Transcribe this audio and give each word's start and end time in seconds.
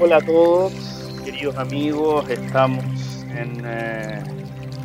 Hola 0.00 0.18
a 0.18 0.20
todos, 0.20 0.72
queridos 1.24 1.56
amigos, 1.56 2.30
estamos 2.30 2.84
en 3.36 3.62
eh, 3.64 4.22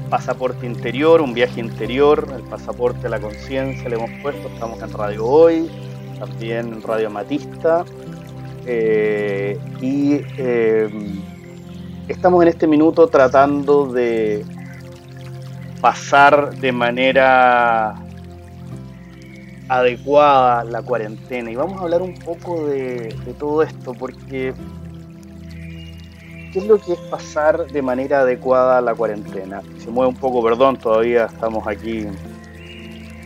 Pasaporte 0.10 0.66
Interior, 0.66 1.22
un 1.22 1.36
viaje 1.36 1.60
interior, 1.60 2.28
el 2.36 2.42
pasaporte 2.42 3.06
a 3.06 3.12
la 3.12 3.20
conciencia 3.20 3.88
le 3.90 3.98
hemos 3.98 4.10
puesto, 4.24 4.48
estamos 4.48 4.82
en 4.82 4.92
Radio 4.92 5.28
Hoy, 5.28 5.70
también 6.18 6.74
en 6.74 6.82
Radio 6.82 7.12
Matista, 7.12 7.86
eh, 8.66 9.60
y 9.82 10.22
eh, 10.40 10.90
estamos 12.08 12.42
en 12.42 12.48
este 12.48 12.66
minuto 12.66 13.08
tratando 13.08 13.86
de 13.94 14.44
pasar 15.80 16.56
de 16.56 16.72
manera 16.72 18.04
adecuada 19.70 20.64
la 20.64 20.82
cuarentena 20.82 21.50
y 21.50 21.56
vamos 21.56 21.80
a 21.80 21.84
hablar 21.84 22.02
un 22.02 22.14
poco 22.16 22.68
de, 22.68 23.16
todo 23.40 23.64
esto 23.64 23.94
porque 23.94 24.54
¿qué 26.54 26.60
es 26.60 26.68
lo 26.68 26.78
que 26.78 26.94
es 26.94 27.00
pasar 27.00 27.66
de 27.66 27.82
manera 27.82 28.20
adecuada 28.20 28.80
la 28.80 28.94
cuarentena? 28.94 29.62
Se 29.80 29.90
mueve 29.90 30.10
un 30.10 30.16
poco, 30.16 30.44
perdón, 30.44 30.78
todavía 30.78 31.26
estamos 31.26 31.68
aquí 31.68 32.06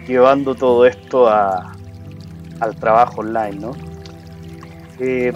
llevando 0.07 0.55
todo 0.55 0.85
esto 0.85 1.27
al 1.27 2.75
trabajo 2.79 3.19
online, 3.19 3.59
¿no? 3.59 3.73
Eh, 4.99 5.33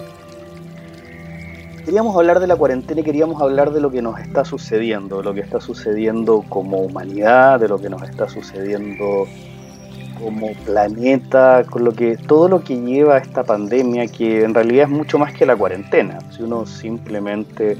queríamos 1.84 2.16
hablar 2.16 2.40
de 2.40 2.46
la 2.46 2.56
cuarentena 2.56 3.02
y 3.02 3.04
queríamos 3.04 3.42
hablar 3.42 3.72
de 3.72 3.80
lo 3.80 3.90
que 3.90 4.00
nos 4.00 4.18
está 4.18 4.46
sucediendo, 4.46 5.22
lo 5.22 5.34
que 5.34 5.40
está 5.40 5.60
sucediendo 5.60 6.42
como 6.48 6.78
humanidad, 6.78 7.60
de 7.60 7.68
lo 7.68 7.78
que 7.78 7.90
nos 7.90 8.02
está 8.02 8.26
sucediendo 8.26 9.26
como 10.22 10.52
planeta, 10.64 11.64
con 11.68 11.84
lo 11.84 11.92
que 11.92 12.16
todo 12.16 12.48
lo 12.48 12.62
que 12.62 12.80
lleva 12.80 13.18
esta 13.18 13.42
pandemia, 13.42 14.06
que 14.06 14.44
en 14.44 14.54
realidad 14.54 14.84
es 14.84 14.90
mucho 14.90 15.18
más 15.18 15.32
que 15.32 15.44
la 15.44 15.56
cuarentena. 15.56 16.18
Si 16.30 16.42
uno 16.42 16.64
simplemente 16.64 17.76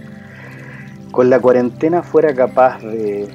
con 1.12 1.30
la 1.30 1.38
cuarentena 1.38 2.02
fuera 2.02 2.34
capaz 2.34 2.80
de 2.82 3.28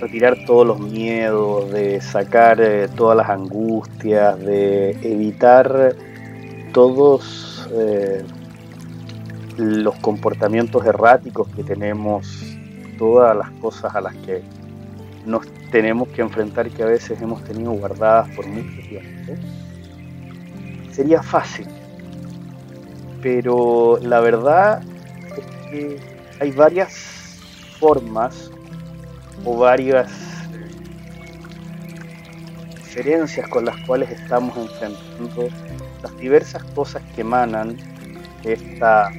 retirar 0.00 0.36
todos 0.46 0.66
los 0.66 0.80
miedos, 0.80 1.70
de 1.70 2.00
sacar 2.00 2.60
eh, 2.60 2.88
todas 2.94 3.16
las 3.16 3.28
angustias, 3.28 4.38
de 4.40 4.90
evitar 5.02 5.94
todos 6.72 7.68
eh, 7.72 8.22
los 9.56 9.94
comportamientos 9.96 10.84
erráticos 10.84 11.48
que 11.54 11.62
tenemos, 11.62 12.56
todas 12.98 13.36
las 13.36 13.50
cosas 13.52 13.94
a 13.94 14.00
las 14.00 14.14
que 14.16 14.42
nos 15.24 15.46
tenemos 15.70 16.08
que 16.08 16.22
enfrentar 16.22 16.70
que 16.70 16.82
a 16.82 16.86
veces 16.86 17.20
hemos 17.20 17.42
tenido 17.44 17.72
guardadas 17.72 18.28
por 18.34 18.46
mucho 18.46 18.88
tiempo, 18.88 19.34
sería 20.92 21.22
fácil. 21.22 21.66
Pero 23.22 23.98
la 24.02 24.20
verdad 24.20 24.82
es 25.36 25.70
que 25.70 26.00
hay 26.40 26.50
varias 26.52 27.38
formas 27.78 28.50
o 29.44 29.56
varias 29.56 30.10
diferencias 32.76 33.48
con 33.48 33.64
las 33.64 33.76
cuales 33.86 34.10
estamos 34.10 34.56
enfrentando 34.56 35.48
las 36.02 36.16
diversas 36.18 36.64
cosas 36.74 37.02
que 37.14 37.20
emanan 37.20 37.76
de 38.42 38.54
esta 38.54 39.10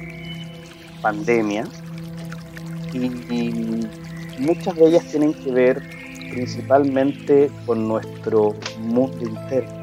pandemia 1.00 1.64
y 2.92 3.86
muchas 4.38 4.74
de 4.76 4.86
ellas 4.86 5.04
tienen 5.10 5.34
que 5.34 5.50
ver 5.50 5.82
principalmente 6.30 7.50
con 7.66 7.88
nuestro 7.88 8.54
mundo 8.78 9.18
interno. 9.20 9.82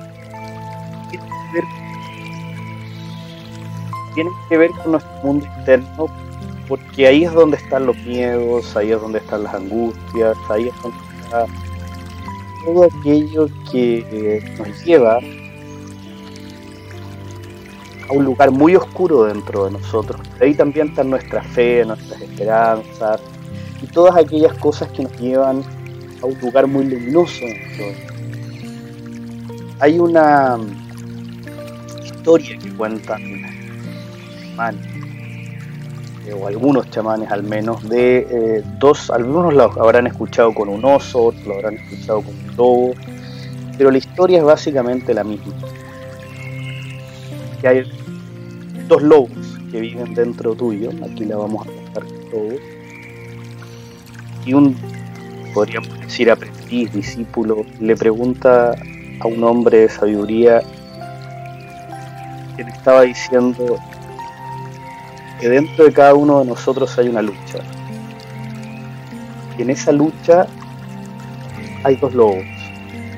Tienen 4.16 4.34
que 4.50 4.58
ver 4.58 4.72
con 4.72 4.92
nuestro 4.94 5.14
mundo 5.24 5.46
interno 5.60 6.08
porque 6.68 7.08
ahí 7.08 7.24
es 7.24 7.34
donde 7.34 7.58
están 7.58 7.86
los 7.86 7.98
miedos, 7.98 8.76
ahí 8.76 8.92
es 8.92 9.02
donde 9.02 9.20
están 9.20 9.44
las 9.44 9.54
angustias, 9.54 10.38
ahí 10.50 10.68
es 10.68 10.82
donde 10.82 10.98
está 11.24 11.46
todo 12.66 12.84
aquello 12.84 13.48
que 13.72 14.44
nos 14.58 14.86
lleva 14.86 15.20
a 18.10 18.14
un 18.14 18.26
lugar 18.26 18.52
muy 18.52 18.76
oscuro 18.76 19.26
dentro 19.26 19.66
de 19.66 19.72
nosotros. 19.72 20.20
Ahí 20.42 20.54
también 20.54 20.90
está 20.90 21.04
nuestra 21.04 21.42
fe, 21.42 21.86
nuestras 21.86 22.22
esperanzas 22.22 23.22
todas 23.94 24.16
aquellas 24.16 24.54
cosas 24.56 24.90
que 24.90 25.04
nos 25.04 25.20
llevan 25.20 25.64
a 26.22 26.26
un 26.26 26.40
lugar 26.40 26.68
muy 26.68 26.86
luminoso. 26.86 27.46
Hay 29.80 30.00
una 30.00 30.58
historia 32.04 32.58
que 32.58 32.70
cuentan 32.76 33.22
chamanes, 34.42 34.86
eh, 36.28 36.34
o 36.34 36.48
algunos 36.48 36.90
chamanes 36.90 37.32
al 37.32 37.44
menos, 37.44 37.88
de 37.88 38.28
eh, 38.30 38.64
dos, 38.78 39.10
algunos 39.10 39.54
lo 39.54 39.64
habrán 39.82 40.08
escuchado 40.08 40.54
con 40.54 40.68
un 40.70 40.84
oso, 40.84 41.26
otros 41.26 41.46
lo 41.48 41.56
habrán 41.56 41.76
escuchado 41.76 42.22
con 42.22 42.36
un 42.36 42.56
lobo, 42.58 42.94
pero 43.78 43.92
la 43.92 43.98
historia 43.98 44.40
es 44.40 44.44
básicamente 44.44 45.14
la 45.14 45.24
misma. 45.24 45.54
Que 47.62 47.68
hay 47.68 47.92
dos 48.88 49.02
lobos 49.02 49.32
que 49.72 49.80
viven 49.80 50.14
dentro 50.14 50.56
tuyo, 50.56 50.90
aquí 51.06 51.26
la 51.26 51.38
vamos 51.38 51.66
a 51.66 51.72
contar 51.72 52.04
todos, 52.32 52.60
y 54.46 54.54
un 54.54 54.76
podríamos 55.54 56.00
decir 56.00 56.32
aprendiz, 56.32 56.92
discípulo, 56.94 57.66
le 57.80 57.96
pregunta 57.96 58.76
a 59.20 59.28
un 59.28 59.44
hombre 59.44 59.80
de 59.80 59.90
sabiduría 59.90 60.62
que 62.56 62.64
le 62.64 62.70
estaba 62.70 63.02
diciendo 63.02 63.78
que 65.40 65.50
dentro 65.50 65.86
de 65.86 65.94
cada 65.94 66.14
uno 66.14 66.40
de 66.40 66.46
nosotros 66.46 66.98
hay 66.98 67.10
una 67.10 67.22
lucha. 67.22 67.60
Y 69.58 69.62
en 69.62 69.70
esa 69.70 69.92
lucha 69.92 70.48
hay 71.84 71.96
dos 71.96 72.14
lobos, 72.14 72.46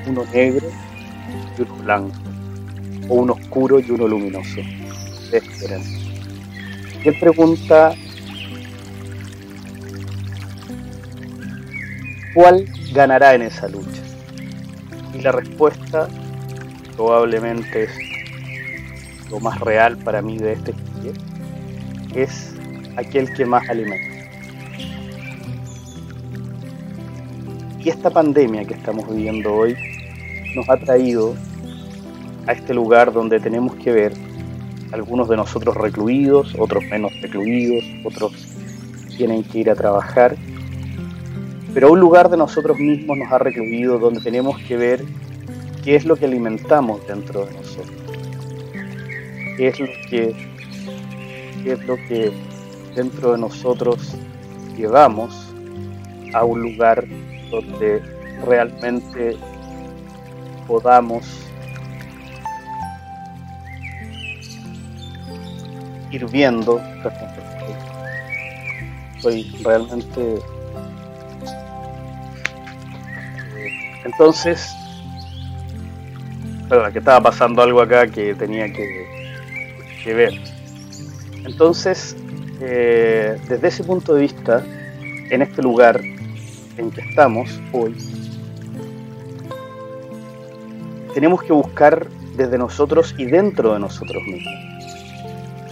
uno 0.06 0.24
negro 0.32 0.68
y 1.58 1.62
uno 1.62 1.74
blanco, 1.76 2.16
o 3.08 3.14
uno 3.14 3.32
oscuro 3.34 3.80
y 3.80 3.90
uno 3.90 4.08
luminoso. 4.08 4.60
Es 5.32 5.44
Y 7.04 7.08
él 7.08 7.16
pregunta 7.18 7.94
¿Cuál 12.34 12.64
ganará 12.92 13.34
en 13.34 13.42
esa 13.42 13.68
lucha? 13.68 14.02
Y 15.14 15.20
la 15.20 15.32
respuesta 15.32 16.08
probablemente 16.96 17.84
es 17.84 17.90
lo 19.30 19.40
más 19.40 19.60
real 19.60 19.96
para 19.98 20.22
mí 20.22 20.38
de 20.38 20.52
este 20.52 20.72
es 22.14 22.54
aquel 22.96 23.32
que 23.34 23.44
más 23.44 23.68
alimenta. 23.68 24.12
Y 27.78 27.88
esta 27.88 28.10
pandemia 28.10 28.64
que 28.64 28.74
estamos 28.74 29.08
viviendo 29.08 29.52
hoy 29.52 29.76
nos 30.54 30.68
ha 30.68 30.76
traído 30.76 31.34
a 32.46 32.52
este 32.52 32.74
lugar 32.74 33.12
donde 33.12 33.40
tenemos 33.40 33.74
que 33.76 33.92
ver 33.92 34.12
algunos 34.92 35.28
de 35.28 35.36
nosotros 35.36 35.74
recluidos, 35.76 36.54
otros 36.58 36.84
menos 36.84 37.12
recluidos, 37.22 37.84
otros 38.04 38.32
tienen 39.16 39.42
que 39.42 39.58
ir 39.60 39.70
a 39.70 39.74
trabajar 39.74 40.36
pero 41.74 41.90
un 41.90 42.00
lugar 42.00 42.28
de 42.28 42.36
nosotros 42.36 42.78
mismos 42.78 43.16
nos 43.16 43.32
ha 43.32 43.38
recluido 43.38 43.98
donde 43.98 44.20
tenemos 44.20 44.58
que 44.60 44.76
ver 44.76 45.04
qué 45.82 45.96
es 45.96 46.04
lo 46.04 46.16
que 46.16 46.26
alimentamos 46.26 47.06
dentro 47.06 47.46
de 47.46 47.52
nosotros, 47.52 48.02
qué 49.56 49.68
es 49.68 49.80
lo 49.80 49.86
que, 50.08 50.34
qué 51.64 51.72
es 51.72 51.86
lo 51.86 51.96
que 51.96 52.32
dentro 52.94 53.32
de 53.32 53.38
nosotros 53.38 54.14
llevamos 54.76 55.52
a 56.34 56.44
un 56.44 56.62
lugar 56.62 57.04
donde 57.50 58.02
realmente 58.44 59.36
podamos 60.66 61.24
ir 66.10 66.26
viendo. 66.26 66.80
Soy 69.20 69.44
realmente 69.62 70.38
Entonces, 74.04 74.68
perdón, 76.68 76.92
que 76.92 76.98
estaba 76.98 77.20
pasando 77.20 77.62
algo 77.62 77.80
acá 77.80 78.06
que 78.06 78.34
tenía 78.34 78.72
que, 78.72 80.14
ver. 80.14 80.32
Entonces, 81.44 82.16
eh, 82.60 83.38
desde 83.48 83.68
ese 83.68 83.84
punto 83.84 84.14
de 84.14 84.22
vista, 84.22 84.64
en 85.30 85.42
este 85.42 85.62
lugar 85.62 86.00
en 86.76 86.90
que 86.90 87.00
estamos 87.02 87.60
hoy, 87.72 87.96
tenemos 91.14 91.42
que 91.42 91.52
buscar 91.52 92.06
desde 92.36 92.58
nosotros 92.58 93.14
y 93.18 93.26
dentro 93.26 93.74
de 93.74 93.80
nosotros 93.80 94.22
mismos. 94.24 94.54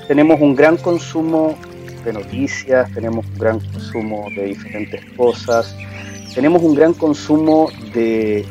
Tenemos 0.06 0.41
un 0.41 0.55
gran 0.55 0.77
consumo 0.77 1.56
de 2.05 2.12
noticias, 2.12 2.93
tenemos 2.93 3.25
un 3.27 3.38
gran 3.38 3.61
consumo 3.61 4.27
de 4.37 4.47
diferentes 4.47 5.05
cosas, 5.17 5.75
tenemos 6.35 6.62
un 6.62 6.75
gran 6.75 6.94
consumo 6.94 7.71
de 7.93 8.47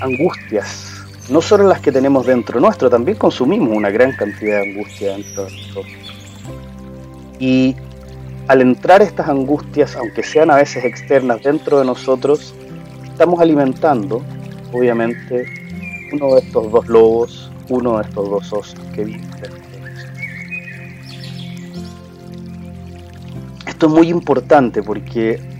angustias, 0.00 0.92
no 1.30 1.40
solo 1.40 1.66
las 1.66 1.80
que 1.80 1.90
tenemos 1.90 2.26
dentro 2.26 2.60
nuestro, 2.60 2.90
también 2.90 3.16
consumimos 3.16 3.70
una 3.74 3.90
gran 3.90 4.12
cantidad 4.12 4.60
de 4.60 4.70
angustia 4.70 5.12
dentro 5.12 5.44
de 5.46 5.52
nosotros. 5.52 5.86
Y 7.38 7.76
al 8.48 8.60
entrar 8.60 9.02
estas 9.02 9.28
angustias, 9.28 9.96
aunque 9.96 10.22
sean 10.22 10.50
a 10.50 10.56
veces 10.56 10.84
externas 10.84 11.42
dentro 11.42 11.78
de 11.78 11.84
nosotros, 11.84 12.54
estamos 13.04 13.40
alimentando, 13.40 14.22
obviamente, 14.72 15.46
uno 16.12 16.34
de 16.34 16.40
estos 16.40 16.70
dos 16.70 16.86
lobos, 16.86 17.50
uno 17.68 17.98
de 17.98 18.04
estos 18.04 18.30
dos 18.30 18.52
osos 18.52 18.76
que 18.94 19.04
viven 19.04 19.26
Esto 23.66 23.88
es 23.88 23.92
muy 23.92 24.08
importante 24.08 24.82
porque 24.82 25.55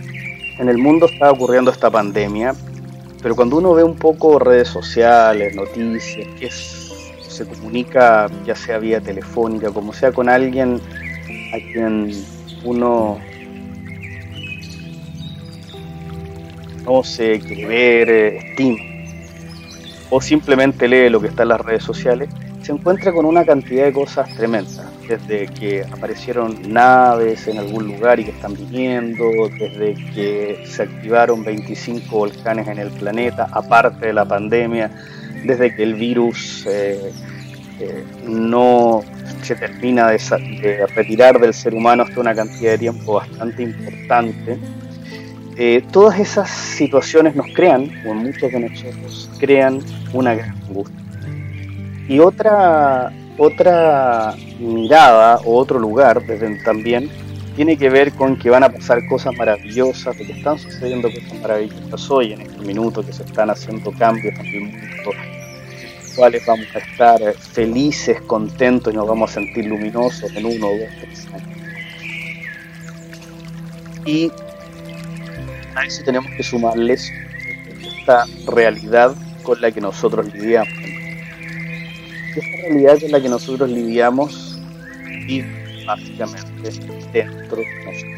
en 0.59 0.69
el 0.69 0.77
mundo 0.77 1.05
está 1.05 1.31
ocurriendo 1.31 1.71
esta 1.71 1.89
pandemia, 1.89 2.55
pero 3.21 3.35
cuando 3.35 3.57
uno 3.57 3.73
ve 3.73 3.83
un 3.83 3.95
poco 3.95 4.39
redes 4.39 4.67
sociales, 4.67 5.55
noticias, 5.55 6.27
que 6.39 6.49
se 6.49 7.45
comunica 7.45 8.27
ya 8.45 8.55
sea 8.55 8.79
vía 8.79 8.99
telefónica, 8.99 9.69
como 9.71 9.93
sea 9.93 10.11
con 10.11 10.29
alguien 10.29 10.79
a 11.53 11.71
quien 11.71 12.11
uno 12.63 13.19
no 16.85 17.03
se 17.03 17.39
quiere 17.39 17.65
ver, 17.65 18.09
estima, 18.09 18.77
o 20.09 20.21
simplemente 20.21 20.87
lee 20.87 21.09
lo 21.09 21.19
que 21.19 21.27
está 21.27 21.43
en 21.43 21.49
las 21.49 21.61
redes 21.61 21.83
sociales, 21.83 22.29
se 22.61 22.71
encuentra 22.71 23.13
con 23.13 23.25
una 23.25 23.45
cantidad 23.45 23.85
de 23.85 23.93
cosas 23.93 24.33
tremendas, 24.35 24.85
desde 25.07 25.47
que 25.47 25.83
aparecieron 25.83 26.71
naves 26.71 27.47
en 27.47 27.57
algún 27.57 27.87
lugar 27.87 28.19
y 28.19 28.25
que 28.25 28.31
están 28.31 28.53
viniendo, 28.53 29.25
desde 29.57 29.95
que 30.13 30.63
se 30.65 30.83
activaron 30.83 31.43
25 31.43 32.17
volcanes 32.17 32.67
en 32.67 32.79
el 32.79 32.89
planeta, 32.91 33.47
aparte 33.51 34.07
de 34.07 34.13
la 34.13 34.25
pandemia, 34.25 34.91
desde 35.45 35.75
que 35.75 35.83
el 35.83 35.95
virus 35.95 36.65
eh, 36.67 37.11
eh, 37.79 38.03
no 38.27 39.03
se 39.43 39.55
termina 39.55 40.07
de, 40.07 40.87
retirar 40.95 41.39
del 41.39 41.53
ser 41.53 41.73
humano 41.73 42.03
hasta 42.03 42.19
una 42.19 42.35
cantidad 42.35 42.71
de 42.71 42.77
tiempo 42.79 43.13
bastante 43.13 43.63
importante. 43.63 44.57
Eh, 45.57 45.83
todas 45.91 46.19
esas 46.19 46.49
situaciones 46.49 47.35
nos 47.35 47.47
crean, 47.53 47.89
o 48.05 48.13
muchos 48.13 48.51
de 48.51 48.59
nosotros, 48.59 49.29
crean 49.39 49.79
una 50.13 50.35
gran 50.35 50.55
angustia. 50.67 50.97
Y 52.07 52.19
otra, 52.19 53.11
otra 53.37 54.35
mirada 54.59 55.37
o 55.45 55.57
otro 55.57 55.79
lugar 55.79 56.21
también 56.63 57.09
tiene 57.55 57.77
que 57.77 57.89
ver 57.89 58.11
con 58.13 58.37
que 58.37 58.49
van 58.49 58.63
a 58.63 58.69
pasar 58.69 59.05
cosas 59.07 59.33
maravillosas, 59.35 60.17
de 60.17 60.25
que 60.25 60.33
están 60.33 60.59
sucediendo 60.59 61.09
cosas 61.09 61.41
maravillosas 61.41 62.11
hoy 62.11 62.33
en 62.33 62.41
este 62.41 62.59
minuto, 62.59 63.03
que 63.03 63.13
se 63.13 63.23
están 63.23 63.49
haciendo 63.49 63.91
cambios 63.93 64.35
mundo, 64.37 65.11
cuales 66.15 66.43
vamos 66.45 66.67
a 66.75 66.79
estar 66.79 67.19
felices, 67.33 68.21
contentos 68.21 68.93
y 68.93 68.97
nos 68.97 69.07
vamos 69.07 69.31
a 69.31 69.33
sentir 69.35 69.65
luminosos 69.65 70.31
en 70.35 70.45
uno, 70.45 70.67
dos, 70.67 70.89
tres 71.01 71.27
años. 71.33 71.57
Y 74.05 74.31
a 75.75 75.85
eso 75.85 76.03
tenemos 76.03 76.29
que 76.35 76.43
sumarles 76.43 77.11
esta 77.99 78.25
realidad 78.47 79.15
con 79.43 79.61
la 79.61 79.71
que 79.71 79.81
nosotros 79.81 80.33
lidiamos. 80.33 80.96
Esta 82.37 82.57
realidad 82.67 82.99
con 83.01 83.11
la 83.11 83.19
que 83.19 83.29
nosotros 83.29 83.67
lidiamos 83.67 84.59
y 85.27 85.41
básicamente 85.87 86.69
dentro 87.11 87.57
de 87.57 87.85
nosotros. 87.85 88.17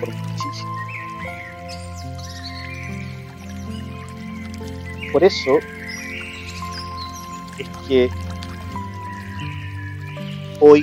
Por 0.00 0.08
por 5.12 5.24
eso 5.24 5.58
es 7.58 7.68
que 7.86 8.08
hoy 10.60 10.82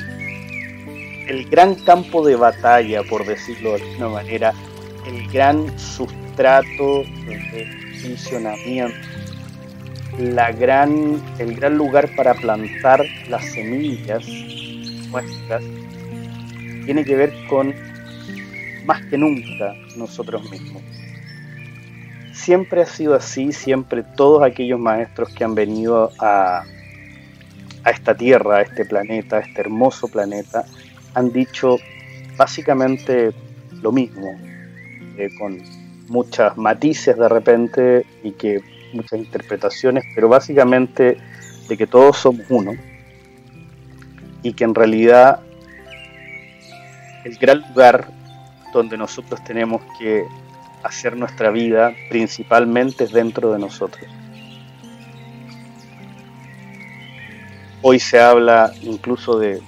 el 1.27 1.49
gran 1.49 1.73
campo 1.73 2.23
de 2.23 2.35
batalla, 2.35 3.01
por 3.09 3.25
decirlo 3.25 3.73
de 3.73 3.81
alguna 3.81 4.09
manera, 4.09 4.53
el 5.07 5.27
gran 5.31 5.79
sustrato 5.79 7.01
de 7.25 7.67
funcionamiento, 7.99 9.12
la 10.19 10.51
gran, 10.51 11.21
el 11.39 11.55
gran 11.55 11.77
lugar 11.77 12.09
para 12.15 12.33
plantar 12.33 13.03
las 13.29 13.45
semillas 13.45 14.25
nuestras, 15.09 15.63
tiene 16.85 17.03
que 17.03 17.15
ver 17.15 17.33
con 17.49 17.73
más 18.85 19.03
que 19.05 19.17
nunca 19.17 19.73
nosotros 19.95 20.49
mismos. 20.51 20.81
Siempre 22.33 22.81
ha 22.81 22.85
sido 22.85 23.15
así, 23.15 23.51
siempre 23.53 24.03
todos 24.03 24.43
aquellos 24.43 24.79
maestros 24.79 25.33
que 25.33 25.43
han 25.43 25.55
venido 25.55 26.11
a, 26.19 26.63
a 27.83 27.89
esta 27.89 28.15
tierra, 28.15 28.57
a 28.57 28.61
este 28.61 28.85
planeta, 28.85 29.37
a 29.37 29.39
este 29.39 29.61
hermoso 29.61 30.07
planeta, 30.07 30.65
han 31.13 31.31
dicho 31.31 31.77
básicamente 32.35 33.31
lo 33.81 33.91
mismo, 33.91 34.35
eh, 35.17 35.29
con 35.39 35.61
muchas 36.07 36.57
matices 36.57 37.17
de 37.17 37.29
repente 37.29 38.05
y 38.23 38.31
que 38.31 38.61
muchas 38.93 39.19
interpretaciones, 39.19 40.03
pero 40.15 40.29
básicamente 40.29 41.17
de 41.67 41.77
que 41.77 41.87
todos 41.87 42.17
somos 42.17 42.45
uno 42.49 42.73
y 44.41 44.53
que 44.53 44.63
en 44.63 44.75
realidad 44.75 45.39
el 47.23 47.37
gran 47.37 47.61
lugar 47.69 48.07
donde 48.73 48.97
nosotros 48.97 49.43
tenemos 49.43 49.81
que 49.97 50.25
hacer 50.83 51.15
nuestra 51.15 51.49
vida 51.49 51.93
principalmente 52.09 53.07
dentro 53.07 53.53
de 53.53 53.59
nosotros. 53.59 54.05
Hoy 57.81 57.99
se 57.99 58.19
habla 58.19 58.71
incluso 58.81 59.39
de, 59.39 59.61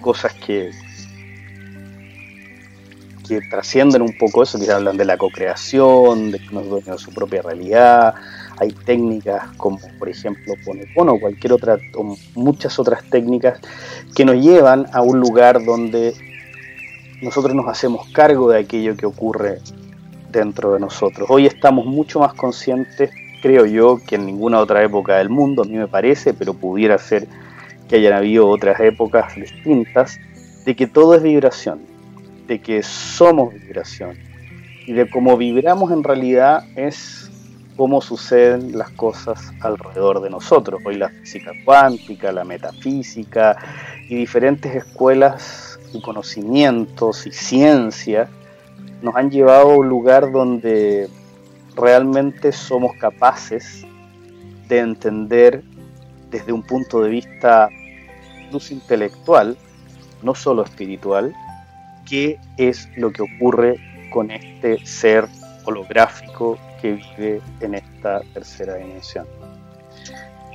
cosas 0.00 0.32
que, 0.34 0.70
que 3.26 3.40
trascienden 3.50 4.02
un 4.02 4.16
poco 4.16 4.42
eso, 4.42 4.58
que 4.58 4.70
hablan 4.70 4.96
de 4.96 5.04
la 5.04 5.16
co-creación, 5.16 6.30
de 6.30 6.38
que 6.38 6.48
uno 6.50 6.60
es 6.60 6.68
dueño 6.68 6.92
de 6.92 6.98
su 6.98 7.12
propia 7.12 7.42
realidad. 7.42 8.14
Hay 8.60 8.72
técnicas 8.72 9.48
como, 9.56 9.78
por 9.98 10.08
ejemplo, 10.08 10.54
Ponepono 10.64 11.14
o 11.14 11.20
cualquier 11.20 11.52
otra, 11.52 11.78
o 11.94 12.16
muchas 12.34 12.78
otras 12.78 13.04
técnicas 13.04 13.60
que 14.14 14.24
nos 14.24 14.36
llevan 14.36 14.86
a 14.92 15.02
un 15.02 15.20
lugar 15.20 15.64
donde 15.64 16.14
nosotros 17.22 17.54
nos 17.54 17.68
hacemos 17.68 18.08
cargo 18.12 18.50
de 18.50 18.60
aquello 18.60 18.96
que 18.96 19.06
ocurre 19.06 19.58
dentro 20.30 20.74
de 20.74 20.80
nosotros. 20.80 21.28
Hoy 21.30 21.46
estamos 21.46 21.86
mucho 21.86 22.20
más 22.20 22.34
conscientes, 22.34 23.10
creo 23.42 23.66
yo, 23.66 24.00
que 24.06 24.16
en 24.16 24.26
ninguna 24.26 24.60
otra 24.60 24.82
época 24.82 25.16
del 25.18 25.28
mundo, 25.28 25.62
a 25.62 25.64
mí 25.64 25.76
me 25.76 25.88
parece, 25.88 26.34
pero 26.34 26.54
pudiera 26.54 26.98
ser 26.98 27.26
que 27.88 27.96
hayan 27.96 28.12
habido 28.12 28.48
otras 28.48 28.78
épocas 28.80 29.34
distintas, 29.34 30.18
de 30.64 30.76
que 30.76 30.86
todo 30.86 31.14
es 31.14 31.22
vibración, 31.22 31.80
de 32.46 32.60
que 32.60 32.82
somos 32.82 33.54
vibración 33.54 34.16
y 34.86 34.92
de 34.92 35.08
cómo 35.08 35.36
vibramos 35.36 35.90
en 35.92 36.04
realidad 36.04 36.64
es 36.76 37.27
cómo 37.78 38.00
suceden 38.00 38.76
las 38.76 38.90
cosas 38.90 39.52
alrededor 39.60 40.20
de 40.20 40.28
nosotros. 40.28 40.80
Hoy 40.84 40.96
la 40.96 41.10
física 41.10 41.52
cuántica, 41.64 42.32
la 42.32 42.44
metafísica 42.44 43.56
y 44.08 44.16
diferentes 44.16 44.74
escuelas 44.74 45.78
y 45.92 46.00
conocimientos 46.02 47.24
y 47.28 47.30
ciencia 47.30 48.28
nos 49.00 49.14
han 49.14 49.30
llevado 49.30 49.70
a 49.70 49.76
un 49.76 49.88
lugar 49.88 50.32
donde 50.32 51.08
realmente 51.76 52.50
somos 52.50 52.96
capaces 52.96 53.86
de 54.66 54.80
entender 54.80 55.62
desde 56.32 56.52
un 56.52 56.64
punto 56.64 57.00
de 57.00 57.10
vista 57.10 57.68
incluso 58.44 58.74
intelectual, 58.74 59.56
no 60.24 60.34
solo 60.34 60.64
espiritual, 60.64 61.32
qué 62.08 62.40
es 62.56 62.88
lo 62.96 63.12
que 63.12 63.22
ocurre 63.22 63.76
con 64.10 64.32
este 64.32 64.84
ser 64.84 65.28
holográfico 65.64 66.58
que 66.80 66.92
vive 66.92 67.40
en 67.60 67.74
esta 67.74 68.20
tercera 68.32 68.76
dimensión. 68.76 69.26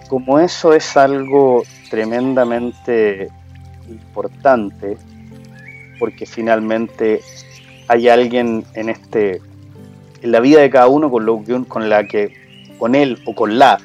Como 0.09 0.39
eso 0.39 0.73
es 0.73 0.95
algo 0.97 1.63
tremendamente 1.89 3.29
importante, 3.89 4.97
porque 5.99 6.25
finalmente 6.25 7.21
hay 7.87 8.09
alguien 8.09 8.65
en 8.73 8.89
este 8.89 9.41
en 10.21 10.31
la 10.31 10.39
vida 10.39 10.61
de 10.61 10.69
cada 10.69 10.87
uno 10.87 11.11
con 11.11 11.25
lo 11.25 11.43
con 11.67 11.89
la 11.89 12.07
que 12.07 12.33
con 12.79 12.95
él 12.95 13.21
o 13.25 13.35
con 13.35 13.59
la 13.59 13.77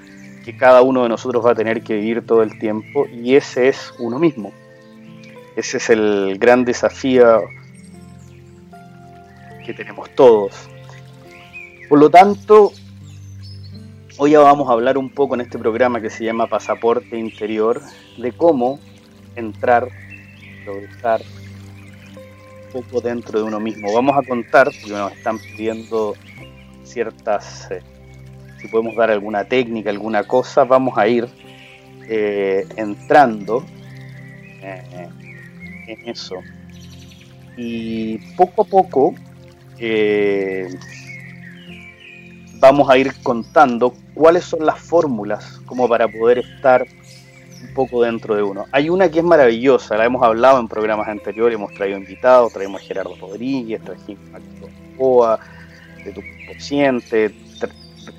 que 0.45 0.57
cada 0.57 0.83
uno 0.83 1.03
de 1.03 1.09
nosotros 1.09 1.45
va 1.45 1.51
a 1.51 1.55
tener 1.55 1.83
que 1.83 1.95
vivir 1.95 2.25
todo 2.25 2.43
el 2.43 2.59
tiempo 2.59 3.07
y 3.07 3.35
ese 3.35 3.69
es 3.69 3.93
uno 3.99 4.19
mismo. 4.19 4.53
Ese 5.57 5.79
es 5.79 5.91
el 5.91 6.39
gran 6.39 6.65
desafío 6.65 7.43
que 9.67 9.75
tenemos 9.75 10.09
todos. 10.15 10.69
Por 11.89 11.99
lo 11.99 12.11
tanto, 12.11 12.73
hoy 14.19 14.35
vamos 14.35 14.69
a 14.69 14.73
hablar 14.73 14.99
un 14.99 15.09
poco 15.09 15.35
en 15.35 15.41
este 15.41 15.59
programa 15.59 16.03
que 16.03 16.11
se 16.11 16.23
llama 16.23 16.47
Pasaporte 16.47 17.17
Interior 17.19 17.81
de 18.19 18.33
cómo 18.33 18.79
entrar, 19.37 19.89
progresar 20.67 21.23
poco 22.75 23.01
dentro 23.01 23.39
de 23.39 23.47
uno 23.47 23.59
mismo. 23.59 23.91
Vamos 23.95 24.19
a 24.19 24.29
contar, 24.29 24.67
porque 24.67 24.91
nos 24.91 25.13
están 25.13 25.39
pidiendo 25.39 26.15
ciertas, 26.85 27.71
eh, 27.71 27.81
si 28.61 28.69
podemos 28.69 28.95
dar 28.95 29.11
alguna 29.11 29.45
técnica, 29.45 29.89
alguna 29.89 30.25
cosa, 30.25 30.65
vamos 30.65 30.99
a 30.99 31.09
ir 31.09 31.27
eh, 32.07 32.67
entrando 32.77 33.65
eh, 34.61 35.09
en 35.87 36.07
eso. 36.07 36.37
Y 37.57 38.19
poco 38.37 38.61
a 38.61 38.65
poco 38.67 39.15
eh, 39.79 40.69
vamos 42.61 42.91
a 42.91 42.99
ir 42.99 43.13
contando 43.23 43.95
cuáles 44.15 44.45
son 44.45 44.67
las 44.67 44.79
fórmulas 44.79 45.61
como 45.67 45.89
para 45.89 46.09
poder 46.09 46.39
estar 46.39 46.87
un 47.63 47.75
poco 47.75 48.03
dentro 48.03 48.35
de 48.35 48.43
uno. 48.43 48.67
Hay 48.73 48.89
una 48.89 49.09
que 49.09 49.19
es 49.19 49.25
maravillosa, 49.25 49.97
la 49.97 50.05
hemos 50.05 50.23
hablado 50.23 50.61
en 50.61 50.69
programas 50.69 51.09
anteriores, 51.09 51.57
hemos 51.57 51.73
traído 51.75 51.99
invitados, 51.99 52.53
traemos 52.53 52.81
a 52.81 52.85
Gerardo 52.85 53.17
Rodríguez, 53.21 53.83
trajimos 53.83 54.25
a 54.35 54.39
Coa, 54.97 55.39
de 56.05 56.13
tu 56.13 56.21
consciente, 56.47 57.35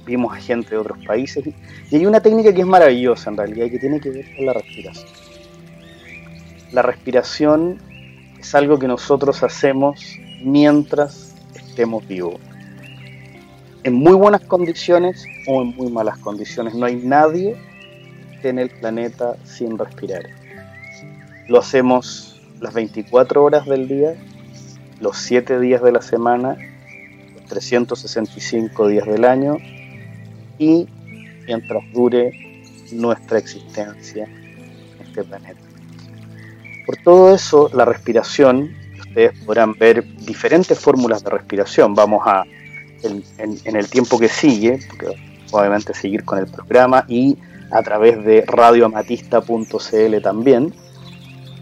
vimos 0.05 0.36
a 0.36 0.39
gente 0.41 0.72
de 0.72 0.77
otros 0.77 0.98
países. 1.05 1.43
Y 1.91 1.96
hay 1.96 2.05
una 2.05 2.22
técnica 2.22 2.53
que 2.53 2.62
es 2.62 2.67
maravillosa 2.67 3.29
en 3.29 3.38
realidad 3.38 3.65
y 3.65 3.72
que 3.72 3.79
tiene 3.79 4.00
que 4.00 4.10
ver 4.10 4.25
con 4.36 4.46
la 4.46 4.53
respiración. 4.53 5.08
La 6.72 6.81
respiración 6.81 7.77
es 8.39 8.55
algo 8.55 8.77
que 8.77 8.88
nosotros 8.88 9.43
hacemos 9.43 10.00
mientras 10.43 11.36
estemos 11.55 12.08
vivos. 12.08 12.39
En 13.83 13.93
muy 13.93 14.13
buenas 14.13 14.41
condiciones 14.41 15.25
o 15.48 15.62
en 15.62 15.75
muy 15.75 15.91
malas 15.91 16.17
condiciones. 16.17 16.74
No 16.74 16.86
hay 16.86 16.95
nadie 16.95 17.55
en 18.43 18.59
el 18.59 18.69
planeta 18.69 19.36
sin 19.45 19.77
respirar. 19.77 20.24
Lo 21.48 21.59
hacemos 21.59 22.41
las 22.59 22.74
24 22.74 23.43
horas 23.43 23.65
del 23.65 23.88
día, 23.88 24.15
los 25.00 25.17
7 25.17 25.59
días 25.59 25.81
de 25.81 25.91
la 25.91 26.01
semana, 26.01 26.57
los 27.36 27.45
365 27.45 28.88
días 28.88 29.07
del 29.07 29.25
año 29.25 29.57
y 30.57 30.88
mientras 31.48 31.81
dure 31.93 32.31
nuestra 32.91 33.39
existencia 33.39 34.25
en 34.25 35.07
este 35.07 35.24
planeta. 35.24 35.59
Por 36.86 36.98
todo 36.98 37.33
eso, 37.33 37.69
la 37.74 37.86
respiración, 37.86 38.75
ustedes 39.00 39.31
podrán 39.45 39.74
ver 39.74 40.03
diferentes 40.25 40.77
fórmulas 40.79 41.24
de 41.24 41.29
respiración. 41.29 41.93
Vamos 41.93 42.21
a, 42.25 42.43
en, 43.03 43.75
el 43.75 43.89
tiempo 43.89 44.20
que 44.20 44.29
sigue, 44.29 44.79
obviamente 45.51 45.94
seguir 45.94 46.24
con 46.25 46.39
el 46.39 46.48
programa 46.48 47.06
y 47.08 47.38
a 47.72 47.82
través 47.84 48.24
de 48.24 48.44
radioamatista.cl 48.46 50.22
también, 50.22 50.74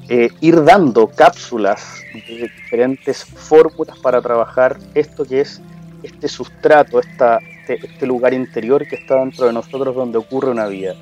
eh, 0.10 0.30
ir 0.40 0.64
dando 0.64 1.08
cápsulas 1.08 2.02
de 2.14 2.44
diferentes 2.44 3.26
fórmulas 3.26 4.00
para 4.00 4.22
trabajar 4.22 4.78
esto 4.94 5.26
que 5.26 5.42
es 5.42 5.62
este 6.04 6.30
sustrato, 6.30 7.00
esta, 7.00 7.40
este, 7.40 7.86
este, 7.86 8.08
lugar 8.08 8.34
interior 8.34 8.88
que 8.88 8.96
está 8.96 9.16
dentro 9.20 9.48
de 9.48 9.54
nosotros 9.54 9.94
donde 9.94 10.18
ocurre 10.18 10.52
una 10.52 10.68
vida, 10.68 10.96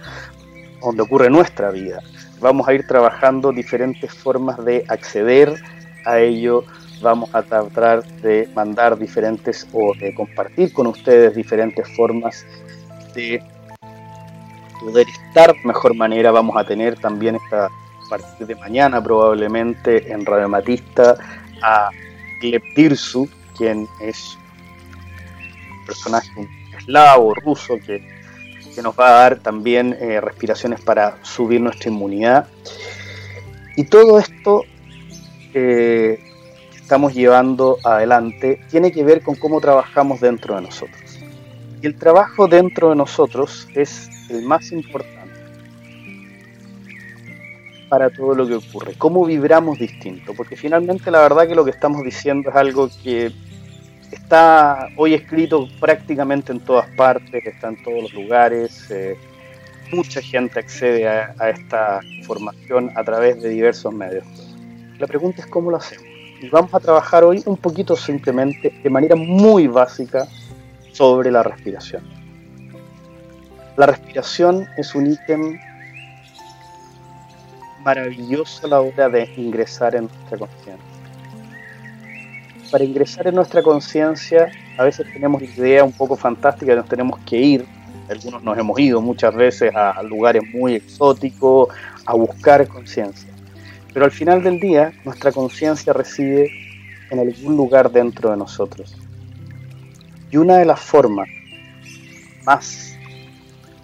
donde 0.82 1.04
ocurre 1.04 1.30
nuestra 1.30 1.70
vida. 1.70 2.02
Vamos 2.40 2.68
a 2.68 2.74
ir 2.74 2.88
trabajando 2.88 3.52
diferentes 3.52 4.12
formas 4.12 4.64
de 4.66 4.84
acceder 4.88 5.56
a 6.06 6.20
ello, 6.20 6.64
vamos 7.06 7.30
a 7.34 7.44
tratar 7.44 8.04
de 8.22 8.50
mandar 8.56 8.98
diferentes 8.98 9.68
o 9.74 9.94
de 9.94 10.14
compartir 10.16 10.74
con 10.74 10.88
ustedes 10.88 11.36
diferentes 11.36 11.88
formas 11.96 12.44
de 13.14 13.40
poder 14.80 15.06
estar 15.08 15.54
de 15.54 15.64
mejor 15.66 15.94
manera. 15.94 16.32
Vamos 16.32 16.58
a 16.58 16.64
tener 16.66 17.00
también 17.00 17.36
esta 17.36 17.68
a 17.68 18.10
partir 18.10 18.48
de 18.48 18.56
mañana 18.56 19.04
probablemente 19.04 20.12
en 20.12 20.26
Radio 20.26 20.50
Matista 20.50 21.16
a 21.62 21.90
Gleb 22.42 22.64
Tirsu, 22.76 23.30
quien 23.56 23.88
es 24.02 24.38
personaje 25.86 26.48
eslavo, 26.78 27.36
ruso, 27.36 27.78
que, 27.86 28.02
nos 28.82 29.00
va 29.00 29.08
a 29.08 29.12
dar 29.12 29.40
también 29.40 29.96
eh, 30.02 30.20
respiraciones 30.20 30.82
para 30.82 31.18
subir 31.24 31.62
nuestra 31.62 31.90
inmunidad. 31.90 32.48
Y 33.78 33.86
todo 33.86 34.20
esto 34.20 34.64
eh, 35.54 36.20
que 36.20 36.35
estamos 36.86 37.16
llevando 37.16 37.80
adelante 37.84 38.62
tiene 38.70 38.92
que 38.92 39.04
ver 39.04 39.24
con 39.24 39.34
cómo 39.34 39.60
trabajamos 39.60 40.22
dentro 40.22 40.56
de 40.56 40.62
nosotros. 40.62 41.20
Y 41.82 41.88
el 41.88 41.98
trabajo 41.98 42.48
dentro 42.48 42.92
de 42.92 42.96
nosotros 42.96 43.68
es 43.74 44.08
el 44.30 44.44
más 44.44 44.72
importante 44.72 45.34
para 47.90 48.12
todo 48.12 48.36
lo 48.36 48.48
que 48.48 48.54
ocurre. 48.54 48.94
Cómo 49.00 49.26
vibramos 49.26 49.80
distinto, 49.80 50.36
porque 50.36 50.56
finalmente 50.56 51.10
la 51.10 51.22
verdad 51.22 51.48
que 51.48 51.56
lo 51.56 51.66
que 51.66 51.72
estamos 51.72 52.04
diciendo 52.04 52.52
es 52.52 52.56
algo 52.56 52.88
que 53.04 53.32
está 54.12 54.88
hoy 54.96 55.16
escrito 55.16 55.68
prácticamente 55.80 56.52
en 56.52 56.60
todas 56.60 56.88
partes, 56.92 57.48
está 57.48 57.70
en 57.70 57.84
todos 57.84 58.04
los 58.04 58.14
lugares. 58.14 58.92
Eh, 58.92 59.18
mucha 59.92 60.22
gente 60.22 60.60
accede 60.60 61.08
a, 61.08 61.50
esta 61.50 62.00
información 62.20 62.92
a 62.96 63.04
través 63.04 63.42
de 63.42 63.50
diversos 63.50 63.92
medios. 63.92 64.24
La 65.00 65.08
pregunta 65.08 65.42
es 65.42 65.48
cómo 65.48 65.72
lo 65.72 65.78
hacemos. 65.78 66.15
Y 66.42 66.50
vamos 66.50 66.74
a 66.74 66.80
trabajar 66.80 67.24
hoy 67.24 67.42
un 67.46 67.58
poquito 67.58 67.96
simplemente, 67.96 68.74
de 68.84 68.90
manera 68.90 69.16
muy 69.16 69.68
básica, 69.68 70.28
sobre 70.92 71.32
la 71.32 71.44
respiración. 71.44 72.04
La 73.78 73.86
respiración 73.86 74.66
es 74.78 74.96
un 74.96 75.12
ítem 75.12 75.60
maravilloso 77.84 78.66
a 78.66 78.70
la 78.70 78.82
hora 78.82 79.10
de 79.10 79.30
ingresar 79.36 79.96
en 79.96 80.08
nuestra 80.08 80.38
conciencia 80.38 80.96
para 82.72 82.84
ingresar 82.84 83.28
en 83.28 83.36
nuestra 83.36 83.64
conciencia, 83.64 84.52
a 84.78 84.84
veces 84.84 85.08
tenemos 85.14 85.42
idea 85.42 85.84
un 85.84 85.94
poco 85.94 86.16
fantástica 86.16 86.74
de 86.74 86.78
nos 86.78 86.90
tenemos 86.90 87.20
que 87.26 87.38
ir. 87.38 87.66
Algunos 88.10 88.44
nos 88.44 88.58
hemos 88.58 88.78
ido 88.80 89.02
muchas 89.02 89.34
veces 89.34 89.74
a 89.74 90.04
lugares 90.04 90.44
muy 90.54 90.76
exóticos 90.76 91.70
a 92.06 92.14
buscar 92.16 92.68
conciencia. 92.68 93.35
Pero 93.96 94.04
al 94.04 94.12
final 94.12 94.44
del 94.44 94.60
día, 94.60 94.92
nuestra 95.06 95.32
conciencia 95.32 95.94
reside 95.94 96.52
en 97.10 97.18
algún 97.18 97.56
lugar 97.56 97.90
dentro 97.90 98.30
de 98.30 98.36
nosotros. 98.36 98.94
Y 100.30 100.36
una 100.36 100.58
de 100.58 100.66
las 100.66 100.82
formas 100.82 101.30
más 102.46 103.00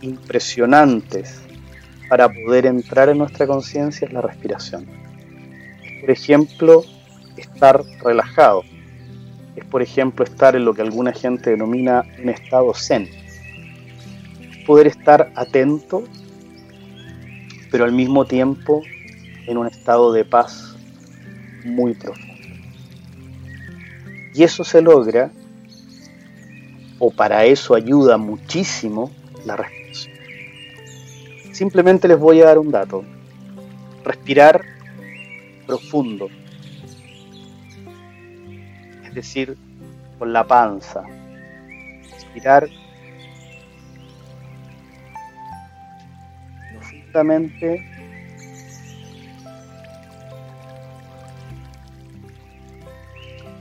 impresionantes 0.02 1.42
para 2.10 2.28
poder 2.28 2.66
entrar 2.66 3.08
en 3.08 3.20
nuestra 3.20 3.48
conciencia 3.48 4.06
es 4.06 4.12
la 4.12 4.20
respiración. 4.20 4.86
Por 6.02 6.12
ejemplo, 6.12 6.84
estar 7.38 7.82
relajado. 8.04 8.64
Es, 9.56 9.64
por 9.64 9.82
ejemplo, 9.82 10.26
estar 10.26 10.58
en 10.58 10.66
lo 10.66 10.74
que 10.74 10.82
alguna 10.82 11.14
gente 11.14 11.52
denomina 11.52 12.04
un 12.22 12.28
estado 12.28 12.74
zen. 12.74 13.10
Poder 14.68 14.88
estar 14.88 15.32
atento, 15.36 16.04
pero 17.72 17.86
al 17.86 17.94
mismo 17.94 18.26
tiempo 18.26 18.82
en 19.48 19.58
un 19.58 19.68
estado 19.68 20.12
de 20.12 20.26
paz 20.26 20.76
muy 21.64 21.94
profundo. 21.94 22.32
Y 24.34 24.44
eso 24.44 24.64
se 24.64 24.82
logra, 24.82 25.32
o 27.00 27.12
para 27.12 27.46
eso 27.46 27.76
ayuda 27.76 28.18
muchísimo, 28.18 29.12
la 29.46 29.58
respiración. 29.58 30.16
Simplemente 31.52 32.08
les 32.08 32.18
voy 32.18 32.42
a 32.42 32.46
dar 32.46 32.58
un 32.58 32.72
dato. 32.72 33.04
Respirar 34.04 34.62
profundo, 35.68 36.28
es 39.06 39.14
decir, 39.14 39.58
con 40.18 40.34
la 40.34 40.46
panza. 40.46 41.04
Respirar 42.14 42.68
profundamente. 46.74 47.91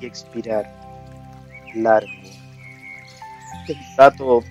Y 0.00 0.06
expirar 0.06 0.70
largo. 1.74 2.08
Este 3.60 3.72
es 3.72 3.78
un 3.78 3.96
dato 3.96 4.44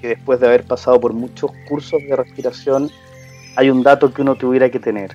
que 0.00 0.08
después 0.08 0.40
de 0.40 0.46
haber 0.46 0.64
pasado 0.64 1.00
por 1.00 1.12
muchos 1.12 1.50
cursos 1.68 2.00
de 2.08 2.16
respiración, 2.16 2.90
hay 3.56 3.70
un 3.70 3.82
dato 3.82 4.12
que 4.12 4.22
uno 4.22 4.34
tuviera 4.36 4.70
que 4.70 4.78
tener. 4.78 5.14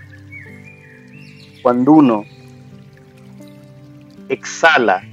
Cuando 1.61 1.93
uno 1.93 2.25
exhala 4.29 5.03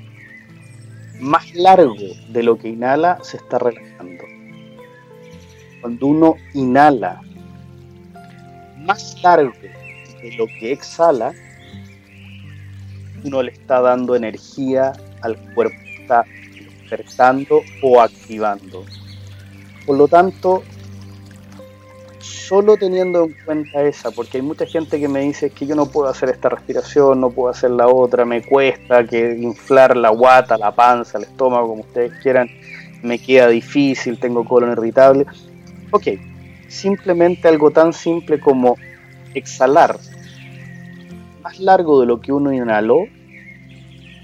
más 1.21 1.55
largo 1.55 1.95
de 2.29 2.43
lo 2.43 2.59
que 2.59 2.69
inhala, 2.69 3.19
se 3.23 3.37
está 3.37 3.59
relajando. 3.59 4.25
Cuando 5.81 6.07
uno 6.07 6.35
inhala 6.55 7.21
más 8.79 9.23
largo 9.23 9.53
de 10.23 10.35
lo 10.37 10.47
que 10.47 10.73
exhala, 10.73 11.33
uno 13.25 13.43
le 13.43 13.53
está 13.53 13.81
dando 13.81 14.15
energía 14.15 14.93
al 15.23 15.37
cuerpo, 15.55 15.77
está 16.01 16.25
despertando 16.55 17.61
o 17.83 18.01
activando. 18.01 18.85
Por 19.87 19.99
lo 19.99 20.09
tanto, 20.09 20.63
solo 22.19 22.77
teniendo 22.77 23.25
en 23.25 23.37
cuenta 23.45 23.83
esa, 23.83 24.11
porque 24.11 24.39
hay 24.39 24.43
mucha 24.43 24.67
gente 24.67 24.99
que 24.99 25.09
me 25.09 25.21
dice 25.21 25.51
que 25.51 25.67
yo 25.67 25.75
no 25.75 25.87
puedo 25.87 26.09
hacer 26.09 26.31
esta 26.31 26.49
respiración, 26.49 27.21
no 27.21 27.31
puedo 27.31 27.51
hacer 27.51 27.71
la 27.71 27.89
otra, 27.89 28.25
me 28.25 28.43
cuesta 28.43 29.05
que 29.05 29.37
inflar 29.41 29.97
la 29.97 30.11
guata, 30.11 30.59
la 30.59 30.75
panza, 30.75 31.19
el 31.19 31.25
estómago, 31.25 31.69
como 31.69 31.83
ustedes 31.83 32.13
quieran, 32.23 32.49
me 33.03 33.19
queda 33.19 33.49
difícil, 33.49 34.19
tengo 34.19 34.45
colon 34.45 34.73
irritable. 34.73 35.27
Ok, 35.91 36.09
simplemente 36.69 37.49
algo 37.49 37.71
tan 37.71 37.93
simple 37.93 38.39
como 38.41 38.77
exhalar 39.35 39.99
más 41.51 41.59
largo 41.59 42.01
de 42.01 42.07
lo 42.07 42.21
que 42.21 42.33
uno 42.33 42.53
inhaló, 42.53 43.07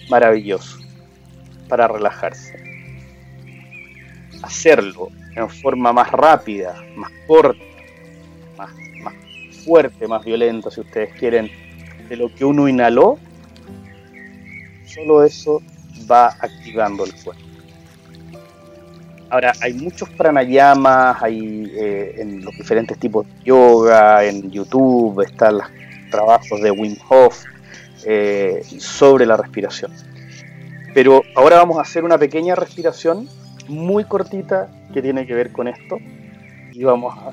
maravilloso, 0.08 0.78
para 1.68 1.88
relajarse. 1.88 2.54
Hacerlo 4.42 5.08
en 5.34 5.48
forma 5.50 5.92
más 5.92 6.12
rápida, 6.12 6.76
más 6.94 7.10
corta, 7.26 7.58
más, 8.56 8.70
fuerte, 9.64 10.06
más 10.06 10.24
violenta, 10.24 10.70
si 10.70 10.82
ustedes 10.82 11.12
quieren, 11.18 11.50
de 12.08 12.16
lo 12.16 12.32
que 12.32 12.44
uno 12.44 12.68
inhaló, 12.68 13.18
solo 14.84 15.24
eso 15.24 15.60
va 16.08 16.28
activando 16.28 17.04
el 17.04 17.12
cuerpo. 17.24 17.42
Ahora, 19.30 19.52
hay 19.60 19.74
muchos 19.74 20.08
pranayamas, 20.10 21.20
hay 21.20 21.72
eh, 21.74 22.14
en 22.18 22.44
los 22.44 22.56
diferentes 22.56 22.96
tipos 23.00 23.26
de 23.26 23.32
yoga, 23.46 24.24
en 24.24 24.48
YouTube 24.48 25.20
están 25.22 25.58
los 25.58 25.66
trabajos 26.10 26.60
de 26.60 26.70
Wim 26.70 26.96
Hof 27.08 27.44
eh, 28.04 28.62
sobre 28.78 29.26
la 29.26 29.36
respiración. 29.36 29.92
Pero 30.94 31.22
ahora 31.34 31.56
vamos 31.56 31.78
a 31.78 31.82
hacer 31.82 32.04
una 32.04 32.18
pequeña 32.18 32.54
respiración 32.54 33.28
muy 33.68 34.04
cortita 34.04 34.68
que 34.92 35.02
tiene 35.02 35.26
que 35.26 35.34
ver 35.34 35.52
con 35.52 35.68
esto. 35.68 35.98
Y 36.72 36.84
vamos 36.84 37.14
a. 37.18 37.32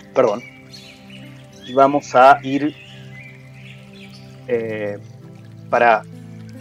Perdón. 0.14 0.42
Y 1.66 1.72
vamos 1.74 2.14
a 2.14 2.38
ir 2.42 2.74
eh, 4.48 4.98
para 5.70 6.02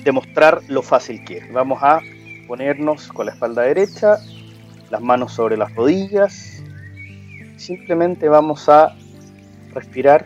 demostrar 0.03 0.61
lo 0.67 0.81
fácil 0.81 1.23
que 1.25 1.39
es. 1.39 1.51
Vamos 1.51 1.79
a 1.81 1.99
ponernos 2.47 3.07
con 3.07 3.25
la 3.25 3.33
espalda 3.33 3.63
derecha, 3.63 4.17
las 4.89 5.01
manos 5.01 5.33
sobre 5.33 5.57
las 5.57 5.73
rodillas. 5.73 6.63
Simplemente 7.57 8.29
vamos 8.29 8.69
a 8.69 8.95
respirar 9.73 10.25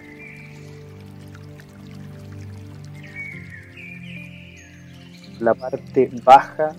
la 5.46 5.54
parte 5.54 6.10
baja. 6.24 6.75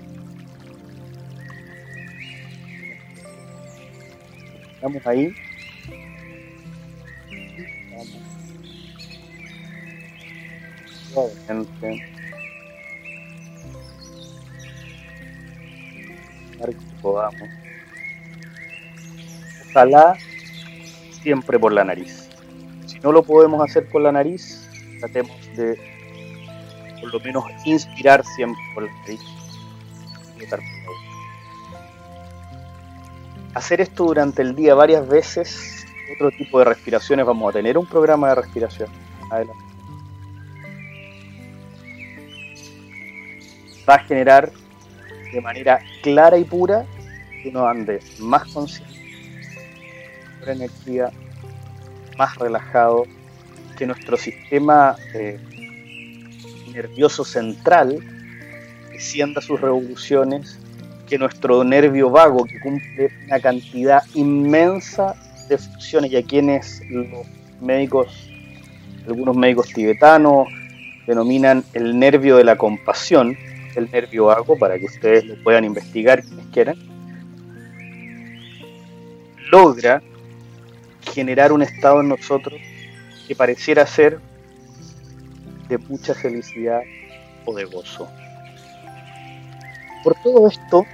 Estamos 4.74 5.06
ahí. 5.06 5.32
Podamos. 17.00 17.48
Ojalá 19.70 20.16
siempre 21.22 21.58
por 21.58 21.72
la 21.72 21.84
nariz. 21.84 22.28
Si 22.86 22.98
no 22.98 23.12
lo 23.12 23.22
podemos 23.22 23.62
hacer 23.62 23.88
por 23.88 24.02
la 24.02 24.10
nariz, 24.10 24.68
tratemos 24.98 25.36
de 25.56 25.95
por 27.00 27.12
lo 27.12 27.20
menos 27.20 27.44
inspirar 27.64 28.24
siempre 28.24 28.62
por. 28.74 28.88
Hacer 33.54 33.80
esto 33.80 34.04
durante 34.04 34.42
el 34.42 34.54
día 34.54 34.74
varias 34.74 35.08
veces, 35.08 35.86
otro 36.14 36.30
tipo 36.30 36.58
de 36.58 36.66
respiraciones, 36.66 37.24
vamos 37.24 37.50
a 37.50 37.52
tener 37.54 37.78
un 37.78 37.86
programa 37.86 38.28
de 38.28 38.34
respiración. 38.36 38.88
Adelante. 39.30 39.64
Va 43.88 43.94
a 43.94 43.98
generar 44.00 44.52
de 45.32 45.40
manera 45.40 45.80
clara 46.02 46.36
y 46.36 46.44
pura, 46.44 46.84
que 47.42 47.48
uno 47.48 47.66
ande 47.66 48.00
más 48.18 48.44
consciente, 48.52 48.94
con 50.40 50.50
energía, 50.50 51.10
más 52.18 52.34
relajado, 52.36 53.04
que 53.76 53.86
nuestro 53.86 54.16
sistema 54.16 54.96
eh, 55.14 55.38
nervioso 56.76 57.24
central 57.24 57.98
descienda 58.92 59.40
sus 59.40 59.60
revoluciones, 59.60 60.58
que 61.08 61.18
nuestro 61.18 61.64
nervio 61.64 62.10
vago, 62.10 62.44
que 62.44 62.60
cumple 62.60 63.10
una 63.26 63.40
cantidad 63.40 64.02
inmensa 64.14 65.14
de 65.48 65.58
funciones, 65.58 66.12
y 66.12 66.16
a 66.16 66.22
quienes 66.22 66.82
los 66.90 67.26
médicos, 67.60 68.08
algunos 69.06 69.36
médicos 69.36 69.68
tibetanos, 69.72 70.48
denominan 71.06 71.64
el 71.72 71.98
nervio 71.98 72.36
de 72.36 72.44
la 72.44 72.56
compasión, 72.56 73.36
el 73.76 73.90
nervio 73.90 74.26
vago 74.26 74.58
para 74.58 74.78
que 74.78 74.86
ustedes 74.86 75.24
lo 75.24 75.42
puedan 75.42 75.64
investigar 75.64 76.22
quienes 76.22 76.46
quieran, 76.46 76.76
logra 79.50 80.02
generar 81.12 81.52
un 81.52 81.62
estado 81.62 82.00
en 82.00 82.08
nosotros 82.08 82.60
que 83.28 83.34
pareciera 83.34 83.86
ser 83.86 84.18
de 85.68 85.78
mucha 85.78 86.14
felicidad 86.14 86.80
o 87.44 87.54
de 87.54 87.64
gozo. 87.64 88.08
Por 90.04 90.14
todo 90.22 90.48
esto, 90.48 90.84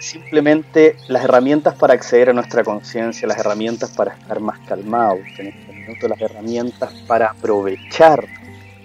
simplemente 0.00 0.96
las 1.08 1.24
herramientas 1.24 1.74
para 1.74 1.94
acceder 1.94 2.30
a 2.30 2.32
nuestra 2.32 2.64
conciencia, 2.64 3.26
las 3.26 3.38
herramientas 3.38 3.90
para 3.90 4.14
estar 4.14 4.40
más 4.40 4.58
calmados, 4.60 5.20
en 5.38 5.48
este 5.48 5.72
minuto 5.72 6.08
las 6.08 6.20
herramientas 6.20 6.92
para 7.06 7.30
aprovechar 7.30 8.26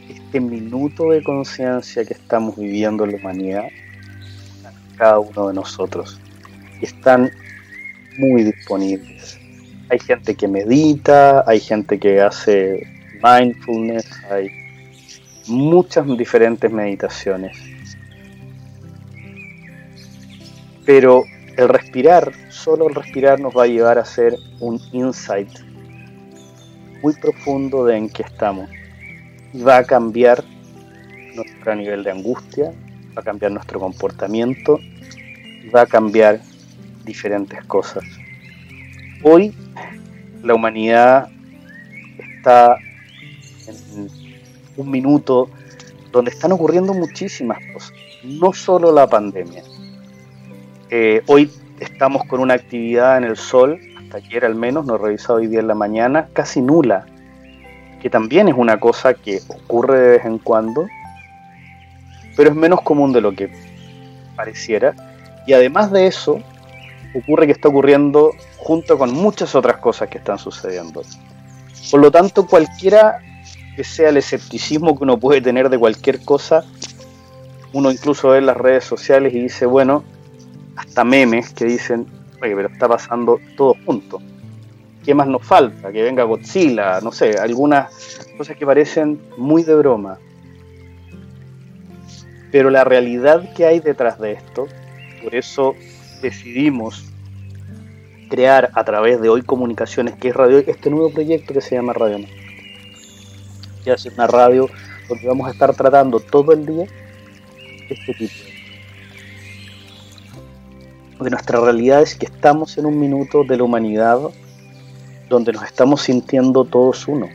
este 0.10 0.40
minuto 0.40 1.10
de 1.12 1.24
conciencia 1.24 2.06
que 2.06 2.14
estamos 2.14 2.58
viviendo 2.58 3.04
en 3.04 3.12
la 3.12 3.18
humanidad, 3.18 3.68
cada 4.98 5.20
uno 5.20 5.50
de 5.50 5.54
nosotros. 5.54 6.20
Están 6.82 7.32
muy 8.18 8.44
disponibles. 8.44 9.40
Hay 9.90 10.00
gente 10.00 10.36
que 10.36 10.48
medita, 10.48 11.44
hay 11.48 11.60
gente 11.60 12.00
que 12.00 12.22
hace 12.22 12.93
mindfulness, 13.24 14.06
hay 14.30 14.50
muchas 15.48 16.06
diferentes 16.18 16.72
meditaciones. 16.72 17.58
Pero 20.86 21.24
el 21.58 21.70
respirar, 21.70 22.32
solo 22.50 22.90
el 22.90 22.96
respirar 22.96 23.40
nos 23.40 23.56
va 23.56 23.64
a 23.64 23.68
llevar 23.68 23.98
a 23.98 24.02
hacer 24.02 24.36
un 24.60 24.80
insight 24.92 25.50
muy 27.02 27.14
profundo 27.16 27.86
de 27.86 27.98
en 27.98 28.10
qué 28.10 28.24
estamos 28.24 28.70
va 29.56 29.78
a 29.78 29.84
cambiar 29.84 30.44
nuestro 31.36 31.76
nivel 31.76 32.04
de 32.04 32.12
angustia, 32.12 32.72
va 33.16 33.22
a 33.22 33.24
cambiar 33.24 33.52
nuestro 33.52 33.80
comportamiento, 33.80 34.80
va 35.74 35.82
a 35.82 35.86
cambiar 35.86 36.40
diferentes 37.06 37.64
cosas. 37.66 38.04
Hoy 39.22 39.54
la 40.44 40.56
humanidad 40.56 41.30
está 42.18 42.78
en 43.68 44.10
un 44.78 44.92
minuto 44.92 45.50
donde 46.12 46.32
están 46.32 46.52
ocurriendo 46.52 46.94
muchísimas 46.94 47.58
cosas, 47.74 47.94
no 48.24 48.54
solo 48.54 48.92
la 48.92 49.08
pandemia. 49.08 49.64
Eh, 50.90 51.24
hoy 51.28 51.52
estamos 51.80 52.24
con 52.26 52.40
una 52.40 52.54
actividad 52.54 53.18
en 53.18 53.24
el 53.24 53.38
sol, 53.38 53.80
hasta 54.00 54.18
ayer 54.18 54.46
al 54.46 54.56
menos, 54.56 54.86
no 54.86 54.96
he 54.96 54.98
revisado 55.00 55.36
hoy 55.36 55.48
día 55.48 55.60
en 55.60 55.68
la 55.68 55.76
mañana, 55.76 56.30
casi 56.34 56.62
nula 56.62 57.08
que 58.04 58.10
también 58.10 58.50
es 58.50 58.56
una 58.58 58.82
cosa 58.82 59.14
que 59.14 59.40
ocurre 59.48 59.98
de 59.98 60.10
vez 60.10 60.26
en 60.26 60.38
cuando, 60.38 60.88
pero 62.36 62.50
es 62.50 62.56
menos 62.56 62.82
común 62.82 63.14
de 63.14 63.22
lo 63.22 63.34
que 63.34 63.50
pareciera. 64.36 64.94
Y 65.48 65.54
además 65.54 65.90
de 65.90 66.08
eso, 66.08 66.42
ocurre 67.16 67.46
que 67.46 67.54
está 67.54 67.70
ocurriendo 67.70 68.32
junto 68.58 68.98
con 68.98 69.14
muchas 69.14 69.56
otras 69.56 69.78
cosas 69.78 70.10
que 70.10 70.18
están 70.18 70.38
sucediendo. 70.38 71.02
Por 71.90 72.02
lo 72.02 72.12
tanto, 72.12 72.46
cualquiera 72.46 73.20
que 73.76 73.84
sea 73.84 74.10
el 74.10 74.18
escepticismo 74.18 74.98
que 74.98 75.04
uno 75.04 75.18
puede 75.18 75.42
tener 75.42 75.70
de 75.70 75.78
cualquier 75.78 76.24
cosa, 76.24 76.64
uno 77.74 77.92
incluso 77.92 78.30
ve 78.30 78.38
en 78.38 78.46
las 78.46 78.58
redes 78.58 78.84
sociales 78.84 79.34
y 79.34 79.40
dice, 79.40 79.66
bueno, 79.66 80.04
hasta 80.76 81.04
memes 81.04 81.54
que 81.54 81.66
dicen, 81.66 82.06
oye, 82.42 82.56
pero 82.56 82.70
está 82.70 82.88
pasando 82.88 83.40
todo 83.58 83.76
junto. 83.86 84.22
¿Qué 85.04 85.14
más 85.14 85.28
nos 85.28 85.46
falta? 85.46 85.92
Que 85.92 86.04
venga 86.04 86.24
Godzilla, 86.24 87.02
no 87.02 87.12
sé, 87.12 87.38
algunas 87.38 88.20
cosas 88.38 88.56
que 88.56 88.66
parecen 88.66 89.20
muy 89.38 89.64
de 89.64 89.76
broma. 89.76 90.18
Pero 92.52 92.70
la 92.70 92.84
realidad 92.84 93.54
que 93.54 93.66
hay 93.66 93.80
detrás 93.80 94.20
de 94.20 94.34
esto, 94.34 94.68
por 95.24 95.36
eso 95.36 95.76
decidimos 96.22 97.06
crear 98.30 98.72
a 98.74 98.84
través 98.84 99.20
de 99.20 99.30
Hoy 99.30 99.42
Comunicaciones, 99.42 100.16
que 100.16 100.30
es 100.30 100.36
radio, 100.36 100.60
este 100.60 100.90
nuevo 100.90 101.12
proyecto 101.12 101.54
que 101.54 101.62
se 101.62 101.76
llama 101.76 101.94
Radio 101.94 102.20
Que 103.84 103.92
es 103.92 104.06
una 104.06 104.28
radio 104.28 104.70
donde 105.10 105.28
vamos 105.28 105.48
a 105.48 105.52
estar 105.52 105.74
tratando 105.76 106.20
todo 106.20 106.54
el 106.54 106.66
día 106.66 106.86
este 107.90 108.14
tipo. 108.14 108.34
De 111.20 111.30
nuestra 111.30 111.60
realidad 111.60 112.02
es 112.02 112.16
que 112.16 112.26
estamos 112.26 112.78
en 112.78 112.86
un 112.86 113.00
minuto 113.00 113.44
de 113.44 113.58
la 113.58 113.64
humanidad 113.64 114.20
donde 115.30 115.54
nos 115.54 115.64
estamos 115.64 116.02
sintiendo 116.02 116.66
todos 116.66 117.08
uno, 117.08 117.28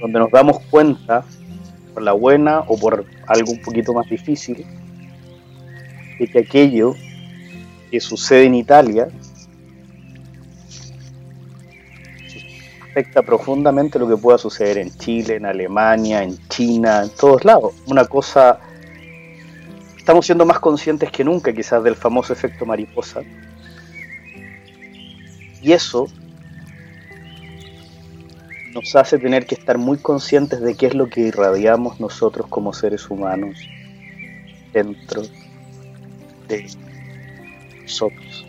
donde 0.00 0.18
nos 0.18 0.30
damos 0.30 0.60
cuenta, 0.70 1.24
por 1.94 2.02
la 2.02 2.12
buena 2.12 2.60
o 2.66 2.76
por 2.76 3.06
algo 3.26 3.52
un 3.52 3.62
poquito 3.62 3.94
más 3.94 4.08
difícil, 4.10 4.66
de 6.18 6.26
que 6.26 6.40
aquello 6.40 6.94
que 7.90 8.00
sucede 8.00 8.44
en 8.44 8.54
Italia 8.54 9.08
afecta 12.96 13.20
profundamente 13.20 13.98
lo 13.98 14.08
que 14.08 14.16
pueda 14.16 14.38
suceder 14.38 14.78
en 14.78 14.90
Chile, 14.96 15.36
en 15.36 15.44
Alemania, 15.44 16.22
en 16.22 16.38
China, 16.48 17.02
en 17.02 17.10
todos 17.10 17.44
lados. 17.44 17.74
Una 17.86 18.06
cosa, 18.06 18.58
estamos 19.98 20.24
siendo 20.24 20.46
más 20.46 20.60
conscientes 20.60 21.10
que 21.10 21.22
nunca 21.22 21.52
quizás 21.52 21.84
del 21.84 21.94
famoso 21.94 22.32
efecto 22.32 22.64
mariposa. 22.64 23.20
Y 25.60 25.72
eso 25.72 26.06
nos 28.72 28.96
hace 28.96 29.18
tener 29.18 29.44
que 29.44 29.56
estar 29.56 29.76
muy 29.76 29.98
conscientes 29.98 30.62
de 30.62 30.74
qué 30.74 30.86
es 30.86 30.94
lo 30.94 31.10
que 31.10 31.20
irradiamos 31.20 32.00
nosotros 32.00 32.46
como 32.48 32.72
seres 32.72 33.10
humanos 33.10 33.58
dentro 34.72 35.20
de 36.48 36.66
nosotros. 37.82 38.46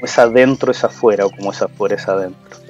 Es 0.00 0.16
adentro 0.16 0.70
es 0.70 0.84
afuera 0.84 1.26
o 1.26 1.30
como 1.30 1.50
es 1.50 1.60
afuera 1.60 1.96
es 1.96 2.06
adentro. 2.06 2.67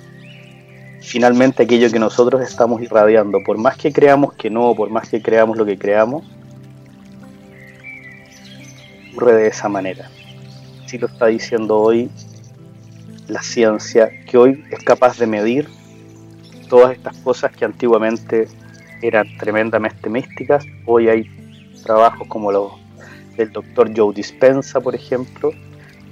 Finalmente 1.00 1.62
aquello 1.62 1.90
que 1.90 1.98
nosotros 1.98 2.42
estamos 2.42 2.82
irradiando, 2.82 3.40
por 3.44 3.56
más 3.56 3.76
que 3.76 3.92
creamos 3.92 4.34
que 4.34 4.50
no, 4.50 4.74
por 4.74 4.90
más 4.90 5.08
que 5.08 5.22
creamos 5.22 5.56
lo 5.56 5.64
que 5.64 5.78
creamos, 5.78 6.24
ocurre 9.12 9.34
de 9.34 9.48
esa 9.48 9.68
manera. 9.68 10.10
Así 10.84 10.98
lo 10.98 11.06
está 11.06 11.26
diciendo 11.26 11.78
hoy 11.78 12.10
la 13.28 13.42
ciencia, 13.42 14.10
que 14.26 14.38
hoy 14.38 14.64
es 14.70 14.82
capaz 14.84 15.18
de 15.18 15.26
medir 15.26 15.68
todas 16.68 16.92
estas 16.92 17.16
cosas 17.18 17.52
que 17.54 17.64
antiguamente 17.64 18.48
eran 19.02 19.26
tremendamente 19.38 20.08
místicas. 20.08 20.64
Hoy 20.86 21.08
hay 21.08 21.24
trabajos 21.84 22.26
como 22.28 22.52
los 22.52 22.72
del 23.36 23.52
doctor 23.52 23.90
Joe 23.96 24.14
Dispensa, 24.14 24.80
por 24.80 24.94
ejemplo, 24.94 25.52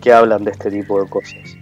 que 0.00 0.12
hablan 0.12 0.44
de 0.44 0.52
este 0.52 0.70
tipo 0.70 1.02
de 1.02 1.08
cosas. 1.08 1.56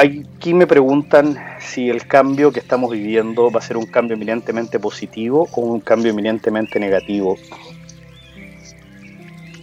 Aquí 0.00 0.54
me 0.54 0.66
preguntan 0.66 1.36
si 1.58 1.90
el 1.90 2.06
cambio 2.06 2.50
que 2.52 2.58
estamos 2.58 2.90
viviendo 2.90 3.50
va 3.50 3.58
a 3.58 3.62
ser 3.62 3.76
un 3.76 3.84
cambio 3.84 4.16
eminentemente 4.16 4.80
positivo 4.80 5.46
o 5.52 5.60
un 5.60 5.80
cambio 5.80 6.10
eminentemente 6.10 6.80
negativo. 6.80 7.36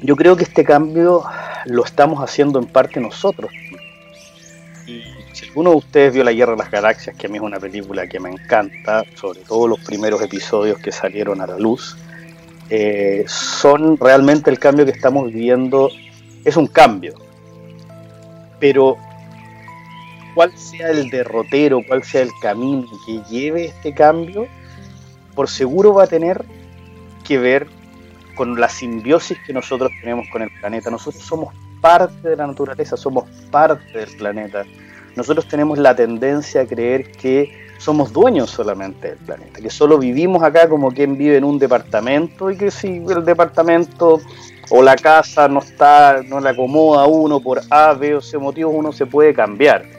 Yo 0.03 0.15
creo 0.15 0.37
que 0.37 0.43
este 0.43 0.63
cambio 0.63 1.23
lo 1.65 1.83
estamos 1.83 2.19
haciendo 2.19 2.59
en 2.59 2.67
parte 2.67 2.99
nosotros. 2.99 3.49
Y 4.85 5.01
si 5.33 5.47
alguno 5.47 5.71
de 5.71 5.77
ustedes 5.77 6.13
vio 6.13 6.23
La 6.23 6.33
Guerra 6.33 6.51
de 6.51 6.59
las 6.59 6.69
Galaxias, 6.69 7.15
que 7.15 7.25
a 7.25 7.29
mí 7.31 7.37
es 7.37 7.43
una 7.43 7.59
película 7.59 8.05
que 8.05 8.19
me 8.19 8.29
encanta, 8.29 9.05
sobre 9.15 9.39
todo 9.39 9.67
los 9.67 9.79
primeros 9.79 10.21
episodios 10.21 10.77
que 10.77 10.91
salieron 10.91 11.41
a 11.41 11.47
la 11.47 11.57
luz, 11.57 11.97
eh, 12.69 13.25
son 13.25 13.97
realmente 13.97 14.51
el 14.51 14.59
cambio 14.59 14.85
que 14.85 14.91
estamos 14.91 15.33
viviendo, 15.33 15.89
es 16.45 16.55
un 16.55 16.67
cambio. 16.67 17.15
Pero 18.59 18.97
cuál 20.37 20.55
sea 20.55 20.91
el 20.91 21.09
derrotero, 21.09 21.81
cuál 21.87 22.03
sea 22.03 22.21
el 22.21 22.29
camino 22.39 22.85
que 23.07 23.23
lleve 23.27 23.65
este 23.65 23.91
cambio, 23.91 24.47
por 25.33 25.49
seguro 25.49 25.95
va 25.95 26.03
a 26.03 26.07
tener 26.07 26.45
que 27.25 27.39
ver 27.39 27.65
con 28.35 28.59
la 28.61 28.69
simbiosis 28.69 29.35
que 29.47 29.51
nosotros 29.51 29.89
tenemos 29.99 30.27
con 30.31 30.43
el 30.43 30.51
planeta. 30.59 30.91
Nosotros 30.91 31.23
somos 31.23 31.55
parte 31.81 32.29
de 32.29 32.35
la 32.35 32.45
naturaleza, 32.45 32.95
somos 32.95 33.23
parte 33.49 33.97
del 33.97 34.15
planeta. 34.15 34.63
Nosotros 35.15 35.47
tenemos 35.47 35.79
la 35.79 35.95
tendencia 35.95 36.61
a 36.61 36.67
creer 36.67 37.13
que 37.13 37.69
somos 37.79 38.13
dueños 38.13 38.51
solamente 38.51 39.07
del 39.07 39.17
planeta, 39.17 39.59
que 39.59 39.71
solo 39.71 39.97
vivimos 39.97 40.43
acá 40.43 40.69
como 40.69 40.91
quien 40.91 41.17
vive 41.17 41.37
en 41.37 41.45
un 41.45 41.57
departamento 41.57 42.51
y 42.51 42.57
que 42.57 42.69
si 42.69 42.97
el 42.97 43.25
departamento 43.25 44.21
o 44.69 44.83
la 44.83 44.97
casa 44.97 45.47
no 45.47 45.61
está, 45.61 46.21
no 46.23 46.39
le 46.39 46.49
acomoda 46.49 47.07
uno 47.07 47.39
por 47.39 47.61
A, 47.71 47.93
B 47.93 48.13
o 48.13 48.21
C 48.21 48.37
motivos, 48.37 48.75
uno 48.75 48.91
se 48.91 49.07
puede 49.07 49.33
cambiar. 49.33 49.96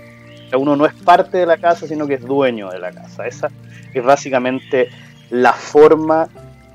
Sea, 0.48 0.58
uno 0.58 0.76
no 0.76 0.86
es 0.86 0.94
parte 0.94 1.38
de 1.38 1.46
la 1.46 1.58
casa, 1.58 1.86
sino 1.86 2.06
que 2.06 2.14
es 2.14 2.22
dueño 2.22 2.70
de 2.70 2.78
la 2.78 2.90
casa. 2.90 3.26
Esa 3.26 3.50
es 3.92 4.04
básicamente 4.04 4.88
la 5.30 5.52
forma 5.52 6.28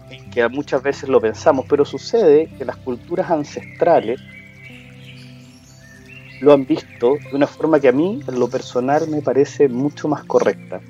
en 0.09 0.29
que 0.29 0.47
muchas 0.47 0.83
veces 0.83 1.09
lo 1.09 1.19
pensamos, 1.19 1.65
pero 1.67 1.86
sucede 1.86 2.49
que 2.57 2.65
las 2.65 2.77
culturas 2.77 3.31
ancestrales 3.31 4.19
lo 6.41 6.53
han 6.53 6.65
visto 6.65 7.15
de 7.31 7.36
una 7.36 7.47
forma 7.47 7.79
que 7.79 7.88
a 7.88 7.93
mí, 7.93 8.21
en 8.27 8.39
lo 8.39 8.49
personal, 8.49 9.07
me 9.07 9.21
parece 9.21 9.69
mucho 9.69 10.07
más 10.07 10.23
correcta, 10.25 10.81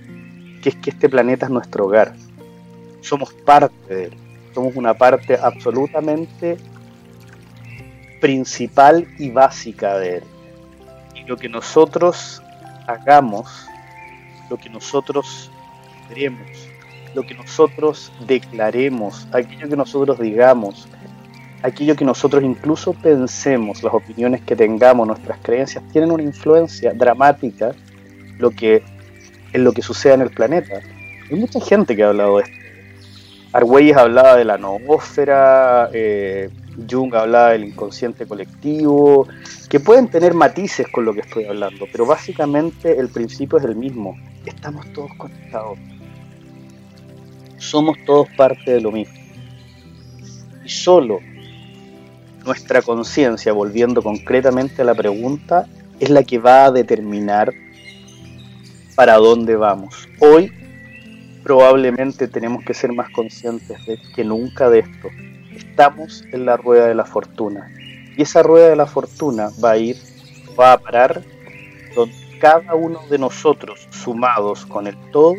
que 0.62 0.70
es 0.70 0.76
que 0.76 0.90
este 0.90 1.10
planeta 1.10 1.46
es 1.46 1.52
nuestro 1.52 1.86
hogar. 1.86 2.16
Somos 3.02 3.34
parte 3.34 3.94
de 3.94 4.04
él, 4.06 4.14
somos 4.54 4.76
una 4.76 4.94
parte 4.94 5.38
absolutamente 5.38 6.58
principal 8.20 9.08
y 9.20 9.30
básica 9.30 9.98
de 10.00 10.18
él. 10.18 10.24
Y 11.16 11.28
lo 11.28 11.38
que 11.38 11.50
nosotros 11.50 12.42
hagamos, 12.88 13.68
lo 14.50 14.58
que 14.58 14.70
nosotros 14.70 15.52
queremos, 16.08 16.48
lo 17.16 17.24
que 17.24 17.34
nosotros 17.34 18.12
declaremos, 18.26 19.28
aquello 19.32 19.70
que 19.70 19.76
nosotros 19.76 20.20
digamos, 20.20 20.88
aquello 21.62 21.96
que 21.96 22.06
nosotros 22.06 22.44
incluso 22.44 22.94
pensemos, 22.94 23.82
las 23.84 23.94
opiniones 23.94 24.42
que 24.42 24.56
tengamos, 24.56 25.08
nuestras 25.08 25.40
creencias, 25.42 25.84
tienen 25.92 26.12
una 26.12 26.24
influencia 26.24 26.94
dramática 26.94 27.74
lo 28.38 28.52
que, 28.52 28.84
en 29.54 29.64
lo 29.64 29.72
que 29.72 29.82
sucede 29.82 30.14
en 30.14 30.22
el 30.22 30.30
planeta. 30.30 30.82
Hay 31.32 31.40
mucha 31.40 31.60
gente 31.62 31.96
que 31.96 32.04
ha 32.04 32.10
hablado 32.10 32.38
de 32.38 32.44
esto. 32.44 32.58
Argüelles 33.54 33.96
hablaba 33.96 34.36
de 34.36 34.46
la 34.46 34.58
noósfera, 34.58 35.90
eh, 35.94 36.50
Jung 36.90 37.14
hablaba 37.16 37.52
del 37.52 37.66
inconsciente 37.66 38.26
colectivo, 38.26 39.28
que 39.70 39.80
pueden 39.80 40.08
tener 40.08 40.34
matices 40.34 40.88
con 40.88 41.06
lo 41.06 41.14
que 41.14 41.22
estoy 41.22 41.46
hablando, 41.46 41.86
pero 41.92 42.06
básicamente 42.06 43.00
el 43.00 43.10
principio 43.10 43.58
es 43.58 43.66
el 43.66 43.76
mismo. 43.76 44.16
Estamos 44.46 44.92
todos 44.94 45.12
conectados. 45.18 45.78
Somos 47.58 47.98
todos 48.06 48.28
parte 48.36 48.72
de 48.72 48.82
lo 48.82 48.92
mismo. 48.92 49.16
Y 50.66 50.70
solo 50.70 51.20
nuestra 52.46 52.82
conciencia, 52.82 53.54
volviendo 53.54 54.02
concretamente 54.02 54.82
a 54.82 54.86
la 54.86 54.96
pregunta, 54.96 55.68
es 56.00 56.10
la 56.10 56.24
que 56.24 56.40
va 56.40 56.66
a 56.66 56.72
determinar 56.72 57.54
para 58.96 59.16
dónde 59.16 59.56
vamos. 59.56 60.08
Hoy 60.20 60.52
probablemente 61.44 62.28
tenemos 62.28 62.64
que 62.64 62.74
ser 62.74 62.94
más 62.94 63.10
conscientes 63.12 63.86
de 63.86 63.98
que 64.16 64.24
nunca 64.24 64.70
de 64.70 64.80
esto. 64.80 65.10
Estamos 65.56 66.24
en 66.32 66.46
la 66.46 66.58
rueda 66.58 66.88
de 66.88 66.96
la 66.96 67.06
fortuna. 67.06 67.72
Y 68.18 68.22
esa 68.22 68.44
rueda 68.44 68.70
de 68.70 68.76
la 68.76 68.86
fortuna 68.86 69.50
va 69.64 69.72
a 69.72 69.78
ir, 69.78 69.98
va 70.60 70.74
a 70.74 70.78
parar 70.78 71.22
donde 71.96 72.16
cada 72.40 72.76
uno 72.76 73.00
de 73.10 73.18
nosotros, 73.18 73.88
sumados 73.92 74.66
con 74.66 74.88
el 74.88 74.96
todo, 75.12 75.36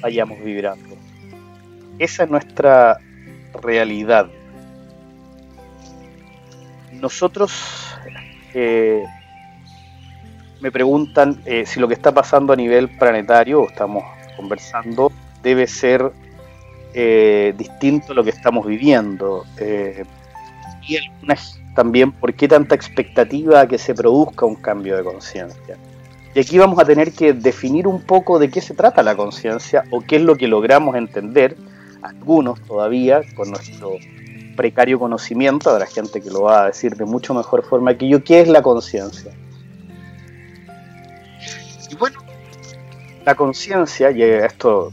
vayamos 0.00 0.38
vibrando. 0.44 0.96
Esa 1.98 2.24
es 2.24 2.30
nuestra 2.30 2.98
realidad 3.62 4.28
nosotros 7.00 7.52
eh, 8.54 9.04
me 10.60 10.70
preguntan 10.70 11.40
eh, 11.44 11.66
si 11.66 11.80
lo 11.80 11.88
que 11.88 11.94
está 11.94 12.12
pasando 12.12 12.52
a 12.52 12.56
nivel 12.56 12.88
planetario, 12.98 13.68
estamos 13.68 14.04
conversando, 14.36 15.12
debe 15.42 15.66
ser 15.66 16.12
eh, 16.98 17.54
distinto 17.56 18.12
a 18.12 18.14
lo 18.14 18.24
que 18.24 18.30
estamos 18.30 18.66
viviendo. 18.66 19.44
y 20.88 20.96
algunas 20.96 21.60
también, 21.76 22.10
¿por 22.10 22.32
qué 22.32 22.48
tanta 22.48 22.74
expectativa 22.74 23.60
a 23.60 23.68
que 23.68 23.76
se 23.76 23.94
produzca 23.94 24.46
un 24.46 24.56
cambio 24.56 24.96
de 24.96 25.04
conciencia? 25.04 25.76
Y 26.34 26.40
aquí 26.40 26.58
vamos 26.58 26.78
a 26.78 26.84
tener 26.84 27.12
que 27.12 27.34
definir 27.34 27.86
un 27.86 28.00
poco 28.00 28.38
de 28.38 28.50
qué 28.50 28.60
se 28.60 28.74
trata 28.74 29.02
la 29.02 29.14
conciencia 29.14 29.84
o 29.90 30.00
qué 30.00 30.16
es 30.16 30.22
lo 30.22 30.36
que 30.36 30.48
logramos 30.48 30.96
entender, 30.96 31.56
algunos 32.02 32.60
todavía, 32.62 33.20
con 33.34 33.50
nuestro 33.50 33.92
precario 34.56 34.98
conocimiento, 34.98 35.70
habrá 35.70 35.86
gente 35.86 36.20
que 36.22 36.30
lo 36.30 36.42
va 36.42 36.64
a 36.64 36.66
decir 36.68 36.96
de 36.96 37.04
mucho 37.04 37.34
mejor 37.34 37.62
forma 37.62 37.96
que 37.96 38.08
yo, 38.08 38.24
¿qué 38.24 38.40
es 38.40 38.48
la 38.48 38.62
conciencia? 38.62 39.32
Y 41.90 41.94
bueno, 41.94 42.18
la 43.24 43.34
conciencia, 43.34 44.10
y 44.10 44.22
esto 44.22 44.92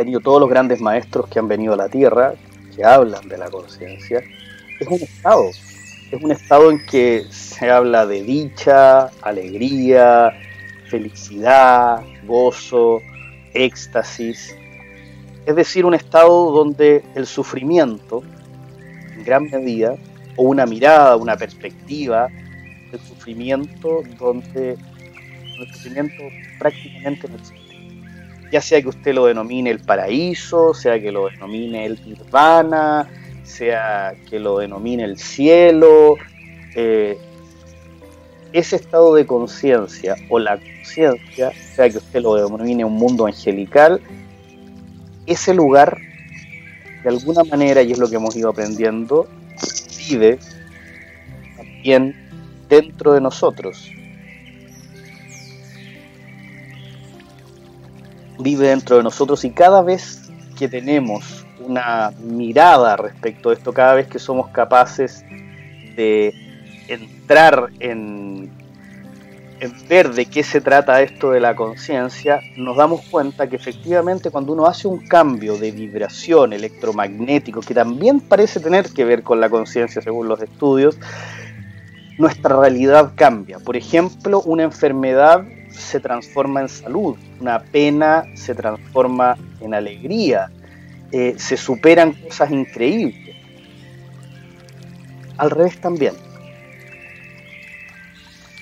venido 0.00 0.20
todos 0.20 0.40
los 0.40 0.48
grandes 0.48 0.80
maestros 0.80 1.28
que 1.28 1.38
han 1.38 1.48
venido 1.48 1.74
a 1.74 1.76
la 1.76 1.88
Tierra, 1.88 2.34
que 2.74 2.84
hablan 2.84 3.28
de 3.28 3.38
la 3.38 3.50
conciencia, 3.50 4.22
es 4.78 4.88
un 4.88 5.00
estado, 5.00 5.44
es 6.10 6.22
un 6.22 6.32
estado 6.32 6.70
en 6.70 6.84
que 6.86 7.24
se 7.30 7.70
habla 7.70 8.06
de 8.06 8.22
dicha, 8.22 9.10
alegría, 9.22 10.32
felicidad, 10.88 12.02
gozo, 12.24 13.00
éxtasis, 13.52 14.56
es 15.46 15.56
decir, 15.56 15.84
un 15.84 15.94
estado 15.94 16.50
donde 16.52 17.02
el 17.14 17.26
sufrimiento, 17.26 18.22
en 19.14 19.24
gran 19.24 19.44
medida, 19.50 19.96
o 20.36 20.44
una 20.44 20.64
mirada, 20.64 21.16
una 21.16 21.36
perspectiva 21.36 22.28
del 22.90 23.00
sufrimiento 23.00 24.02
donde 24.18 24.76
el 25.60 25.72
sufrimiento 25.72 26.22
prácticamente 26.58 27.28
no 27.28 27.36
existe. 27.36 27.59
Ya 28.50 28.60
sea 28.60 28.82
que 28.82 28.88
usted 28.88 29.14
lo 29.14 29.26
denomine 29.26 29.70
el 29.70 29.80
paraíso, 29.80 30.74
sea 30.74 31.00
que 31.00 31.12
lo 31.12 31.28
denomine 31.28 31.86
el 31.86 32.00
nirvana, 32.04 33.08
sea 33.44 34.14
que 34.28 34.40
lo 34.40 34.58
denomine 34.58 35.04
el 35.04 35.18
cielo, 35.18 36.16
eh, 36.74 37.18
ese 38.52 38.76
estado 38.76 39.14
de 39.14 39.26
conciencia 39.26 40.16
o 40.28 40.38
la 40.38 40.56
conciencia, 40.56 41.52
sea 41.74 41.88
que 41.88 41.98
usted 41.98 42.20
lo 42.22 42.34
denomine 42.34 42.84
un 42.84 42.94
mundo 42.94 43.26
angelical, 43.26 44.00
ese 45.26 45.54
lugar, 45.54 45.98
de 47.04 47.08
alguna 47.08 47.44
manera, 47.44 47.82
y 47.82 47.92
es 47.92 47.98
lo 47.98 48.08
que 48.08 48.16
hemos 48.16 48.34
ido 48.34 48.50
aprendiendo, 48.50 49.28
vive 50.08 50.38
también 51.56 52.14
dentro 52.68 53.12
de 53.12 53.20
nosotros. 53.20 53.90
Vive 58.40 58.68
dentro 58.68 58.96
de 58.96 59.02
nosotros 59.02 59.44
y 59.44 59.50
cada 59.50 59.82
vez 59.82 60.30
que 60.58 60.68
tenemos 60.68 61.46
una 61.60 62.12
mirada 62.22 62.96
respecto 62.96 63.50
a 63.50 63.52
esto, 63.52 63.72
cada 63.72 63.94
vez 63.94 64.08
que 64.08 64.18
somos 64.18 64.48
capaces 64.48 65.24
de 65.96 66.34
entrar 66.88 67.68
en, 67.78 68.50
ver 69.88 70.12
de 70.12 70.26
qué 70.26 70.42
se 70.42 70.60
trata 70.60 71.02
esto 71.02 71.30
de 71.30 71.40
la 71.40 71.54
conciencia, 71.54 72.40
nos 72.56 72.76
damos 72.76 73.02
cuenta 73.10 73.48
que 73.48 73.56
efectivamente 73.56 74.30
cuando 74.30 74.52
uno 74.52 74.66
hace 74.66 74.88
un 74.88 75.06
cambio 75.06 75.56
de 75.56 75.70
vibración 75.70 76.52
electromagnético, 76.52 77.60
que 77.60 77.74
también 77.74 78.20
parece 78.20 78.60
tener 78.60 78.90
que 78.90 79.04
ver 79.04 79.22
con 79.22 79.40
la 79.40 79.50
conciencia 79.50 80.00
según 80.00 80.28
los 80.28 80.40
estudios, 80.40 80.98
nuestra 82.18 82.58
realidad 82.58 83.12
cambia. 83.14 83.58
Por 83.58 83.76
ejemplo, 83.76 84.42
una 84.42 84.62
enfermedad 84.62 85.44
se 85.70 86.00
transforma 86.00 86.60
en 86.60 86.68
salud, 86.68 87.16
una 87.40 87.60
pena 87.60 88.24
se 88.34 88.54
transforma 88.54 89.36
en 89.60 89.74
alegría, 89.74 90.50
eh, 91.12 91.34
se 91.38 91.56
superan 91.56 92.12
cosas 92.12 92.50
increíbles. 92.50 93.36
Al 95.36 95.50
revés 95.50 95.80
también. 95.80 96.14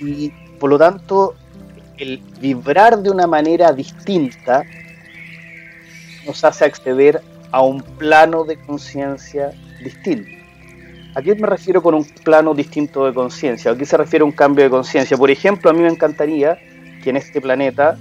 Y 0.01 0.31
por 0.59 0.71
lo 0.71 0.79
tanto, 0.79 1.35
el 1.97 2.19
vibrar 2.41 2.99
de 2.99 3.11
una 3.11 3.27
manera 3.27 3.73
distinta 3.73 4.65
nos 6.27 6.45
hace 6.45 6.65
acceder 6.65 7.21
a 7.51 7.63
un 7.63 7.83
plano 7.83 8.45
de 8.45 8.57
conciencia 8.57 9.51
distinto. 9.83 10.31
¿A 11.15 11.23
qué 11.23 11.35
me 11.35 11.47
refiero 11.47 11.83
con 11.83 11.95
un 11.95 12.05
plano 12.05 12.55
distinto 12.55 13.07
de 13.07 13.15
conciencia? 13.15 13.73
¿A 13.73 13.77
qué 13.77 13.85
se 13.85 13.97
refiere 13.97 14.23
un 14.25 14.33
cambio 14.33 14.65
de 14.65 14.71
conciencia? 14.71 15.17
Por 15.17 15.31
ejemplo, 15.31 15.71
a 15.71 15.73
mí 15.73 15.81
me 15.81 15.89
encantaría 15.89 16.59
en 17.11 17.17
este 17.17 17.41
planeta 17.41 17.97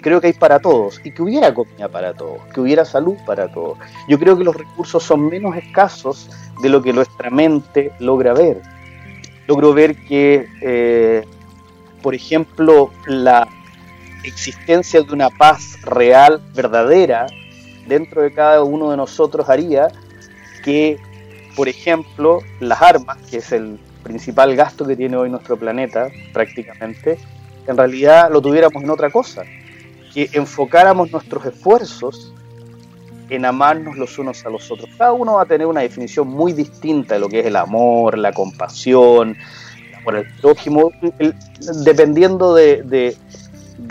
creo 0.00 0.20
que 0.20 0.26
hay 0.28 0.32
para 0.34 0.58
todos 0.58 1.00
y 1.02 1.12
que 1.12 1.22
hubiera 1.22 1.54
comida 1.54 1.88
para 1.88 2.12
todos, 2.12 2.42
que 2.52 2.60
hubiera 2.60 2.84
salud 2.84 3.16
para 3.26 3.50
todos. 3.50 3.78
Yo 4.08 4.18
creo 4.18 4.36
que 4.36 4.44
los 4.44 4.54
recursos 4.54 5.02
son 5.02 5.28
menos 5.28 5.56
escasos 5.56 6.30
de 6.60 6.68
lo 6.68 6.82
que 6.82 6.92
nuestra 6.92 7.30
mente 7.30 7.92
logra 8.00 8.34
ver. 8.34 8.60
Logro 9.46 9.72
ver 9.72 9.96
que 10.04 10.46
eh, 10.60 11.24
por 12.04 12.14
ejemplo, 12.14 12.90
la 13.06 13.48
existencia 14.24 15.00
de 15.00 15.10
una 15.10 15.30
paz 15.30 15.78
real, 15.84 16.38
verdadera, 16.54 17.26
dentro 17.88 18.20
de 18.20 18.30
cada 18.30 18.62
uno 18.62 18.90
de 18.90 18.98
nosotros 18.98 19.48
haría 19.48 19.88
que, 20.62 20.98
por 21.56 21.66
ejemplo, 21.66 22.40
las 22.60 22.82
armas, 22.82 23.16
que 23.30 23.38
es 23.38 23.52
el 23.52 23.78
principal 24.02 24.54
gasto 24.54 24.86
que 24.86 24.96
tiene 24.96 25.16
hoy 25.16 25.30
nuestro 25.30 25.56
planeta 25.56 26.10
prácticamente, 26.34 27.16
en 27.66 27.76
realidad 27.76 28.30
lo 28.30 28.40
tuviéramos 28.40 28.82
en 28.82 28.90
otra 28.90 29.10
cosa, 29.10 29.42
que 30.12 30.28
enfocáramos 30.32 31.10
nuestros 31.10 31.44
esfuerzos 31.46 32.32
en 33.30 33.44
amarnos 33.44 33.96
los 33.96 34.18
unos 34.18 34.44
a 34.44 34.50
los 34.50 34.70
otros. 34.70 34.90
Cada 34.96 35.12
uno 35.12 35.34
va 35.34 35.42
a 35.42 35.46
tener 35.46 35.66
una 35.66 35.80
definición 35.80 36.28
muy 36.28 36.52
distinta 36.52 37.14
de 37.14 37.20
lo 37.20 37.28
que 37.28 37.40
es 37.40 37.46
el 37.46 37.56
amor, 37.56 38.18
la 38.18 38.32
compasión, 38.32 39.36
por 40.04 40.16
el 40.16 40.26
prójimo, 40.40 40.92
dependiendo 41.84 42.54
de, 42.54 43.16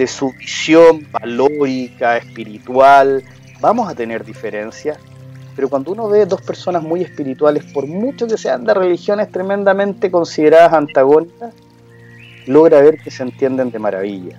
su 0.07 0.31
visión 0.33 1.07
valórica, 1.11 2.17
espiritual, 2.17 3.23
vamos 3.59 3.89
a 3.89 3.95
tener 3.95 4.23
diferencias. 4.23 4.97
Pero 5.55 5.69
cuando 5.69 5.91
uno 5.91 6.07
ve 6.07 6.25
dos 6.25 6.41
personas 6.41 6.81
muy 6.81 7.01
espirituales, 7.01 7.63
por 7.73 7.85
mucho 7.85 8.27
que 8.27 8.37
sean 8.37 8.63
de 8.63 8.73
religiones 8.73 9.31
tremendamente 9.31 10.09
consideradas 10.09 10.73
antagónicas, 10.73 11.53
logra 12.45 12.81
ver 12.81 12.97
que 12.97 13.11
se 13.11 13.23
entienden 13.23 13.71
de 13.71 13.79
maravilla. 13.79 14.37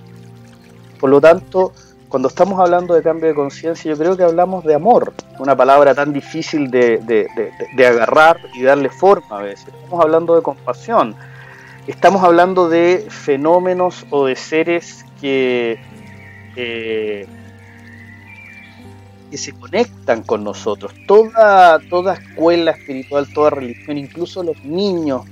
Por 1.01 1.11
lo 1.11 1.21
tanto, 1.21 1.73
cuando 2.15 2.29
estamos 2.29 2.61
hablando 2.61 2.95
de 2.95 3.03
cambio 3.03 3.29
de 3.29 3.35
conciencia, 3.35 3.91
yo 3.91 3.99
creo 3.99 4.17
que 4.17 4.23
hablamos 4.23 4.65
de 4.65 4.75
amor, 4.75 5.13
una 5.41 5.57
palabra 5.57 5.97
tan 5.97 6.13
difícil 6.13 6.71
de, 6.71 6.99
de, 6.99 7.87
agarrar 7.87 8.39
y 8.55 8.63
darle 8.63 8.89
forma 8.89 9.41
a 9.41 9.43
veces. 9.43 9.67
Estamos 9.67 10.05
hablando 10.05 10.37
de 10.37 10.43
compasión, 10.43 11.17
estamos 11.89 12.23
hablando 12.23 12.69
de 12.69 13.05
fenómenos 13.09 14.07
o 14.11 14.27
de 14.27 14.37
seres 14.37 15.05
que, 15.21 15.81
eh, 16.55 17.27
que 19.29 19.37
se 19.37 19.53
conectan 19.53 20.23
con 20.23 20.45
nosotros. 20.45 20.93
Toda, 21.09 21.81
toda 21.91 22.15
escuela 22.15 22.71
espiritual, 22.71 23.27
toda 23.35 23.51
religión, 23.51 23.99
incluso 23.99 24.45
los 24.45 24.63
niños 24.65 25.23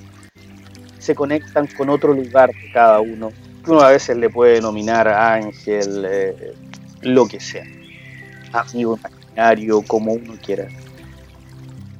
se 1.02 1.16
conectan 1.16 1.66
con 1.66 1.90
otro 1.90 2.14
lugar 2.14 2.50
de 2.50 2.70
cada 2.72 3.00
uno. 3.00 3.30
Uno 3.66 3.80
a 3.80 3.90
veces 3.90 4.16
le 4.16 4.30
puede 4.30 4.54
denominar 4.54 5.08
ángel, 5.08 6.06
eh, 6.08 6.54
lo 7.00 7.26
que 7.26 7.40
sea, 7.40 7.64
amigo 8.52 8.96
imaginario, 8.96 9.82
como 9.82 10.12
uno 10.12 10.34
quiera. 10.44 10.68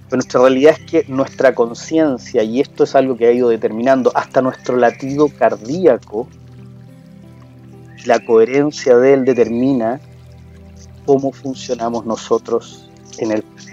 Pero 0.04 0.16
nuestra 0.18 0.40
realidad 0.40 0.76
es 0.78 0.90
que 0.90 1.04
nuestra 1.08 1.52
conciencia, 1.52 2.44
y 2.44 2.60
esto 2.60 2.84
es 2.84 2.94
algo 2.94 3.16
que 3.16 3.26
ha 3.26 3.32
ido 3.32 3.48
determinando 3.48 4.12
hasta 4.14 4.40
nuestro 4.40 4.76
latido 4.76 5.28
cardíaco, 5.28 6.28
la 8.04 8.24
coherencia 8.24 8.96
de 8.96 9.14
él 9.14 9.24
determina 9.24 10.00
cómo 11.06 11.32
funcionamos 11.32 12.06
nosotros 12.06 12.88
en 13.18 13.32
el 13.32 13.42
planeta. 13.42 13.71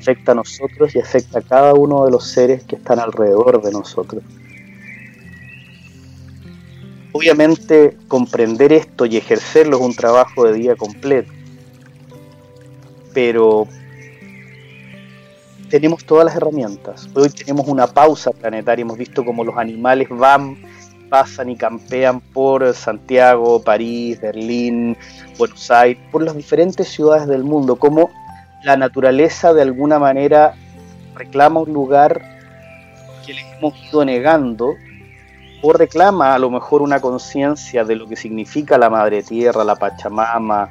Afecta 0.00 0.32
a 0.32 0.34
nosotros 0.34 0.94
y 0.94 0.98
afecta 0.98 1.40
a 1.40 1.42
cada 1.42 1.74
uno 1.74 2.06
de 2.06 2.10
los 2.10 2.26
seres 2.26 2.64
que 2.64 2.76
están 2.76 2.98
alrededor 2.98 3.62
de 3.62 3.70
nosotros. 3.70 4.22
Obviamente 7.12 7.96
comprender 8.08 8.72
esto 8.72 9.04
y 9.04 9.16
ejercerlo 9.16 9.76
es 9.76 9.82
un 9.82 9.94
trabajo 9.94 10.44
de 10.44 10.54
día 10.54 10.76
completo, 10.76 11.30
pero 13.12 13.66
tenemos 15.68 16.04
todas 16.04 16.24
las 16.24 16.36
herramientas. 16.36 17.08
Hoy 17.14 17.28
tenemos 17.30 17.68
una 17.68 17.86
pausa 17.86 18.30
planetaria, 18.30 18.82
hemos 18.82 18.96
visto 18.96 19.24
cómo 19.24 19.44
los 19.44 19.56
animales 19.56 20.08
van, 20.08 20.56
pasan 21.08 21.50
y 21.50 21.56
campean 21.56 22.20
por 22.20 22.72
Santiago, 22.74 23.60
París, 23.60 24.20
Berlín, 24.20 24.96
Buenos 25.36 25.70
Aires, 25.70 26.02
por 26.10 26.22
las 26.22 26.36
diferentes 26.36 26.88
ciudades 26.88 27.26
del 27.26 27.44
mundo, 27.44 27.76
cómo 27.76 28.08
la 28.62 28.76
naturaleza 28.76 29.52
de 29.52 29.62
alguna 29.62 29.98
manera 29.98 30.54
reclama 31.14 31.60
un 31.60 31.72
lugar 31.72 32.20
que 33.24 33.34
les 33.34 33.44
hemos 33.58 33.74
ido 33.88 34.04
negando 34.04 34.74
o 35.62 35.72
reclama 35.72 36.34
a 36.34 36.38
lo 36.38 36.50
mejor 36.50 36.82
una 36.82 37.00
conciencia 37.00 37.84
de 37.84 37.96
lo 37.96 38.06
que 38.06 38.16
significa 38.16 38.78
la 38.78 38.88
madre 38.88 39.22
tierra, 39.22 39.62
la 39.64 39.76
Pachamama, 39.76 40.70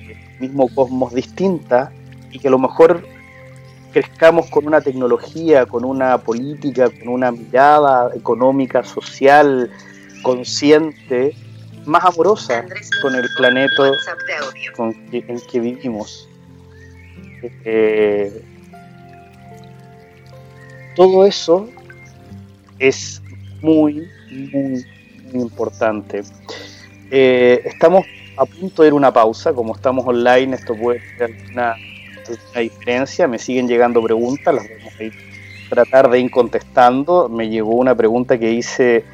el 0.00 0.40
mismo 0.40 0.68
cosmos 0.74 1.14
distinta 1.14 1.92
y 2.30 2.38
que 2.38 2.48
a 2.48 2.50
lo 2.50 2.58
mejor 2.58 3.04
crezcamos 3.92 4.48
con 4.48 4.66
una 4.66 4.80
tecnología, 4.80 5.66
con 5.66 5.84
una 5.84 6.18
política, 6.18 6.88
con 6.88 7.08
una 7.08 7.32
mirada 7.32 8.10
económica, 8.14 8.82
social, 8.82 9.70
consciente, 10.22 11.34
más 11.84 12.04
amorosa 12.04 12.64
con 13.02 13.14
el 13.14 13.28
planeta 13.36 13.90
con 14.76 14.94
en 15.12 15.30
el 15.30 15.46
que 15.46 15.60
vivimos. 15.60 16.29
Eh, 17.42 18.42
todo 20.96 21.26
eso 21.26 21.68
es 22.78 23.22
muy, 23.62 24.08
muy, 24.30 24.84
muy 25.32 25.42
importante. 25.42 26.22
Eh, 27.10 27.62
estamos 27.64 28.04
a 28.36 28.44
punto 28.44 28.82
de 28.82 28.88
ir 28.88 28.92
a 28.92 28.96
una 28.96 29.12
pausa, 29.12 29.52
como 29.52 29.74
estamos 29.74 30.06
online, 30.06 30.56
esto 30.56 30.74
puede 30.74 31.00
ser 31.18 31.36
una 31.50 31.74
diferencia, 32.56 33.26
me 33.26 33.38
siguen 33.38 33.68
llegando 33.68 34.02
preguntas, 34.02 34.54
las 34.54 34.66
vamos 34.68 34.94
a 34.94 35.68
tratar 35.68 36.10
de 36.10 36.20
ir 36.20 36.30
contestando. 36.30 37.28
Me 37.28 37.48
llegó 37.48 37.74
una 37.74 37.94
pregunta 37.94 38.38
que 38.38 38.48
dice 38.48 39.04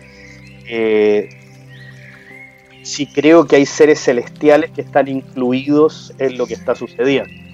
eh, 0.68 1.28
si 2.82 3.06
creo 3.06 3.46
que 3.46 3.56
hay 3.56 3.66
seres 3.66 4.00
celestiales 4.00 4.70
que 4.70 4.82
están 4.82 5.08
incluidos 5.08 6.14
en 6.18 6.38
lo 6.38 6.46
que 6.46 6.54
está 6.54 6.74
sucediendo. 6.74 7.45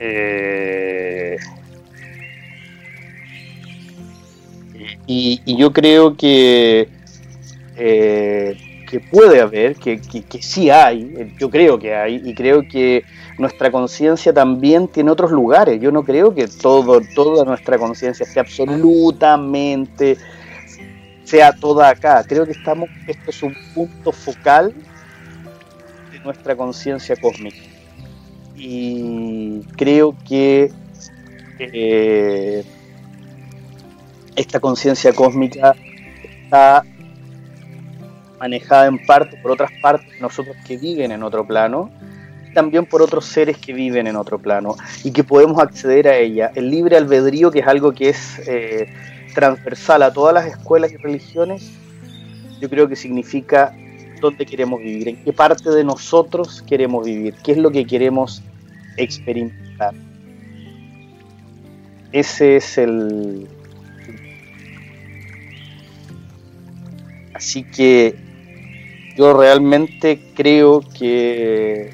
Eh, 0.00 1.36
y, 5.06 5.56
yo 5.56 5.72
creo 5.72 6.16
que 6.16 6.88
eh, 7.76 8.56
que 8.90 8.98
puede 8.98 9.40
haber, 9.40 9.76
que, 9.76 10.00
que, 10.00 10.42
sí 10.42 10.68
hay, 10.68 11.34
yo 11.38 11.48
creo 11.48 11.78
que 11.78 11.94
hay, 11.94 12.20
y 12.24 12.34
creo 12.34 12.66
que 12.66 13.04
nuestra 13.38 13.70
conciencia 13.70 14.32
también 14.32 14.88
tiene 14.88 15.12
otros 15.12 15.30
lugares. 15.30 15.80
Yo 15.80 15.92
no 15.92 16.02
creo 16.02 16.34
que 16.34 16.48
todo, 16.48 17.00
toda 17.14 17.44
nuestra 17.44 17.78
conciencia 17.78 18.24
esté 18.24 18.40
absolutamente 18.40 20.16
sea 21.22 21.52
toda 21.52 21.88
acá. 21.88 22.24
Creo 22.26 22.44
que 22.44 22.52
estamos, 22.52 22.88
esto 23.06 23.30
es 23.30 23.42
un 23.44 23.54
punto 23.74 24.10
focal 24.10 24.74
de 26.10 26.18
nuestra 26.20 26.56
conciencia 26.56 27.14
cósmica. 27.14 27.69
Y 28.62 29.62
creo 29.76 30.14
que 30.28 30.70
eh, 31.58 32.62
esta 34.36 34.60
conciencia 34.60 35.14
cósmica 35.14 35.74
está 36.44 36.84
manejada 38.38 38.86
en 38.86 38.98
parte 39.06 39.38
por 39.38 39.52
otras 39.52 39.70
partes 39.80 40.20
nosotros 40.20 40.56
que 40.66 40.76
viven 40.76 41.10
en 41.10 41.22
otro 41.22 41.46
plano, 41.46 41.90
también 42.52 42.84
por 42.84 43.00
otros 43.00 43.24
seres 43.24 43.56
que 43.56 43.72
viven 43.72 44.06
en 44.06 44.16
otro 44.16 44.38
plano 44.38 44.76
y 45.04 45.10
que 45.10 45.24
podemos 45.24 45.58
acceder 45.58 46.06
a 46.06 46.18
ella. 46.18 46.52
El 46.54 46.70
libre 46.70 46.98
albedrío, 46.98 47.50
que 47.50 47.60
es 47.60 47.66
algo 47.66 47.92
que 47.92 48.10
es 48.10 48.40
eh, 48.46 48.92
transversal 49.34 50.02
a 50.02 50.12
todas 50.12 50.34
las 50.34 50.44
escuelas 50.44 50.92
y 50.92 50.98
religiones, 50.98 51.70
yo 52.60 52.68
creo 52.68 52.86
que 52.88 52.96
significa 52.96 53.74
dónde 54.20 54.44
queremos 54.44 54.80
vivir, 54.80 55.08
en 55.08 55.24
qué 55.24 55.32
parte 55.32 55.70
de 55.70 55.82
nosotros 55.82 56.62
queremos 56.68 57.06
vivir, 57.06 57.34
qué 57.42 57.52
es 57.52 57.58
lo 57.58 57.70
que 57.70 57.86
queremos 57.86 58.42
experimentar. 59.02 59.94
Ese 62.12 62.56
es 62.56 62.78
el... 62.78 63.48
Así 67.34 67.62
que 67.64 68.14
yo 69.16 69.32
realmente 69.32 70.20
creo 70.34 70.80
que 70.80 71.90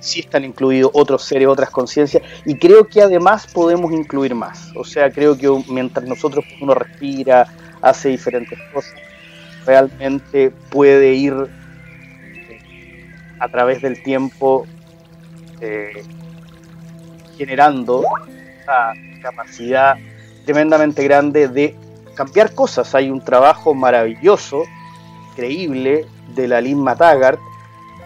sí 0.00 0.20
están 0.20 0.44
incluidos 0.44 0.90
otros 0.94 1.24
seres, 1.24 1.48
otras 1.48 1.70
conciencias, 1.70 2.22
y 2.44 2.56
creo 2.56 2.86
que 2.88 3.00
además 3.00 3.46
podemos 3.46 3.92
incluir 3.92 4.34
más. 4.34 4.70
O 4.76 4.84
sea, 4.84 5.10
creo 5.10 5.38
que 5.38 5.48
mientras 5.68 6.06
nosotros 6.06 6.44
uno 6.60 6.74
respira, 6.74 7.46
hace 7.80 8.10
diferentes 8.10 8.58
cosas, 8.72 8.94
realmente 9.64 10.50
puede 10.70 11.14
ir 11.14 11.34
a 13.38 13.48
través 13.48 13.80
del 13.82 14.02
tiempo 14.02 14.66
eh, 15.62 16.02
generando 17.38 18.00
una 18.00 18.92
capacidad 19.22 19.96
tremendamente 20.44 21.04
grande 21.04 21.46
de 21.46 21.76
cambiar 22.14 22.52
cosas. 22.52 22.94
Hay 22.96 23.10
un 23.10 23.24
trabajo 23.24 23.72
maravilloso, 23.72 24.64
creíble, 25.36 26.04
de 26.34 26.48
la 26.48 26.60
Lynn 26.60 26.84
Taggart, 26.84 27.38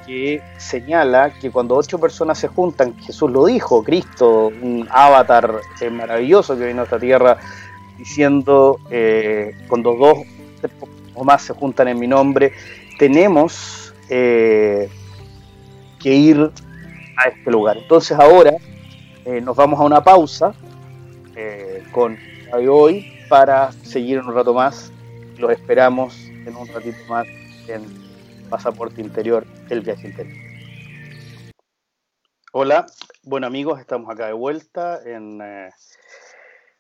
que 0.07 0.43
señala 0.59 1.33
que 1.33 1.51
cuando 1.51 1.77
ocho 1.77 1.99
personas 1.99 2.39
se 2.39 2.49
juntan, 2.49 2.97
Jesús 2.99 3.31
lo 3.31 3.47
dijo, 3.47 3.83
Cristo, 3.83 4.49
un 4.49 4.87
avatar 4.91 5.61
eh, 5.81 5.91
maravilloso 5.91 6.57
que 6.57 6.67
vino 6.67 6.83
a 6.83 6.85
esta 6.85 6.99
tierra 6.99 7.39
diciendo, 7.97 8.79
eh, 8.91 9.57
cuando 9.67 9.95
dos 9.95 10.19
o 11.15 11.25
más 11.25 11.43
se 11.43 11.55
juntan 11.55 11.89
en 11.89 11.99
mi 11.99 12.07
nombre, 12.07 12.53
tenemos 12.99 13.95
que 14.09 14.89
ir 16.05 16.53
a 17.17 17.29
este 17.29 17.51
lugar. 17.51 17.77
Entonces 17.77 18.19
ahora 18.19 18.57
nos 19.43 19.57
vamos 19.57 19.81
a 19.81 19.85
una 19.85 20.03
pausa 20.03 20.55
con 21.93 22.17
hoy 22.53 23.13
para 23.29 23.73
seguir 23.73 24.21
un 24.21 24.35
rato 24.35 24.55
más. 24.55 24.93
Los 25.39 25.51
esperamos 25.51 26.15
en 26.47 26.57
un 26.57 26.67
ratito 26.69 26.99
más 27.09 27.27
en 27.69 27.85
Pasaporte 28.49 29.01
Interior, 29.01 29.47
el 29.69 29.81
viaje 29.81 30.09
interior. 30.09 30.37
Hola, 32.53 32.87
bueno 33.23 33.47
amigos, 33.47 33.81
estamos 33.81 34.09
acá 34.11 34.29
de 34.29 34.33
vuelta 34.33 35.01
en 35.05 35.41
eh, 35.43 35.71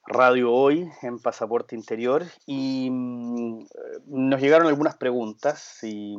Radio 0.06 0.52
Hoy, 0.52 0.88
en 1.02 1.18
Pasaporte 1.18 1.74
Interior, 1.74 2.24
y 2.46 2.88
mm, 2.90 3.66
nos 4.06 4.40
llegaron 4.40 4.68
algunas 4.68 4.96
preguntas. 4.96 5.80
Y, 5.82 6.16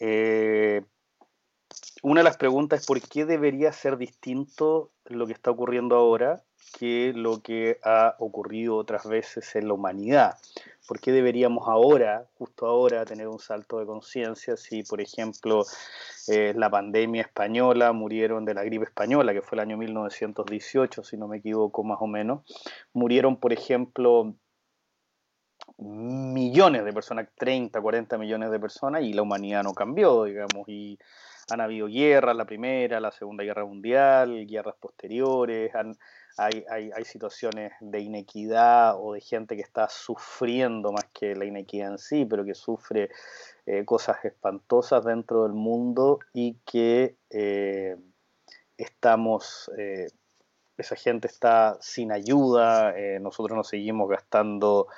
eh, 0.00 0.82
una 2.02 2.20
de 2.20 2.24
las 2.24 2.36
preguntas 2.36 2.80
es 2.80 2.86
por 2.86 3.00
qué 3.00 3.24
debería 3.24 3.72
ser 3.72 3.96
distinto 3.96 4.90
lo 5.06 5.26
que 5.26 5.32
está 5.32 5.50
ocurriendo 5.50 5.96
ahora 5.96 6.42
que 6.78 7.12
lo 7.14 7.42
que 7.42 7.78
ha 7.84 8.16
ocurrido 8.18 8.76
otras 8.76 9.06
veces 9.06 9.54
en 9.56 9.68
la 9.68 9.74
humanidad. 9.74 10.38
¿Por 10.86 11.00
qué 11.00 11.12
deberíamos 11.12 11.68
ahora, 11.68 12.26
justo 12.38 12.66
ahora, 12.66 13.04
tener 13.04 13.28
un 13.28 13.38
salto 13.38 13.78
de 13.78 13.86
conciencia 13.86 14.56
si, 14.56 14.82
por 14.82 15.00
ejemplo, 15.00 15.64
eh, 16.28 16.54
la 16.56 16.70
pandemia 16.70 17.22
española, 17.22 17.92
murieron 17.92 18.44
de 18.44 18.54
la 18.54 18.64
gripe 18.64 18.84
española, 18.84 19.32
que 19.32 19.42
fue 19.42 19.56
el 19.56 19.60
año 19.60 19.76
1918, 19.76 21.04
si 21.04 21.16
no 21.16 21.28
me 21.28 21.38
equivoco 21.38 21.84
más 21.84 21.98
o 22.00 22.06
menos, 22.06 22.42
murieron, 22.92 23.36
por 23.36 23.52
ejemplo, 23.52 24.34
millones 25.78 26.84
de 26.84 26.92
personas, 26.92 27.28
30, 27.36 27.80
40 27.80 28.18
millones 28.18 28.50
de 28.50 28.58
personas, 28.58 29.02
y 29.02 29.12
la 29.12 29.22
humanidad 29.22 29.62
no 29.62 29.72
cambió, 29.72 30.24
digamos, 30.24 30.68
y 30.68 30.98
han 31.50 31.60
habido 31.60 31.86
guerras, 31.86 32.36
la 32.36 32.44
primera, 32.44 33.00
la 33.00 33.10
segunda 33.10 33.44
guerra 33.44 33.64
mundial, 33.64 34.46
guerras 34.46 34.76
posteriores, 34.78 35.74
han, 35.74 35.96
hay, 36.36 36.64
hay, 36.68 37.04
situaciones 37.04 37.72
de 37.80 38.00
inequidad 38.00 38.94
o 38.98 39.12
de 39.14 39.20
gente 39.20 39.56
que 39.56 39.62
está 39.62 39.88
sufriendo 39.88 40.92
más 40.92 41.04
que 41.12 41.34
la 41.34 41.44
inequidad 41.44 41.90
en 41.90 41.98
sí, 41.98 42.24
pero 42.24 42.44
que 42.44 42.54
sufre 42.54 43.10
eh, 43.66 43.84
cosas 43.84 44.24
espantosas 44.24 45.04
dentro 45.04 45.42
del 45.42 45.52
mundo 45.52 46.20
y 46.32 46.54
que 46.64 47.16
eh, 47.30 47.96
estamos, 48.78 49.70
eh, 49.76 50.08
esa 50.76 50.96
gente 50.96 51.26
está 51.26 51.76
sin 51.80 52.12
ayuda, 52.12 52.94
nosotros 53.20 53.56
nos 53.56 53.68
seguimos 53.68 54.08
gastando 54.08 54.88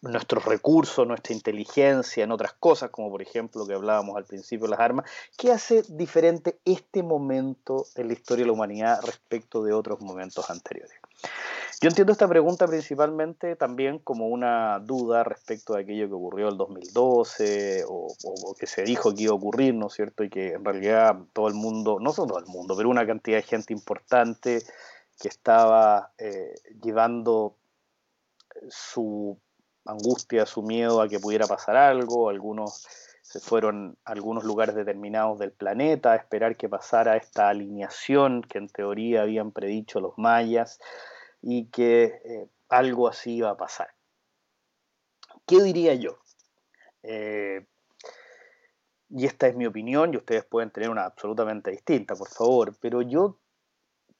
nuestros 0.00 0.44
recursos, 0.44 1.06
nuestra 1.06 1.34
inteligencia 1.34 2.22
en 2.22 2.30
otras 2.30 2.52
cosas, 2.52 2.90
como 2.90 3.10
por 3.10 3.20
ejemplo 3.20 3.66
que 3.66 3.74
hablábamos 3.74 4.16
al 4.16 4.24
principio 4.24 4.68
las 4.68 4.80
armas, 4.80 5.10
¿qué 5.36 5.50
hace 5.50 5.82
diferente 5.88 6.58
este 6.64 7.02
momento 7.02 7.86
en 7.96 8.08
la 8.08 8.12
historia 8.12 8.44
de 8.44 8.48
la 8.48 8.52
humanidad 8.52 9.00
respecto 9.04 9.62
de 9.64 9.72
otros 9.72 10.00
momentos 10.00 10.50
anteriores? 10.50 10.98
Yo 11.80 11.88
entiendo 11.88 12.12
esta 12.12 12.28
pregunta 12.28 12.66
principalmente 12.66 13.54
también 13.54 13.98
como 13.98 14.28
una 14.28 14.80
duda 14.80 15.22
respecto 15.22 15.74
de 15.74 15.82
aquello 15.82 16.08
que 16.08 16.14
ocurrió 16.14 16.48
el 16.48 16.56
2012 16.56 17.84
o, 17.88 18.14
que 18.58 18.66
se 18.66 18.82
dijo 18.82 19.14
que 19.14 19.24
iba 19.24 19.32
a 19.32 19.36
ocurrir, 19.36 19.74
¿no 19.74 19.86
es 19.86 19.94
cierto? 19.94 20.24
Y 20.24 20.28
que 20.28 20.54
en 20.54 20.64
realidad 20.64 21.16
todo 21.32 21.46
el 21.46 21.54
mundo, 21.54 21.98
no 22.00 22.12
solo 22.12 22.28
todo 22.28 22.38
el 22.40 22.46
mundo, 22.46 22.76
pero 22.76 22.88
una 22.88 23.06
cantidad 23.06 23.38
de 23.38 23.42
gente 23.42 23.72
importante 23.72 24.62
que 25.20 25.28
estaba 25.28 26.12
eh, 26.18 26.54
llevando 26.82 27.56
su 28.68 29.38
angustia, 29.92 30.46
su 30.46 30.62
miedo 30.62 31.00
a 31.00 31.08
que 31.08 31.18
pudiera 31.18 31.46
pasar 31.46 31.76
algo, 31.76 32.28
algunos 32.28 32.86
se 33.22 33.40
fueron 33.40 33.98
a 34.04 34.12
algunos 34.12 34.44
lugares 34.44 34.74
determinados 34.74 35.38
del 35.38 35.52
planeta 35.52 36.12
a 36.12 36.16
esperar 36.16 36.56
que 36.56 36.68
pasara 36.68 37.16
esta 37.16 37.50
alineación 37.50 38.42
que 38.42 38.56
en 38.56 38.68
teoría 38.68 39.22
habían 39.22 39.52
predicho 39.52 40.00
los 40.00 40.16
mayas 40.16 40.78
y 41.42 41.66
que 41.66 42.04
eh, 42.24 42.48
algo 42.70 43.06
así 43.06 43.36
iba 43.36 43.50
a 43.50 43.56
pasar. 43.56 43.88
¿Qué 45.46 45.62
diría 45.62 45.94
yo? 45.94 46.18
Eh, 47.02 47.66
y 49.10 49.26
esta 49.26 49.46
es 49.46 49.56
mi 49.56 49.66
opinión 49.66 50.12
y 50.12 50.16
ustedes 50.16 50.44
pueden 50.44 50.70
tener 50.70 50.90
una 50.90 51.04
absolutamente 51.04 51.70
distinta, 51.70 52.14
por 52.14 52.28
favor, 52.28 52.76
pero 52.80 53.02
yo 53.02 53.38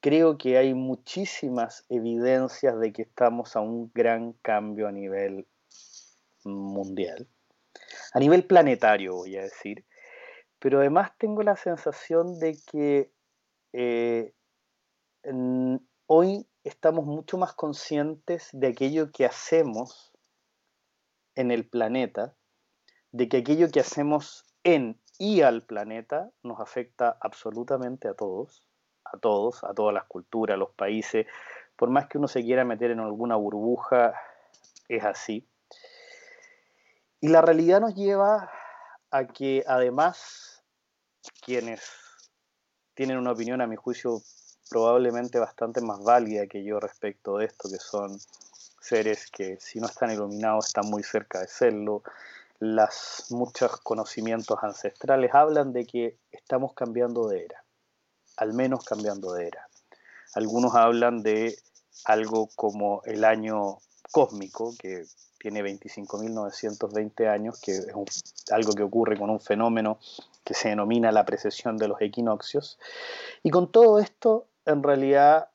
creo 0.01 0.39
que 0.39 0.57
hay 0.59 0.75
muchísimas 0.75 1.85
evidencias 1.89 2.79
de 2.79 2.93
que 2.93 3.03
estamos 3.03 3.57
a 3.57 3.61
un 3.61 3.91
gran 3.95 4.33
cambio 4.43 4.89
a 4.89 4.93
nivel 4.93 5.47
mundial, 6.55 7.29
a 8.13 8.19
nivel 8.19 8.45
planetario 8.45 9.15
voy 9.15 9.37
a 9.37 9.43
decir, 9.43 9.85
pero 10.59 10.81
además 10.81 11.13
tengo 11.19 11.43
la 11.43 11.57
sensación 11.57 12.39
de 12.39 12.59
que 12.71 13.13
eh, 13.73 14.33
hoy 16.07 16.47
estamos 16.65 17.05
mucho 17.05 17.39
más 17.39 17.55
conscientes 17.55 18.49
de 18.53 18.69
aquello 18.69 19.11
que 19.13 19.25
hacemos 19.25 20.13
en 21.35 21.51
el 21.51 21.69
planeta, 21.69 22.35
de 23.13 23.29
que 23.29 23.39
aquello 23.39 23.71
que 23.71 23.81
hacemos 23.81 24.45
en 24.65 25.01
y 25.19 25.43
al 25.43 25.63
planeta 25.63 26.31
nos 26.43 26.61
afecta 26.61 27.17
absolutamente 27.21 28.09
a 28.09 28.15
todos, 28.15 28.63
a 29.05 29.19
todos, 29.19 29.65
a 29.65 29.75
todas 29.75 29.95
las 29.95 30.05
culturas, 30.05 30.55
a 30.55 30.59
los 30.59 30.71
países, 30.71 31.27
por 31.77 31.91
más 31.91 32.09
que 32.09 32.19
uno 32.19 32.29
se 32.29 32.43
quiera 32.43 32.65
meter 32.65 32.91
en 32.91 33.01
alguna 33.01 33.37
burbuja, 33.37 34.15
es 34.89 35.05
así. 35.05 35.47
Y 37.21 37.29
la 37.29 37.41
realidad 37.41 37.81
nos 37.81 37.95
lleva 37.95 38.51
a 39.11 39.27
que 39.27 39.65
además 39.67 40.63
quienes 41.45 41.83
tienen 42.95 43.19
una 43.19 43.33
opinión 43.33 43.61
a 43.61 43.67
mi 43.67 43.77
juicio 43.77 44.23
probablemente 44.71 45.39
bastante 45.39 45.81
más 45.81 46.03
válida 46.03 46.47
que 46.47 46.63
yo 46.63 46.79
respecto 46.79 47.39
de 47.39 47.47
esto, 47.47 47.69
que 47.69 47.79
son 47.79 48.19
seres 48.81 49.31
que 49.31 49.59
si 49.61 49.81
no 49.81 49.87
están 49.87 50.13
iluminados 50.13 50.67
están 50.67 50.89
muy 50.89 51.03
cerca 51.03 51.41
de 51.41 51.49
serlo, 51.49 52.03
las 52.61 53.27
muchos 53.31 53.79
conocimientos 53.79 54.59
ancestrales 54.63 55.35
hablan 55.35 55.73
de 55.73 55.87
que 55.87 56.17
estamos 56.31 56.73
cambiando 56.75 57.29
de 57.29 57.45
era, 57.45 57.65
al 58.37 58.53
menos 58.53 58.85
cambiando 58.85 59.33
de 59.33 59.47
era. 59.49 59.69
Algunos 60.35 60.75
hablan 60.75 61.23
de 61.23 61.57
algo 62.05 62.49
como 62.55 63.03
el 63.05 63.25
año 63.25 63.79
cósmico, 64.11 64.75
que 64.79 65.05
tiene 65.39 65.63
25.920 65.63 67.29
años, 67.29 67.61
que 67.61 67.73
es 67.73 68.51
algo 68.51 68.73
que 68.75 68.83
ocurre 68.83 69.17
con 69.17 69.31
un 69.31 69.41
fenómeno 69.41 69.99
que 70.45 70.55
se 70.55 70.71
denomina 70.71 71.13
la 71.13 71.25
precesión 71.25 71.77
de 71.77 71.89
los 71.89 72.01
equinoccios. 72.01 72.79
Y 73.43 73.51
con 73.51 73.71
todo 73.71 73.99
esto, 74.01 74.49
en 74.65 74.83
realidad, 74.83 75.51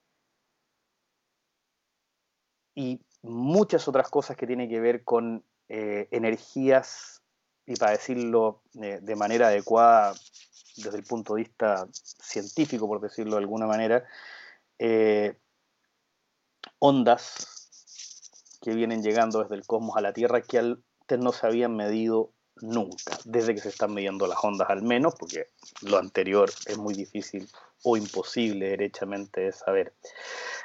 y 2.76 3.01
muchas 3.22 3.88
otras 3.88 4.10
cosas 4.10 4.38
que 4.38 4.47
tienen 4.47 4.70
que 4.70 4.80
ver 4.80 5.04
con 5.04 5.43
eh, 5.70 6.08
energías, 6.12 7.22
y 7.66 7.76
para 7.76 7.91
decirlo 7.91 8.62
eh, 8.82 8.99
de 9.01 9.16
manera 9.16 9.47
adecuada 9.47 10.14
desde 10.76 10.97
el 10.97 11.04
punto 11.04 11.36
de 11.36 11.43
vista 11.43 11.88
científico, 11.93 12.88
por 12.88 12.99
decirlo 12.99 13.34
de 13.34 13.41
alguna 13.41 13.68
manera, 13.68 14.06
eh, 14.80 15.38
ondas 16.80 17.53
que 18.64 18.74
vienen 18.74 19.03
llegando 19.03 19.43
desde 19.43 19.55
el 19.55 19.66
cosmos 19.68 19.97
a 19.97 20.01
la 20.01 20.14
Tierra 20.14 20.41
que 20.41 20.57
antes 20.57 21.20
no 21.20 21.34
se 21.34 21.45
habían 21.45 21.76
medido 21.76 22.32
nunca, 22.61 23.20
desde 23.26 23.53
que 23.53 23.59
se 23.59 23.68
están 23.68 23.93
midiendo 23.93 24.26
las 24.26 24.38
ondas 24.41 24.70
al 24.70 24.84
menos, 24.84 25.16
porque 25.20 25.49
lo 25.82 25.97
anterior 25.97 26.49
es 26.66 26.78
muy 26.78 26.93
difícil 26.93 27.49
o 27.84 27.97
imposible 27.97 28.70
derechamente 28.70 29.41
de 29.41 29.51
saber. 29.51 29.93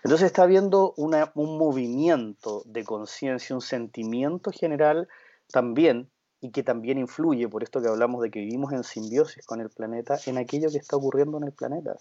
Entonces 0.05 0.27
está 0.27 0.45
habiendo 0.45 0.95
un 0.97 1.59
movimiento 1.59 2.63
de 2.67 2.85
conciencia, 2.85 3.57
un 3.57 3.63
sentimiento 3.63 4.53
general 4.53 5.09
también, 5.51 6.09
y 6.41 6.53
que 6.53 6.63
también 6.63 6.99
influye, 6.99 7.49
por 7.49 7.65
esto 7.65 7.83
que 7.83 7.89
hablamos 7.89 8.23
de 8.23 8.31
que 8.31 8.39
vivimos 8.39 8.73
en 8.73 8.85
simbiosis 8.85 9.45
con 9.45 9.61
el 9.61 9.71
planeta, 9.71 10.21
en 10.27 10.39
aquello 10.39 10.71
que 10.71 10.79
está 10.79 10.97
ocurriendo 10.97 11.37
en 11.39 11.45
el 11.45 11.53
planeta. 11.53 11.97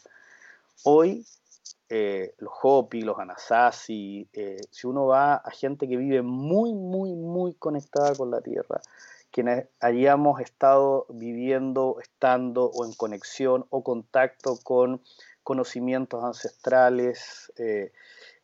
Hoy 0.83 1.25
eh, 1.89 2.33
los 2.39 2.53
Hopi, 2.61 3.01
los 3.01 3.17
Anasazi, 3.17 4.27
eh, 4.33 4.59
si 4.71 4.87
uno 4.87 5.05
va 5.05 5.35
a 5.35 5.51
gente 5.51 5.87
que 5.87 5.97
vive 5.97 6.21
muy, 6.21 6.73
muy, 6.73 7.15
muy 7.15 7.53
conectada 7.53 8.13
con 8.15 8.29
la 8.29 8.41
Tierra, 8.41 8.81
quienes 9.31 9.67
hayamos 9.79 10.41
estado 10.41 11.05
viviendo, 11.09 11.97
estando 12.01 12.65
o 12.65 12.85
en 12.85 12.93
conexión 12.93 13.65
o 13.69 13.83
contacto 13.83 14.57
con 14.63 15.01
conocimientos 15.43 16.23
ancestrales, 16.23 17.53
eh, 17.57 17.93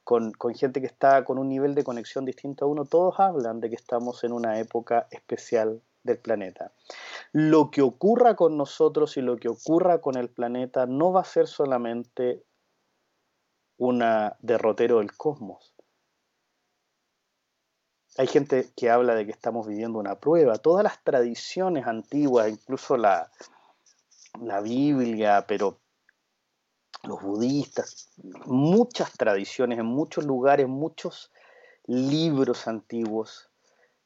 con, 0.04 0.32
con, 0.32 0.54
gente 0.54 0.80
que 0.80 0.88
está 0.88 1.26
con 1.26 1.38
un 1.38 1.50
nivel 1.50 1.76
de 1.76 1.84
conexión 1.84 2.26
distinto 2.26 2.66
a 2.66 2.68
uno, 2.68 2.86
todos 2.86 3.20
hablan 3.20 3.60
de 3.60 3.70
que 3.70 3.76
estamos 3.76 4.24
en 4.24 4.32
una 4.32 4.60
época 4.60 5.08
especial 5.12 5.82
del 6.04 6.18
planeta. 6.18 6.72
Lo 7.32 7.72
que 7.72 7.82
ocurra 7.82 8.36
con 8.36 8.58
nosotros 8.58 9.18
y 9.18 9.22
lo 9.22 9.38
que 9.38 9.50
ocurra 9.50 10.00
con 10.00 10.16
el 10.16 10.30
planeta 10.30 10.86
no 10.86 11.12
va 11.12 11.22
a 11.22 11.26
ser 11.26 11.48
solamente 11.48 12.44
una 13.88 14.38
derrotero 14.40 15.00
del 15.00 15.16
cosmos. 15.16 15.74
Hay 18.18 18.28
gente 18.28 18.72
que 18.76 18.90
habla 18.90 19.16
de 19.16 19.26
que 19.26 19.32
estamos 19.32 19.68
viviendo 19.68 20.00
una 20.00 20.20
prueba. 20.20 20.58
Todas 20.58 20.84
las 20.84 21.04
tradiciones 21.04 21.88
antiguas, 21.88 22.50
incluso 22.50 22.96
la, 22.96 23.32
la 24.40 24.62
Biblia, 24.62 25.46
pero 25.48 25.80
los 27.04 27.22
budistas, 27.22 28.12
muchas 28.46 29.12
tradiciones 29.14 29.80
en 29.80 29.86
muchos 29.86 30.26
lugares, 30.26 30.68
muchos 30.68 31.32
libros 31.86 32.68
antiguos, 32.68 33.50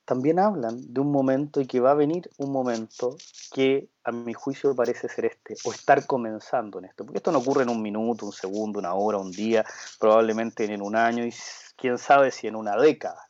también 0.07 0.39
hablan 0.39 0.93
de 0.93 1.01
un 1.01 1.11
momento 1.11 1.59
y 1.59 1.67
que 1.67 1.81
va 1.81 1.91
a 1.91 1.93
venir 1.93 2.29
un 2.37 2.49
momento 2.49 3.17
que 3.51 3.89
a 4.05 4.13
mi 4.13 4.33
juicio 4.33 4.73
parece 4.73 5.09
ser 5.09 5.25
este, 5.25 5.55
o 5.65 5.73
estar 5.73 6.07
comenzando 6.07 6.79
en 6.79 6.85
esto, 6.85 7.03
porque 7.03 7.17
esto 7.17 7.33
no 7.33 7.39
ocurre 7.39 7.63
en 7.63 7.69
un 7.69 7.81
minuto, 7.81 8.25
un 8.25 8.31
segundo, 8.31 8.79
una 8.79 8.93
hora, 8.93 9.17
un 9.17 9.31
día, 9.31 9.65
probablemente 9.99 10.63
en 10.63 10.81
un 10.81 10.95
año 10.95 11.25
y 11.25 11.33
quién 11.75 11.97
sabe 11.97 12.31
si 12.31 12.47
en 12.47 12.55
una 12.55 12.77
década, 12.77 13.27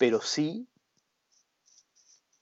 pero 0.00 0.20
sí 0.20 0.66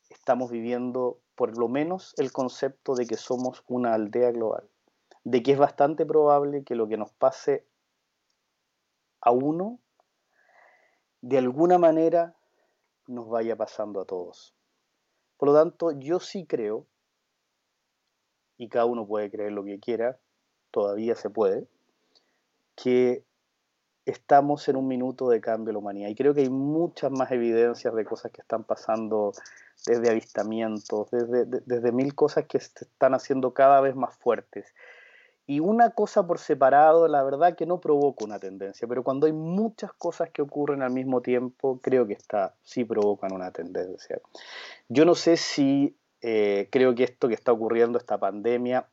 estamos 0.09 0.51
viviendo 0.51 1.18
por 1.34 1.59
lo 1.59 1.68
menos 1.68 2.14
el 2.16 2.32
concepto 2.32 2.95
de 2.95 3.07
que 3.07 3.18
somos 3.18 3.64
una 3.66 3.93
aldea 3.93 4.30
global, 4.30 4.66
de 5.24 5.43
que 5.43 5.53
es 5.53 5.59
bastante 5.59 6.07
probable 6.07 6.64
que 6.64 6.74
lo 6.74 6.89
que 6.89 6.97
nos 6.97 7.12
pase 7.12 7.66
a 9.20 9.30
uno, 9.30 9.78
de 11.20 11.36
alguna 11.36 11.76
manera 11.76 12.38
nos 13.09 13.28
vaya 13.28 13.56
pasando 13.56 14.00
a 14.00 14.04
todos. 14.04 14.54
Por 15.36 15.48
lo 15.48 15.54
tanto, 15.54 15.90
yo 15.92 16.20
sí 16.20 16.46
creo, 16.46 16.86
y 18.56 18.68
cada 18.68 18.84
uno 18.84 19.06
puede 19.06 19.30
creer 19.30 19.52
lo 19.52 19.64
que 19.64 19.80
quiera, 19.80 20.18
todavía 20.70 21.14
se 21.14 21.30
puede, 21.30 21.66
que 22.76 23.24
estamos 24.04 24.68
en 24.68 24.76
un 24.76 24.88
minuto 24.88 25.28
de 25.28 25.40
cambio 25.40 25.70
en 25.70 25.74
la 25.74 25.78
humanidad. 25.78 26.09
Y 26.09 26.14
creo 26.14 26.34
que 26.34 26.42
hay 26.42 26.50
muchas 26.50 27.11
más 27.11 27.30
evidencias 27.30 27.94
de 27.94 28.04
cosas 28.04 28.32
que 28.32 28.40
están 28.40 28.64
pasando 28.64 29.32
desde 29.86 30.11
avistamientos, 30.11 31.11
desde, 31.11 31.44
desde 31.44 31.92
mil 31.92 32.14
cosas 32.14 32.46
que 32.46 32.61
se 32.61 32.84
están 32.84 33.14
haciendo 33.14 33.52
cada 33.52 33.80
vez 33.80 33.94
más 33.94 34.16
fuertes. 34.16 34.74
Y 35.51 35.61
una 35.61 35.92
cosa 35.92 36.26
por 36.26 36.38
separado, 36.38 37.09
la 37.09 37.22
verdad 37.22 37.57
que 37.57 37.64
no 37.64 37.80
provoca 37.80 38.22
una 38.22 38.38
tendencia, 38.38 38.86
pero 38.86 39.03
cuando 39.03 39.26
hay 39.26 39.32
muchas 39.32 39.94
cosas 39.94 40.28
que 40.28 40.42
ocurren 40.42 40.82
al 40.82 40.90
mismo 40.90 41.22
tiempo, 41.22 41.80
creo 41.82 42.07
que 42.07 42.12
está, 42.12 42.55
sí 42.62 42.84
provocan 42.84 43.32
una 43.32 43.51
tendencia. 43.51 44.20
Yo 44.90 45.07
no 45.07 45.14
sé 45.14 45.38
si 45.38 45.96
eh, 46.20 46.68
creo 46.70 46.94
que 46.94 47.05
esto 47.05 47.28
que 47.28 47.34
está 47.34 47.51
ocurriendo, 47.53 47.96
esta 47.96 48.18
pandemia, 48.18 48.90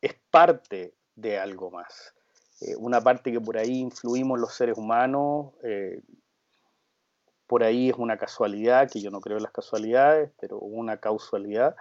es 0.00 0.14
parte 0.30 0.94
de 1.14 1.38
algo 1.38 1.70
más. 1.70 2.14
Eh, 2.62 2.74
una 2.78 3.02
parte 3.02 3.30
que 3.30 3.40
por 3.42 3.58
ahí 3.58 3.80
influimos 3.80 4.40
los 4.40 4.54
seres 4.54 4.78
humanos, 4.78 5.52
eh, 5.62 6.00
por 7.46 7.64
ahí 7.64 7.90
es 7.90 7.96
una 7.98 8.16
casualidad, 8.16 8.90
que 8.90 9.02
yo 9.02 9.10
no 9.10 9.20
creo 9.20 9.36
en 9.36 9.42
las 9.42 9.52
casualidades, 9.52 10.30
pero 10.40 10.58
una 10.58 10.96
causalidad 10.96 11.76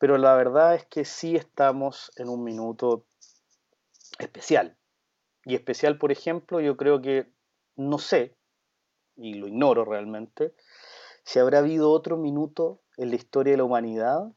pero 0.00 0.16
la 0.16 0.34
verdad 0.34 0.74
es 0.74 0.86
que 0.86 1.04
sí 1.04 1.36
estamos 1.36 2.10
en 2.16 2.30
un 2.30 2.42
minuto 2.42 3.04
especial. 4.18 4.78
Y 5.44 5.54
especial, 5.54 5.98
por 5.98 6.10
ejemplo, 6.10 6.58
yo 6.60 6.78
creo 6.78 7.02
que 7.02 7.30
no 7.76 7.98
sé, 7.98 8.34
y 9.16 9.34
lo 9.34 9.46
ignoro 9.46 9.84
realmente, 9.84 10.54
si 11.22 11.38
habrá 11.38 11.58
habido 11.58 11.90
otro 11.90 12.16
minuto 12.16 12.80
en 12.96 13.10
la 13.10 13.16
historia 13.16 13.52
de 13.52 13.58
la 13.58 13.64
humanidad 13.64 14.32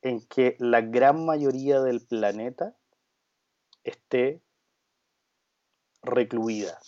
en 0.00 0.26
que 0.26 0.56
la 0.58 0.80
gran 0.80 1.26
mayoría 1.26 1.82
del 1.82 2.00
planeta 2.00 2.74
esté 3.84 4.42
recluida 6.00 6.80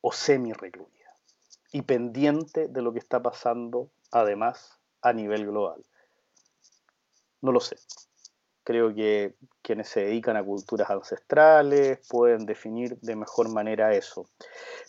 o 0.00 0.12
semi-recluida 0.12 1.12
y 1.72 1.82
pendiente 1.82 2.68
de 2.68 2.80
lo 2.80 2.94
que 2.94 3.00
está 3.00 3.20
pasando 3.22 3.90
además 4.10 4.75
a 5.06 5.12
nivel 5.12 5.46
global. 5.46 5.84
No 7.40 7.52
lo 7.52 7.60
sé. 7.60 7.76
Creo 8.64 8.92
que 8.92 9.36
quienes 9.62 9.88
se 9.88 10.00
dedican 10.00 10.36
a 10.36 10.44
culturas 10.44 10.90
ancestrales 10.90 12.00
pueden 12.08 12.44
definir 12.46 12.98
de 13.00 13.14
mejor 13.14 13.48
manera 13.48 13.94
eso. 13.94 14.28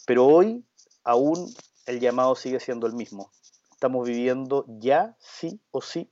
Pero 0.07 0.26
hoy 0.26 0.65
aún 1.03 1.53
el 1.86 1.99
llamado 1.99 2.36
sigue 2.36 2.59
siendo 2.59 2.88
el 2.88 2.93
mismo. 2.93 3.32
Estamos 3.72 4.07
viviendo 4.07 4.65
ya, 4.68 5.15
sí 5.20 5.61
o 5.70 5.82
sí, 5.82 6.11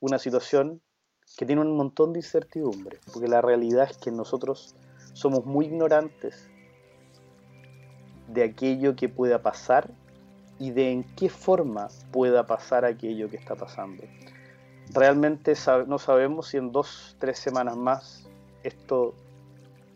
una 0.00 0.18
situación 0.18 0.80
que 1.36 1.44
tiene 1.44 1.60
un 1.60 1.76
montón 1.76 2.14
de 2.14 2.20
incertidumbre, 2.20 2.98
porque 3.12 3.28
la 3.28 3.42
realidad 3.42 3.90
es 3.90 3.98
que 3.98 4.10
nosotros 4.10 4.74
somos 5.12 5.44
muy 5.44 5.66
ignorantes 5.66 6.48
de 8.28 8.42
aquello 8.42 8.96
que 8.96 9.10
pueda 9.10 9.42
pasar 9.42 9.90
y 10.58 10.70
de 10.70 10.90
en 10.90 11.04
qué 11.16 11.28
forma 11.28 11.88
pueda 12.12 12.46
pasar 12.46 12.84
aquello 12.84 13.28
que 13.28 13.36
está 13.36 13.54
pasando. 13.54 14.04
Realmente 14.92 15.54
no 15.86 15.98
sabemos 15.98 16.48
si 16.48 16.58
en 16.58 16.72
dos, 16.72 17.16
tres 17.18 17.38
semanas 17.38 17.76
más 17.76 18.28
esto 18.62 19.14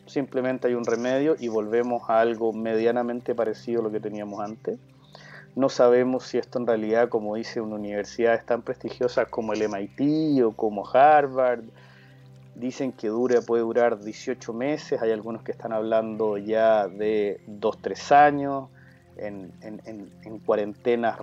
simplemente 0.07 0.69
hay 0.69 0.75
un 0.75 0.85
remedio 0.85 1.37
y 1.39 1.49
volvemos 1.49 2.09
a 2.09 2.21
algo 2.21 2.53
medianamente 2.53 3.35
parecido 3.35 3.81
a 3.81 3.85
lo 3.85 3.91
que 3.91 4.01
teníamos 4.01 4.41
antes. 4.41 4.79
No 5.55 5.69
sabemos 5.69 6.25
si 6.25 6.39
esto 6.39 6.59
en 6.59 6.67
realidad, 6.67 7.09
como 7.09 7.35
dice 7.35 7.61
una 7.61 7.75
universidad 7.75 8.45
tan 8.45 8.63
prestigiosa 8.63 9.27
como 9.27 9.53
el 9.53 9.69
MIT 9.69 10.43
o 10.45 10.53
como 10.53 10.87
Harvard, 10.87 11.65
dicen 12.55 12.93
que 12.93 13.09
dura, 13.09 13.41
puede 13.41 13.63
durar 13.63 14.01
18 14.01 14.53
meses, 14.53 15.01
hay 15.01 15.13
algunos 15.13 15.43
que 15.43 15.53
están 15.53 15.73
hablando 15.73 16.39
ya 16.39 16.89
de 16.89 17.41
2-3 17.47 18.15
años 18.15 18.69
en, 19.19 20.41
cuarentenas 20.45 21.19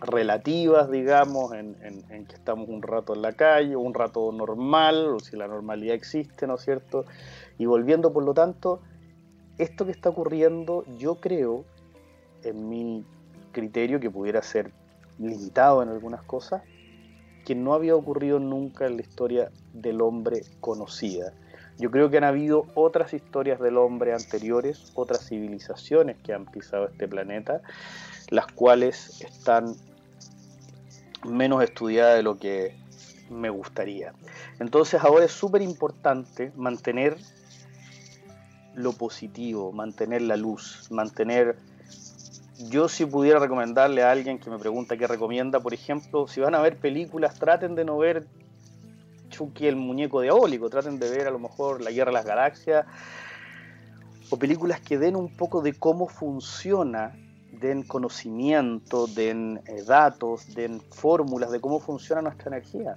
relativas, 0.00 0.90
digamos, 0.90 1.52
en, 1.52 1.74
que 2.26 2.34
estamos 2.34 2.68
un 2.68 2.82
rato 2.82 3.14
en 3.14 3.22
la 3.22 3.32
calle, 3.32 3.76
un 3.76 3.94
rato 3.94 4.32
normal, 4.32 5.06
o 5.14 5.20
si 5.20 5.36
la 5.36 5.48
normalidad 5.48 5.94
existe, 5.94 6.46
¿no 6.46 6.54
es 6.54 6.62
cierto? 6.62 7.04
Y 7.58 7.66
volviendo, 7.66 8.12
por 8.12 8.24
lo 8.24 8.34
tanto, 8.34 8.80
esto 9.58 9.84
que 9.84 9.92
está 9.92 10.10
ocurriendo, 10.10 10.84
yo 10.96 11.16
creo, 11.16 11.64
en 12.42 12.68
mi 12.68 13.04
criterio, 13.52 14.00
que 14.00 14.10
pudiera 14.10 14.42
ser 14.42 14.72
limitado 15.18 15.82
en 15.82 15.88
algunas 15.88 16.22
cosas, 16.22 16.62
que 17.44 17.54
no 17.54 17.74
había 17.74 17.94
ocurrido 17.94 18.38
nunca 18.38 18.86
en 18.86 18.96
la 18.96 19.02
historia 19.02 19.50
del 19.72 20.00
hombre 20.00 20.42
conocida. 20.60 21.32
Yo 21.78 21.90
creo 21.90 22.10
que 22.10 22.18
han 22.18 22.24
habido 22.24 22.66
otras 22.74 23.14
historias 23.14 23.60
del 23.60 23.76
hombre 23.76 24.12
anteriores, 24.12 24.92
otras 24.94 25.26
civilizaciones 25.26 26.16
que 26.22 26.32
han 26.32 26.46
pisado 26.46 26.86
este 26.86 27.08
planeta, 27.08 27.62
las 28.30 28.46
cuales 28.46 29.20
están 29.22 29.74
menos 31.24 31.62
estudiadas 31.62 32.16
de 32.16 32.22
lo 32.22 32.36
que 32.36 32.76
me 33.30 33.50
gustaría. 33.50 34.12
Entonces 34.58 35.02
ahora 35.02 35.24
es 35.24 35.32
súper 35.32 35.62
importante 35.62 36.52
mantener 36.56 37.16
lo 38.74 38.92
positivo, 38.92 39.72
mantener 39.72 40.22
la 40.22 40.36
luz, 40.36 40.88
mantener... 40.90 41.56
Yo 42.68 42.88
si 42.88 43.04
pudiera 43.06 43.40
recomendarle 43.40 44.04
a 44.04 44.12
alguien 44.12 44.38
que 44.38 44.48
me 44.48 44.58
pregunta 44.58 44.96
qué 44.96 45.08
recomienda, 45.08 45.58
por 45.58 45.74
ejemplo, 45.74 46.28
si 46.28 46.40
van 46.40 46.54
a 46.54 46.60
ver 46.60 46.76
películas, 46.76 47.34
traten 47.34 47.74
de 47.74 47.84
no 47.84 47.98
ver 47.98 48.26
Chucky 49.32 49.66
el 49.66 49.76
muñeco 49.76 50.20
diabólico, 50.20 50.70
traten 50.70 51.00
de 51.00 51.10
ver 51.10 51.26
a 51.26 51.30
lo 51.30 51.40
mejor 51.40 51.80
La 51.80 51.90
Guerra 51.90 52.10
de 52.10 52.14
las 52.14 52.26
Galaxias, 52.26 52.86
o 54.30 54.36
películas 54.36 54.80
que 54.80 54.98
den 54.98 55.16
un 55.16 55.36
poco 55.36 55.60
de 55.60 55.74
cómo 55.74 56.06
funciona, 56.06 57.16
den 57.50 57.82
conocimiento, 57.82 59.06
den 59.06 59.60
eh, 59.66 59.82
datos, 59.82 60.54
den 60.54 60.80
fórmulas 60.80 61.50
de 61.50 61.60
cómo 61.60 61.80
funciona 61.80 62.22
nuestra 62.22 62.48
energía. 62.48 62.96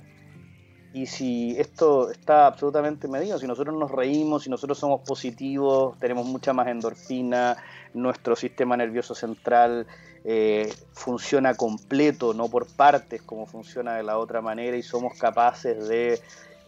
Y 0.93 1.07
si 1.07 1.55
esto 1.59 2.09
está 2.09 2.47
absolutamente 2.47 3.09
medido, 3.09 3.37
si 3.37 3.47
nosotros 3.47 3.75
nos 3.77 3.91
reímos, 3.91 4.43
si 4.43 4.49
nosotros 4.49 4.77
somos 4.77 5.01
positivos, 5.01 5.97
tenemos 5.99 6.25
mucha 6.25 6.53
más 6.53 6.67
endorfina, 6.67 7.57
nuestro 7.93 8.35
sistema 8.35 8.77
nervioso 8.77 9.13
central 9.13 9.87
eh, 10.27 10.73
funciona 10.93 11.53
completo, 11.53 12.33
no 12.33 12.49
por 12.49 12.65
partes 12.65 13.21
como 13.21 13.45
funciona 13.45 13.95
de 13.95 14.03
la 14.03 14.17
otra 14.17 14.41
manera, 14.41 14.75
y 14.75 14.81
somos 14.81 15.17
capaces 15.19 15.87
de 15.87 16.19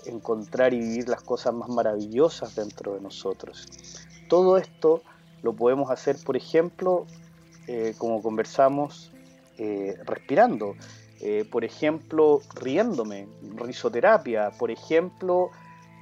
encontrar 0.05 0.75
y 0.75 0.79
vivir 0.79 1.09
las 1.09 1.23
cosas 1.23 1.55
más 1.55 1.67
maravillosas 1.67 2.55
dentro 2.55 2.93
de 2.93 3.01
nosotros. 3.01 3.67
Todo 4.29 4.57
esto 4.57 5.01
lo 5.41 5.53
podemos 5.53 5.89
hacer, 5.89 6.17
por 6.23 6.37
ejemplo, 6.37 7.07
eh, 7.67 7.95
como 7.97 8.21
conversamos, 8.21 9.11
eh, 9.57 9.97
respirando. 10.05 10.75
Por 11.49 11.65
ejemplo, 11.65 12.41
riéndome, 12.53 13.27
risoterapia, 13.55 14.51
por 14.51 14.69
ejemplo, 14.69 15.49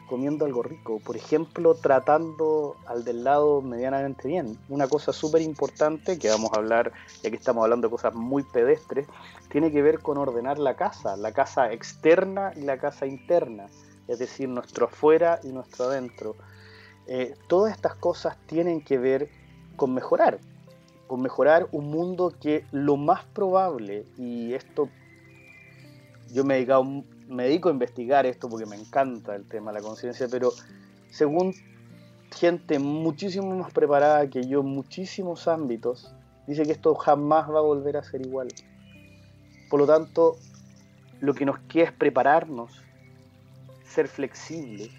comiendo 0.07 0.45
algo 0.45 0.63
rico, 0.63 0.99
por 0.99 1.15
ejemplo, 1.15 1.75
tratando 1.75 2.75
al 2.85 3.03
del 3.03 3.23
lado 3.23 3.61
medianamente 3.61 4.27
bien. 4.27 4.57
Una 4.69 4.87
cosa 4.87 5.11
súper 5.13 5.41
importante 5.41 6.19
que 6.19 6.29
vamos 6.29 6.51
a 6.53 6.57
hablar, 6.57 6.91
ya 7.23 7.29
que 7.29 7.35
estamos 7.35 7.63
hablando 7.63 7.87
de 7.87 7.91
cosas 7.91 8.13
muy 8.13 8.43
pedestres, 8.43 9.07
tiene 9.49 9.71
que 9.71 9.81
ver 9.81 9.99
con 9.99 10.17
ordenar 10.17 10.59
la 10.59 10.75
casa, 10.75 11.17
la 11.17 11.31
casa 11.31 11.71
externa 11.71 12.51
y 12.55 12.61
la 12.61 12.77
casa 12.77 13.05
interna, 13.05 13.67
es 14.07 14.19
decir, 14.19 14.49
nuestro 14.49 14.85
afuera 14.85 15.39
y 15.43 15.49
nuestro 15.49 15.85
adentro. 15.85 16.35
Eh, 17.07 17.35
todas 17.47 17.73
estas 17.73 17.95
cosas 17.95 18.37
tienen 18.47 18.81
que 18.81 18.97
ver 18.97 19.29
con 19.75 19.93
mejorar, 19.93 20.39
con 21.07 21.21
mejorar 21.21 21.67
un 21.71 21.89
mundo 21.89 22.33
que 22.39 22.65
lo 22.71 22.97
más 22.97 23.23
probable, 23.25 24.05
y 24.17 24.53
esto 24.53 24.89
yo 26.31 26.43
me, 26.43 26.65
me 27.27 27.43
dedico 27.43 27.69
a 27.69 27.71
investigar 27.71 28.25
esto 28.25 28.49
porque 28.49 28.65
me 28.65 28.75
encanta 28.75 29.35
el 29.35 29.45
tema 29.45 29.71
de 29.71 29.79
la 29.79 29.85
conciencia, 29.85 30.27
pero 30.29 30.51
según 31.09 31.53
gente 32.33 32.79
muchísimo 32.79 33.55
más 33.55 33.71
preparada 33.71 34.29
que 34.29 34.47
yo 34.47 34.63
muchísimos 34.63 35.47
ámbitos, 35.47 36.13
dice 36.47 36.63
que 36.63 36.73
esto 36.73 36.93
jamás 36.95 37.49
va 37.49 37.59
a 37.59 37.63
volver 37.63 37.97
a 37.97 38.03
ser 38.03 38.25
igual. 38.25 38.47
Por 39.69 39.79
lo 39.79 39.87
tanto, 39.87 40.37
lo 41.19 41.33
que 41.33 41.45
nos 41.45 41.59
queda 41.59 41.85
es 41.85 41.91
prepararnos, 41.91 42.71
ser 43.85 44.07
flexibles, 44.07 44.91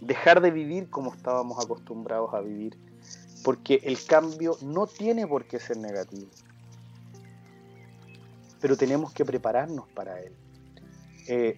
dejar 0.00 0.40
de 0.40 0.50
vivir 0.50 0.90
como 0.90 1.12
estábamos 1.12 1.62
acostumbrados 1.62 2.32
a 2.34 2.40
vivir, 2.40 2.76
porque 3.44 3.80
el 3.84 4.04
cambio 4.04 4.56
no 4.62 4.86
tiene 4.86 5.26
por 5.26 5.44
qué 5.44 5.58
ser 5.58 5.78
negativo 5.78 6.28
pero 8.60 8.76
tenemos 8.76 9.12
que 9.12 9.24
prepararnos 9.24 9.88
para 9.88 10.20
él. 10.20 10.32
Eh, 11.32 11.56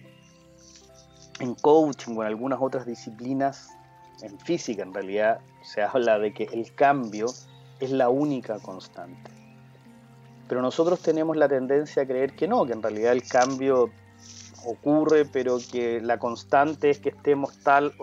en 1.39 1.55
coaching 1.55 2.15
o 2.15 2.21
en 2.21 2.27
algunas 2.27 2.61
otras 2.61 2.85
disciplinas, 2.85 3.71
en 4.21 4.37
física 4.39 4.83
en 4.83 4.93
realidad, 4.93 5.39
se 5.63 5.81
habla 5.81 6.19
de 6.19 6.31
que 6.31 6.43
el 6.43 6.75
cambio 6.75 7.25
es 7.79 7.89
la 7.89 8.09
única 8.09 8.59
constante. 8.59 9.31
Pero 10.47 10.61
nosotros 10.61 11.01
tenemos 11.01 11.37
la 11.37 11.47
tendencia 11.47 12.03
a 12.03 12.05
creer 12.05 12.35
que 12.35 12.47
no, 12.47 12.67
que 12.67 12.73
en 12.73 12.83
realidad 12.83 13.13
el 13.13 13.27
cambio 13.27 13.89
ocurre, 14.63 15.25
pero 15.25 15.57
que 15.71 15.99
la 16.01 16.19
constante 16.19 16.91
es 16.91 16.99
que 16.99 17.09
estemos 17.09 17.57
tal 17.63 17.93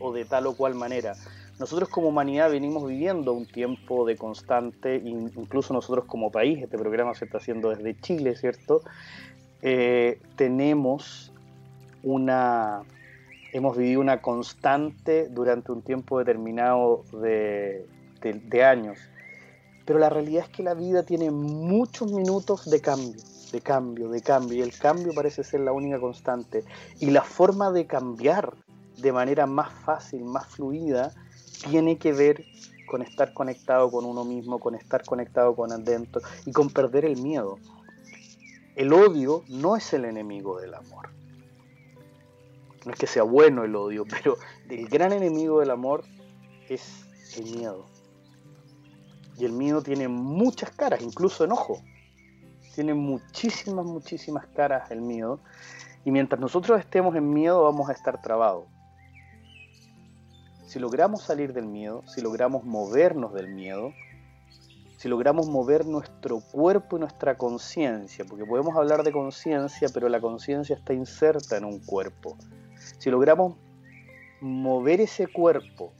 o 0.00 0.12
de 0.12 0.24
tal 0.24 0.48
o 0.48 0.56
cual 0.56 0.74
manera. 0.74 1.14
Nosotros 1.60 1.88
como 1.88 2.08
humanidad 2.08 2.50
venimos 2.50 2.88
viviendo 2.88 3.32
un 3.32 3.46
tiempo 3.46 4.04
de 4.04 4.16
constante, 4.16 4.96
incluso 4.96 5.72
nosotros 5.72 6.06
como 6.06 6.32
país, 6.32 6.60
este 6.60 6.76
programa 6.76 7.14
se 7.14 7.26
está 7.26 7.38
haciendo 7.38 7.70
desde 7.70 7.96
Chile, 8.00 8.34
¿cierto? 8.34 8.82
Eh, 9.66 10.20
tenemos 10.36 11.32
una, 12.02 12.82
hemos 13.50 13.78
vivido 13.78 14.02
una 14.02 14.20
constante 14.20 15.26
durante 15.30 15.72
un 15.72 15.80
tiempo 15.80 16.18
determinado 16.18 17.02
de, 17.22 17.86
de 18.20 18.62
años. 18.62 18.98
Pero 19.86 19.98
la 19.98 20.10
realidad 20.10 20.44
es 20.44 20.50
que 20.50 20.62
la 20.62 20.74
vida 20.74 21.02
tiene 21.02 21.30
muchos 21.30 22.12
minutos 22.12 22.70
de 22.70 22.82
cambio, 22.82 23.22
de 23.52 23.60
cambio, 23.62 24.10
de 24.10 24.20
cambio, 24.20 24.58
y 24.58 24.60
el 24.60 24.76
cambio 24.76 25.14
parece 25.14 25.42
ser 25.42 25.60
la 25.60 25.72
única 25.72 25.98
constante. 25.98 26.62
Y 27.00 27.06
la 27.06 27.22
forma 27.22 27.72
de 27.72 27.86
cambiar 27.86 28.52
de 28.98 29.12
manera 29.12 29.46
más 29.46 29.72
fácil, 29.72 30.24
más 30.24 30.46
fluida, 30.46 31.14
tiene 31.70 31.96
que 31.96 32.12
ver 32.12 32.44
con 32.86 33.00
estar 33.00 33.32
conectado 33.32 33.90
con 33.90 34.04
uno 34.04 34.26
mismo, 34.26 34.58
con 34.58 34.74
estar 34.74 35.02
conectado 35.04 35.56
con 35.56 35.72
adentro 35.72 36.20
y 36.44 36.52
con 36.52 36.68
perder 36.68 37.06
el 37.06 37.16
miedo. 37.22 37.58
El 38.74 38.92
odio 38.92 39.44
no 39.48 39.76
es 39.76 39.92
el 39.92 40.04
enemigo 40.04 40.60
del 40.60 40.74
amor. 40.74 41.10
No 42.84 42.92
es 42.92 42.98
que 42.98 43.06
sea 43.06 43.22
bueno 43.22 43.64
el 43.64 43.74
odio, 43.76 44.04
pero 44.10 44.36
el 44.68 44.88
gran 44.88 45.12
enemigo 45.12 45.60
del 45.60 45.70
amor 45.70 46.04
es 46.68 47.06
el 47.36 47.44
miedo. 47.44 47.86
Y 49.38 49.44
el 49.44 49.52
miedo 49.52 49.82
tiene 49.82 50.08
muchas 50.08 50.70
caras, 50.70 51.02
incluso 51.02 51.44
enojo. 51.44 51.80
Tiene 52.74 52.94
muchísimas, 52.94 53.84
muchísimas 53.84 54.46
caras 54.48 54.90
el 54.90 55.00
miedo. 55.00 55.40
Y 56.04 56.10
mientras 56.10 56.40
nosotros 56.40 56.78
estemos 56.78 57.16
en 57.16 57.32
miedo 57.32 57.62
vamos 57.62 57.88
a 57.88 57.92
estar 57.92 58.20
trabados 58.20 58.66
si 60.74 60.80
logramos 60.80 61.22
salir 61.22 61.52
del 61.52 61.66
miedo, 61.66 62.02
si 62.08 62.20
logramos 62.20 62.64
movernos 62.64 63.32
del 63.32 63.46
miedo, 63.46 63.92
si 65.04 65.10
logramos 65.10 65.46
mover 65.48 65.84
nuestro 65.84 66.40
cuerpo 66.40 66.96
y 66.96 67.00
nuestra 67.00 67.36
conciencia, 67.36 68.24
porque 68.24 68.46
podemos 68.46 68.74
hablar 68.74 69.02
de 69.02 69.12
conciencia, 69.12 69.90
pero 69.92 70.08
la 70.08 70.18
conciencia 70.18 70.74
está 70.74 70.94
inserta 70.94 71.58
en 71.58 71.66
un 71.66 71.78
cuerpo. 71.80 72.38
Si 72.96 73.10
logramos 73.10 73.54
mover 74.40 75.02
ese 75.02 75.26
cuerpo, 75.26 75.92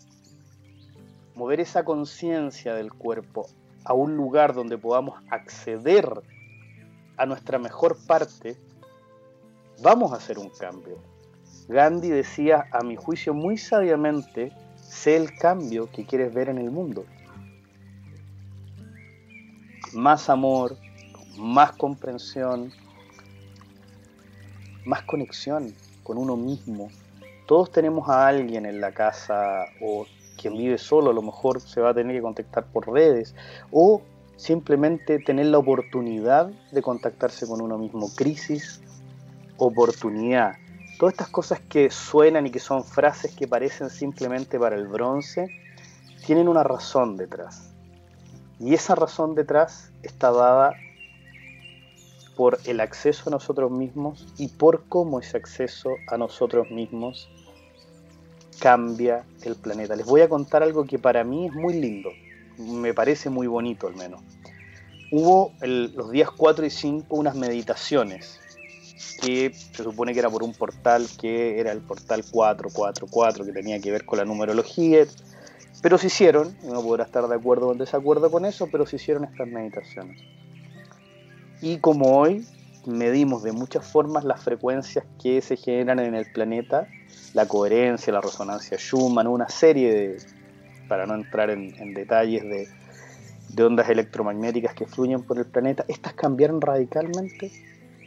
mover 1.34 1.60
esa 1.60 1.84
conciencia 1.84 2.72
del 2.72 2.94
cuerpo 2.94 3.46
a 3.84 3.92
un 3.92 4.16
lugar 4.16 4.54
donde 4.54 4.78
podamos 4.78 5.22
acceder 5.28 6.08
a 7.18 7.26
nuestra 7.26 7.58
mejor 7.58 7.98
parte, 8.06 8.56
vamos 9.82 10.12
a 10.12 10.16
hacer 10.16 10.38
un 10.38 10.48
cambio. 10.48 10.96
Gandhi 11.68 12.08
decía, 12.08 12.68
a 12.72 12.82
mi 12.82 12.96
juicio 12.96 13.34
muy 13.34 13.58
sabiamente, 13.58 14.50
sé 14.76 15.14
el 15.14 15.36
cambio 15.36 15.90
que 15.90 16.06
quieres 16.06 16.32
ver 16.32 16.48
en 16.48 16.56
el 16.56 16.70
mundo. 16.70 17.04
Más 19.94 20.28
amor, 20.28 20.76
más 21.38 21.72
comprensión, 21.72 22.72
más 24.84 25.02
conexión 25.02 25.74
con 26.02 26.18
uno 26.18 26.36
mismo. 26.36 26.88
Todos 27.46 27.70
tenemos 27.70 28.08
a 28.08 28.26
alguien 28.26 28.66
en 28.66 28.80
la 28.80 28.92
casa 28.92 29.64
o 29.80 30.06
quien 30.36 30.56
vive 30.56 30.78
solo 30.78 31.10
a 31.10 31.14
lo 31.14 31.22
mejor 31.22 31.60
se 31.60 31.80
va 31.80 31.90
a 31.90 31.94
tener 31.94 32.16
que 32.16 32.22
contactar 32.22 32.64
por 32.66 32.92
redes 32.92 33.34
o 33.70 34.02
simplemente 34.36 35.20
tener 35.20 35.46
la 35.46 35.58
oportunidad 35.58 36.50
de 36.72 36.82
contactarse 36.82 37.46
con 37.46 37.60
uno 37.60 37.78
mismo. 37.78 38.08
Crisis, 38.14 38.80
oportunidad 39.56 40.56
todas 40.98 41.14
estas 41.14 41.28
cosas 41.28 41.60
que 41.68 41.90
suenan 41.90 42.46
y 42.46 42.50
que 42.50 42.60
son 42.60 42.84
frases 42.84 43.34
que 43.34 43.48
parecen 43.48 43.90
simplemente 43.90 44.58
para 44.58 44.76
el 44.76 44.86
bronce, 44.86 45.48
tienen 46.26 46.48
una 46.48 46.62
razón 46.62 47.16
detrás. 47.16 47.63
Y 48.60 48.74
esa 48.74 48.94
razón 48.94 49.34
detrás 49.34 49.90
está 50.02 50.30
dada 50.30 50.74
por 52.36 52.58
el 52.64 52.80
acceso 52.80 53.24
a 53.26 53.30
nosotros 53.30 53.70
mismos 53.70 54.26
y 54.38 54.48
por 54.48 54.84
cómo 54.88 55.20
ese 55.20 55.36
acceso 55.36 55.90
a 56.08 56.18
nosotros 56.18 56.70
mismos 56.70 57.28
cambia 58.58 59.24
el 59.42 59.56
planeta. 59.56 59.96
Les 59.96 60.06
voy 60.06 60.20
a 60.20 60.28
contar 60.28 60.62
algo 60.62 60.84
que 60.84 60.98
para 60.98 61.24
mí 61.24 61.46
es 61.46 61.52
muy 61.52 61.74
lindo, 61.74 62.10
me 62.58 62.94
parece 62.94 63.30
muy 63.30 63.46
bonito 63.46 63.86
al 63.86 63.94
menos. 63.94 64.22
Hubo 65.10 65.52
los 65.60 66.10
días 66.10 66.30
4 66.30 66.66
y 66.66 66.70
5 66.70 67.14
unas 67.14 67.36
meditaciones 67.36 68.40
que 69.20 69.52
se 69.54 69.82
supone 69.82 70.12
que 70.12 70.18
era 70.18 70.30
por 70.30 70.42
un 70.42 70.52
portal 70.54 71.06
que 71.20 71.60
era 71.60 71.72
el 71.72 71.80
portal 71.80 72.24
444, 72.30 73.44
que 73.44 73.52
tenía 73.52 73.80
que 73.80 73.90
ver 73.90 74.04
con 74.04 74.18
la 74.18 74.24
numerología, 74.24 75.06
pero 75.84 75.98
se 75.98 76.06
hicieron, 76.06 76.56
no 76.62 76.80
podrá 76.80 77.04
estar 77.04 77.28
de 77.28 77.34
acuerdo 77.34 77.68
o 77.68 77.72
en 77.72 77.76
desacuerdo 77.76 78.30
con 78.30 78.46
eso, 78.46 78.70
pero 78.72 78.86
se 78.86 78.96
hicieron 78.96 79.24
estas 79.24 79.46
meditaciones. 79.46 80.18
Y 81.60 81.76
como 81.76 82.16
hoy 82.16 82.48
medimos 82.86 83.42
de 83.42 83.52
muchas 83.52 83.86
formas 83.86 84.24
las 84.24 84.42
frecuencias 84.42 85.04
que 85.22 85.42
se 85.42 85.58
generan 85.58 85.98
en 85.98 86.14
el 86.14 86.24
planeta, 86.32 86.88
la 87.34 87.46
coherencia, 87.46 88.14
la 88.14 88.22
resonancia 88.22 88.78
Schumann, 88.78 89.26
una 89.26 89.50
serie 89.50 89.92
de, 89.92 90.16
para 90.88 91.04
no 91.04 91.16
entrar 91.16 91.50
en, 91.50 91.92
detalles 91.92 92.44
de, 92.44 92.66
de 93.50 93.62
ondas 93.62 93.86
electromagnéticas 93.90 94.72
que 94.72 94.86
fluyen 94.86 95.22
por 95.22 95.36
el 95.36 95.44
planeta, 95.44 95.84
estas 95.88 96.14
cambiaron 96.14 96.62
radicalmente. 96.62 97.52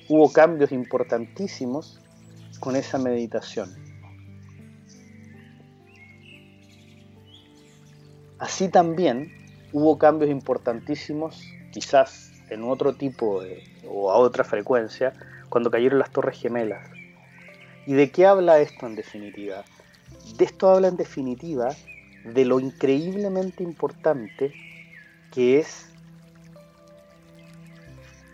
Hubo 0.09 0.33
cambios 0.33 0.71
importantísimos 0.71 2.01
con 2.59 2.75
esa 2.75 2.97
meditación. 2.97 3.86
Así 8.39 8.69
también 8.69 9.31
hubo 9.73 9.97
cambios 9.97 10.29
importantísimos, 10.29 11.41
quizás 11.71 12.31
en 12.49 12.63
otro 12.63 12.93
tipo 12.93 13.41
o 13.87 14.11
a 14.11 14.17
otra 14.17 14.43
frecuencia, 14.43 15.13
cuando 15.49 15.71
cayeron 15.71 15.99
las 15.99 16.11
torres 16.11 16.39
gemelas. 16.39 16.87
¿Y 17.85 17.93
de 17.93 18.11
qué 18.11 18.25
habla 18.25 18.59
esto 18.59 18.85
en 18.85 18.95
definitiva? 18.95 19.63
De 20.37 20.45
esto 20.45 20.69
habla 20.69 20.89
en 20.89 20.97
definitiva 20.97 21.69
de 22.25 22.45
lo 22.45 22.59
increíblemente 22.59 23.63
importante 23.63 24.53
que 25.31 25.59
es 25.59 25.89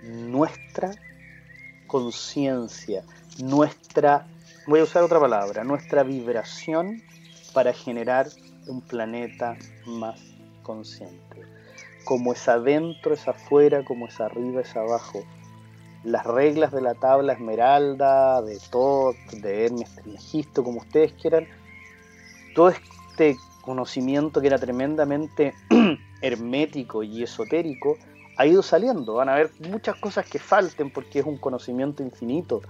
nuestra 0.03 0.91
conciencia, 1.87 3.03
nuestra, 3.39 4.25
voy 4.67 4.79
a 4.79 4.83
usar 4.83 5.03
otra 5.03 5.19
palabra, 5.19 5.63
nuestra 5.63 6.03
vibración 6.03 7.03
para 7.53 7.73
generar 7.73 8.27
un 8.67 8.81
planeta 8.81 9.57
más 9.85 10.19
consciente. 10.63 11.41
Como 12.05 12.33
es 12.33 12.47
adentro, 12.47 13.13
es 13.13 13.27
afuera, 13.27 13.83
como 13.83 14.07
es 14.07 14.19
arriba, 14.19 14.61
es 14.61 14.75
abajo. 14.75 15.23
Las 16.03 16.25
reglas 16.25 16.71
de 16.71 16.81
la 16.81 16.95
tabla 16.95 17.33
esmeralda, 17.33 18.41
de 18.41 18.59
Todd, 18.69 19.15
de 19.31 19.65
Hermes 19.65 19.95
Trismegisto, 19.95 20.63
como 20.63 20.79
ustedes 20.79 21.13
quieran, 21.13 21.47
todo 22.55 22.69
este 22.69 23.37
conocimiento 23.61 24.41
que 24.41 24.47
era 24.47 24.59
tremendamente 24.59 25.53
hermético 26.21 27.03
y 27.03 27.23
esotérico, 27.23 27.97
ha 28.37 28.45
ido 28.45 28.61
saliendo. 28.61 29.13
Van 29.13 29.29
a 29.29 29.35
haber 29.35 29.51
muchas 29.69 29.95
cosas 29.95 30.27
que 30.27 30.39
falten 30.39 30.89
porque 30.91 31.19
es 31.19 31.25
un 31.25 31.37
conocimiento 31.37 32.03
infinito, 32.03 32.61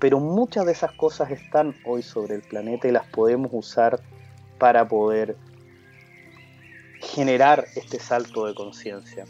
pero 0.00 0.18
muchas 0.18 0.66
de 0.66 0.72
esas 0.72 0.92
cosas 0.92 1.30
están 1.30 1.76
hoy 1.84 2.02
sobre 2.02 2.34
el 2.34 2.42
planeta 2.42 2.88
y 2.88 2.92
las 2.92 3.06
podemos 3.06 3.50
usar 3.52 4.00
para 4.62 4.86
poder 4.86 5.36
generar 7.00 7.66
este 7.74 7.98
salto 7.98 8.46
de 8.46 8.54
conciencia. 8.54 9.24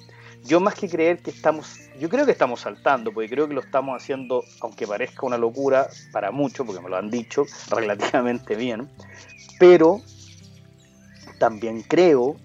Yo 0.45 0.61
más 0.61 0.75
que 0.75 0.91
creer 0.91 1.23
que 1.23 1.31
estamos, 1.31 1.89
yo 1.99 2.11
creo 2.11 2.27
que 2.27 2.33
estamos 2.33 2.61
saltando, 2.61 3.15
porque 3.15 3.31
creo 3.31 3.49
que 3.49 3.55
lo 3.55 3.63
estamos 3.63 3.97
haciendo, 3.97 4.45
aunque 4.61 4.87
parezca 4.87 5.25
una 5.25 5.39
locura 5.39 5.89
para 6.13 6.33
muchos, 6.33 6.67
porque 6.67 6.83
me 6.83 6.91
lo 6.91 6.99
han 6.99 7.09
dicho 7.09 7.47
relativamente 7.71 8.57
bien, 8.57 8.91
pero 9.59 10.03
también 11.39 11.81
creo 11.81 12.37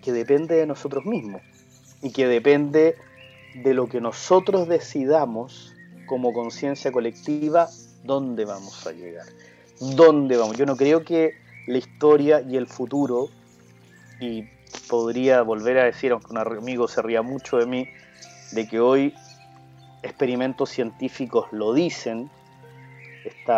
que 0.00 0.10
depende 0.10 0.54
de 0.54 0.64
nosotros 0.64 1.04
mismos 1.04 1.42
y 2.00 2.12
que 2.12 2.26
depende 2.26 2.96
de 3.56 3.74
lo 3.74 3.90
que 3.90 4.00
nosotros 4.00 4.68
decidamos 4.68 5.74
como 6.06 6.32
conciencia 6.32 6.90
colectiva, 6.90 7.68
dónde 8.04 8.46
vamos 8.46 8.86
a 8.86 8.92
llegar, 8.92 9.26
dónde 9.80 10.38
vamos. 10.38 10.56
Yo 10.56 10.64
no 10.64 10.78
creo 10.78 11.04
que 11.04 11.44
la 11.66 11.78
historia 11.78 12.40
y 12.40 12.56
el 12.56 12.66
futuro, 12.66 13.28
y 14.20 14.44
podría 14.88 15.42
volver 15.42 15.78
a 15.78 15.84
decir, 15.84 16.12
aunque 16.12 16.32
un 16.32 16.38
amigo 16.38 16.88
se 16.88 17.02
ría 17.02 17.22
mucho 17.22 17.58
de 17.58 17.66
mí, 17.66 17.88
de 18.52 18.66
que 18.66 18.80
hoy 18.80 19.14
experimentos 20.02 20.70
científicos 20.70 21.46
lo 21.52 21.74
dicen, 21.74 22.30
este 23.24 23.52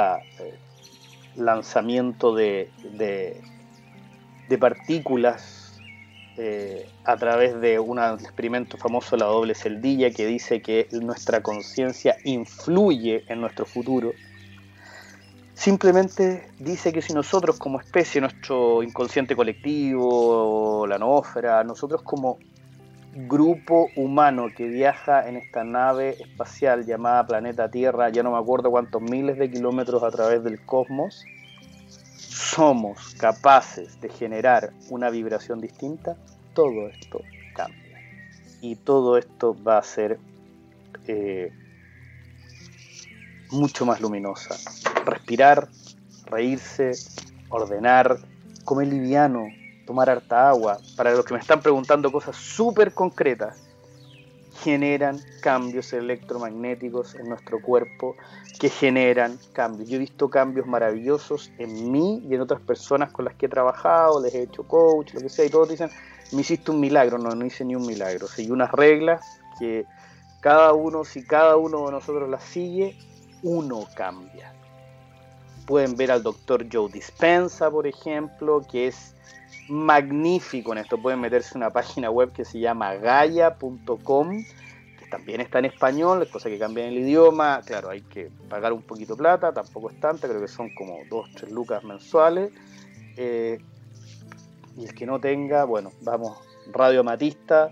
lanzamiento 1.36 2.34
de, 2.34 2.70
de, 2.94 4.58
partículas 4.58 5.80
eh, 6.38 6.88
a 7.04 7.16
través 7.16 7.60
de 7.60 7.78
un 7.78 7.98
experimento 7.98 8.78
famoso, 8.78 9.16
la 9.16 9.26
doble 9.26 9.54
celdilla, 9.54 10.10
que 10.10 10.26
dice 10.26 10.62
que 10.62 10.88
nuestra 10.92 11.42
conciencia 11.42 12.16
influye 12.24 13.24
en 13.28 13.40
nuestro 13.40 13.66
futuro 13.66 14.14
Simplemente 15.58 16.52
dice 16.60 16.92
que 16.92 17.02
si 17.02 17.12
nosotros 17.12 17.58
como 17.58 17.80
especie, 17.80 18.20
nuestro 18.20 18.80
inconsciente 18.80 19.34
colectivo, 19.34 20.86
la 20.86 20.98
noósfera, 20.98 21.64
nosotros 21.64 22.02
como 22.02 22.38
grupo 23.26 23.88
humano 23.96 24.46
que 24.56 24.68
viaja 24.68 25.28
en 25.28 25.36
esta 25.36 25.64
nave 25.64 26.10
espacial 26.10 26.86
llamada 26.86 27.26
planeta 27.26 27.68
Tierra, 27.68 28.08
ya 28.08 28.22
no 28.22 28.30
me 28.30 28.38
acuerdo 28.38 28.70
cuántos 28.70 29.02
miles 29.02 29.36
de 29.36 29.50
kilómetros 29.50 30.04
a 30.04 30.12
través 30.12 30.44
del 30.44 30.64
cosmos, 30.64 31.24
somos 32.16 33.16
capaces 33.16 34.00
de 34.00 34.10
generar 34.10 34.72
una 34.90 35.10
vibración 35.10 35.60
distinta, 35.60 36.16
todo 36.54 36.86
esto 36.86 37.20
cambia. 37.56 38.00
Y 38.60 38.76
todo 38.76 39.18
esto 39.18 39.56
va 39.60 39.78
a 39.78 39.82
ser 39.82 40.20
eh, 41.08 41.52
mucho 43.50 43.84
más 43.84 44.00
luminosa. 44.00 44.54
Respirar, 45.10 45.68
reírse, 46.26 46.92
ordenar, 47.48 48.18
comer 48.64 48.88
liviano, 48.88 49.48
tomar 49.86 50.10
harta 50.10 50.48
agua. 50.48 50.78
Para 50.96 51.12
los 51.12 51.24
que 51.24 51.34
me 51.34 51.40
están 51.40 51.60
preguntando 51.60 52.12
cosas 52.12 52.36
súper 52.36 52.92
concretas, 52.92 53.68
generan 54.62 55.20
cambios 55.40 55.92
electromagnéticos 55.92 57.14
en 57.14 57.28
nuestro 57.28 57.62
cuerpo 57.62 58.16
que 58.58 58.68
generan 58.68 59.38
cambios. 59.52 59.88
Yo 59.88 59.96
he 59.96 60.00
visto 60.00 60.28
cambios 60.28 60.66
maravillosos 60.66 61.52
en 61.58 61.92
mí 61.92 62.22
y 62.28 62.34
en 62.34 62.40
otras 62.40 62.60
personas 62.60 63.12
con 63.12 63.24
las 63.24 63.34
que 63.34 63.46
he 63.46 63.48
trabajado, 63.48 64.20
les 64.20 64.34
he 64.34 64.42
hecho 64.42 64.64
coach, 64.64 65.14
lo 65.14 65.20
que 65.20 65.28
sea, 65.28 65.44
y 65.44 65.50
todos 65.50 65.68
dicen, 65.68 65.90
me 66.32 66.40
hiciste 66.40 66.70
un 66.70 66.80
milagro. 66.80 67.18
No, 67.18 67.34
no 67.34 67.46
hice 67.46 67.64
ni 67.64 67.76
un 67.76 67.86
milagro. 67.86 68.26
Seguí 68.26 68.50
unas 68.50 68.72
reglas 68.72 69.22
que 69.58 69.86
cada 70.40 70.72
uno, 70.72 71.04
si 71.04 71.24
cada 71.24 71.56
uno 71.56 71.86
de 71.86 71.92
nosotros 71.92 72.28
las 72.28 72.42
sigue, 72.42 72.96
uno 73.42 73.86
cambia. 73.94 74.52
Pueden 75.68 75.96
ver 75.98 76.10
al 76.10 76.22
doctor 76.22 76.64
Joe 76.72 76.90
Dispensa, 76.90 77.70
por 77.70 77.86
ejemplo, 77.86 78.62
que 78.72 78.86
es 78.86 79.14
magnífico 79.68 80.72
en 80.72 80.78
esto. 80.78 80.96
Pueden 80.96 81.20
meterse 81.20 81.50
en 81.52 81.58
una 81.58 81.70
página 81.70 82.10
web 82.10 82.32
que 82.32 82.46
se 82.46 82.58
llama 82.58 82.94
gaia.com, 82.94 84.44
que 84.98 85.06
también 85.10 85.42
está 85.42 85.58
en 85.58 85.66
español, 85.66 86.22
es 86.22 86.30
cosa 86.30 86.48
que 86.48 86.58
cambia 86.58 86.88
el 86.88 86.96
idioma. 86.96 87.60
Claro, 87.66 87.90
hay 87.90 88.00
que 88.00 88.30
pagar 88.48 88.72
un 88.72 88.80
poquito 88.80 89.14
plata, 89.14 89.52
tampoco 89.52 89.90
es 89.90 90.00
tanta, 90.00 90.26
creo 90.26 90.40
que 90.40 90.48
son 90.48 90.70
como 90.74 91.00
2, 91.10 91.32
3 91.34 91.52
lucas 91.52 91.84
mensuales. 91.84 92.50
Eh, 93.18 93.58
y 94.78 94.86
el 94.86 94.94
que 94.94 95.04
no 95.04 95.20
tenga, 95.20 95.64
bueno, 95.64 95.92
vamos, 96.00 96.38
Radio 96.72 97.04
Matista, 97.04 97.70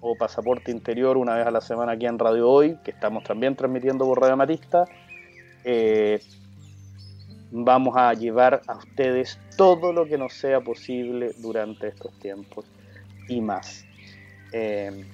o 0.00 0.16
Pasaporte 0.16 0.72
Interior 0.72 1.16
una 1.18 1.36
vez 1.36 1.46
a 1.46 1.52
la 1.52 1.60
semana 1.60 1.92
aquí 1.92 2.06
en 2.06 2.18
Radio 2.18 2.50
Hoy, 2.50 2.78
que 2.84 2.90
estamos 2.90 3.22
también 3.22 3.54
transmitiendo 3.54 4.04
por 4.06 4.20
Radio 4.20 4.36
Matista. 4.36 4.86
Eh, 5.62 6.20
vamos 7.56 7.96
a 7.96 8.12
llevar 8.14 8.62
a 8.66 8.76
ustedes 8.76 9.38
todo 9.56 9.92
lo 9.92 10.06
que 10.06 10.18
nos 10.18 10.34
sea 10.34 10.60
posible 10.60 11.32
durante 11.38 11.88
estos 11.88 12.12
tiempos 12.18 12.64
y 13.28 13.40
más. 13.40 13.84
Eh, 14.52 15.04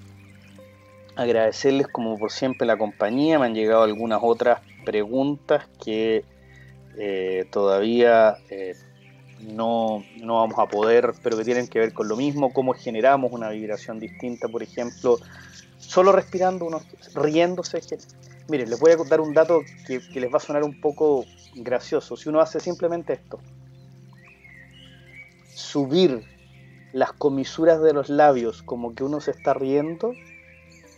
agradecerles 1.17 1.89
como 1.89 2.19
por 2.19 2.33
siempre 2.33 2.67
la 2.67 2.79
compañía, 2.79 3.39
me 3.39 3.45
han 3.47 3.55
llegado 3.55 3.83
algunas 3.83 4.21
otras 4.23 4.61
preguntas 4.87 5.67
que 5.85 6.25
eh, 6.97 7.47
todavía 7.51 8.39
no, 9.43 10.03
no 10.17 10.37
vamos 10.37 10.59
a 10.59 10.67
poder, 10.67 11.13
pero 11.23 11.37
que 11.37 11.45
tienen 11.45 11.69
que 11.69 11.79
ver 11.79 11.93
con 11.93 12.09
lo 12.09 12.17
mismo, 12.17 12.55
cómo 12.55 12.73
generamos 12.73 13.33
una 13.33 13.51
vibración 13.51 14.01
distinta, 14.01 14.49
por 14.49 14.63
ejemplo, 14.63 15.19
solo 15.79 16.13
respirando, 16.13 16.65
uno, 16.65 16.81
riéndose. 17.15 17.81
Miren, 18.49 18.71
les 18.71 18.79
voy 18.79 18.93
a 18.93 18.97
dar 18.97 19.21
un 19.21 19.35
dato 19.35 19.63
que, 19.87 20.01
que 20.01 20.21
les 20.21 20.33
va 20.33 20.39
a 20.39 20.41
sonar 20.41 20.65
un 20.65 20.81
poco 20.81 21.25
gracioso. 21.55 22.17
Si 22.17 22.29
uno 22.29 22.41
hace 22.41 22.61
simplemente 22.61 23.13
esto, 23.13 23.41
subir 25.55 26.25
las 26.93 27.13
comisuras 27.13 27.81
de 27.81 27.93
los 27.93 28.09
labios 28.09 28.63
como 28.63 28.95
que 28.95 29.05
uno 29.05 29.21
se 29.21 29.31
está 29.31 29.55
riendo, 29.55 30.13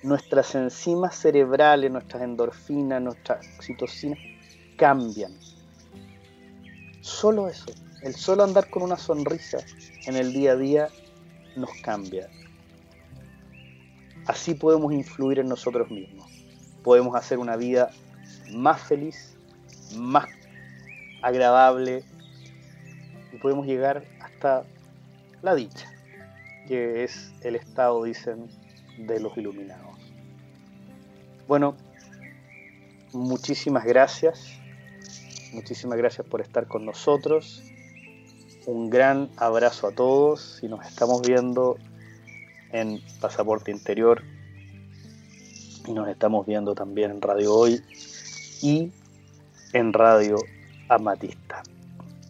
nuestras 0.03 0.55
enzimas 0.55 1.17
cerebrales, 1.17 1.91
nuestras 1.91 2.23
endorfinas, 2.23 3.01
nuestras 3.03 3.47
oxitocinas 3.57 4.19
cambian. 4.77 5.33
Solo 7.01 7.49
eso. 7.49 7.67
El 8.03 8.15
solo 8.15 8.43
andar 8.43 8.69
con 8.69 8.83
una 8.83 8.97
sonrisa 8.97 9.59
en 10.07 10.17
el 10.17 10.33
día 10.33 10.53
a 10.53 10.57
día 10.57 10.89
nos 11.57 11.71
cambia. 11.83 12.29
Así 14.27 14.55
podemos 14.55 14.93
influir 14.93 15.39
en 15.39 15.49
nosotros 15.49 15.91
mismos. 15.91 16.32
Podemos 16.83 17.15
hacer 17.15 17.39
una 17.39 17.57
vida 17.57 17.91
más 18.53 18.81
feliz, 18.81 19.35
más 19.97 20.27
agradable 21.23 22.05
y 23.33 23.37
podemos 23.39 23.67
llegar 23.67 24.05
hasta 24.21 24.65
la 25.43 25.55
dicha, 25.55 25.91
que 26.67 27.05
es 27.05 27.33
el 27.43 27.57
estado, 27.57 28.03
dicen, 28.05 28.49
de 28.99 29.21
los 29.21 29.37
iluminados. 29.37 29.99
Bueno, 31.49 31.77
muchísimas 33.13 33.85
gracias, 33.85 34.59
muchísimas 35.53 35.99
gracias 35.99 36.27
por 36.27 36.41
estar 36.41 36.67
con 36.67 36.85
nosotros. 36.85 37.63
Un 38.67 38.91
gran 38.91 39.29
abrazo 39.37 39.89
a 39.89 39.93
todos 39.93 40.61
y 40.63 40.69
nos 40.69 40.87
estamos 40.87 41.23
viendo 41.23 41.77
en 42.71 43.01
Pasaporte 43.21 43.71
Interior 43.71 44.23
y 45.87 45.93
nos 45.93 46.09
estamos 46.09 46.47
viendo 46.47 46.75
también 46.75 47.11
en 47.11 47.21
Radio 47.21 47.55
Hoy 47.55 47.83
y 48.61 48.91
en 49.73 49.93
Radio 49.93 50.37
Amatista. 50.89 51.63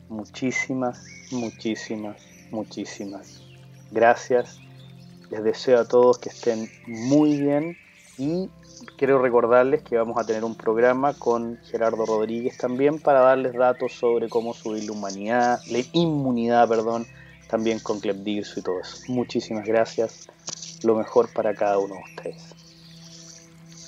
Muchísimas, 0.08 1.04
muchísimas, 1.30 2.16
muchísimas 2.50 3.42
gracias. 3.90 4.58
Les 5.30 5.42
deseo 5.42 5.80
a 5.80 5.88
todos 5.88 6.18
que 6.18 6.28
estén 6.28 6.68
muy 6.86 7.40
bien 7.40 7.76
y 8.18 8.48
quiero 8.96 9.20
recordarles 9.20 9.82
que 9.82 9.96
vamos 9.96 10.18
a 10.18 10.24
tener 10.24 10.44
un 10.44 10.54
programa 10.54 11.14
con 11.14 11.58
Gerardo 11.64 12.04
Rodríguez 12.06 12.56
también 12.58 12.98
para 12.98 13.20
darles 13.20 13.54
datos 13.54 13.92
sobre 13.92 14.28
cómo 14.28 14.54
subir 14.54 14.84
la 14.84 14.92
humanidad, 14.92 15.60
la 15.70 15.78
inmunidad, 15.92 16.68
perdón, 16.68 17.06
también 17.48 17.80
con 17.80 18.00
Clepdirso 18.00 18.60
y 18.60 18.62
todo 18.62 18.80
eso. 18.80 18.98
Muchísimas 19.08 19.66
gracias. 19.66 20.28
Lo 20.82 20.94
mejor 20.96 21.32
para 21.32 21.54
cada 21.54 21.78
uno 21.78 21.94
de 21.94 22.02
ustedes. 22.02 22.61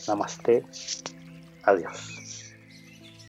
Namaste. 0.09 0.65
Adiós. 1.65 2.24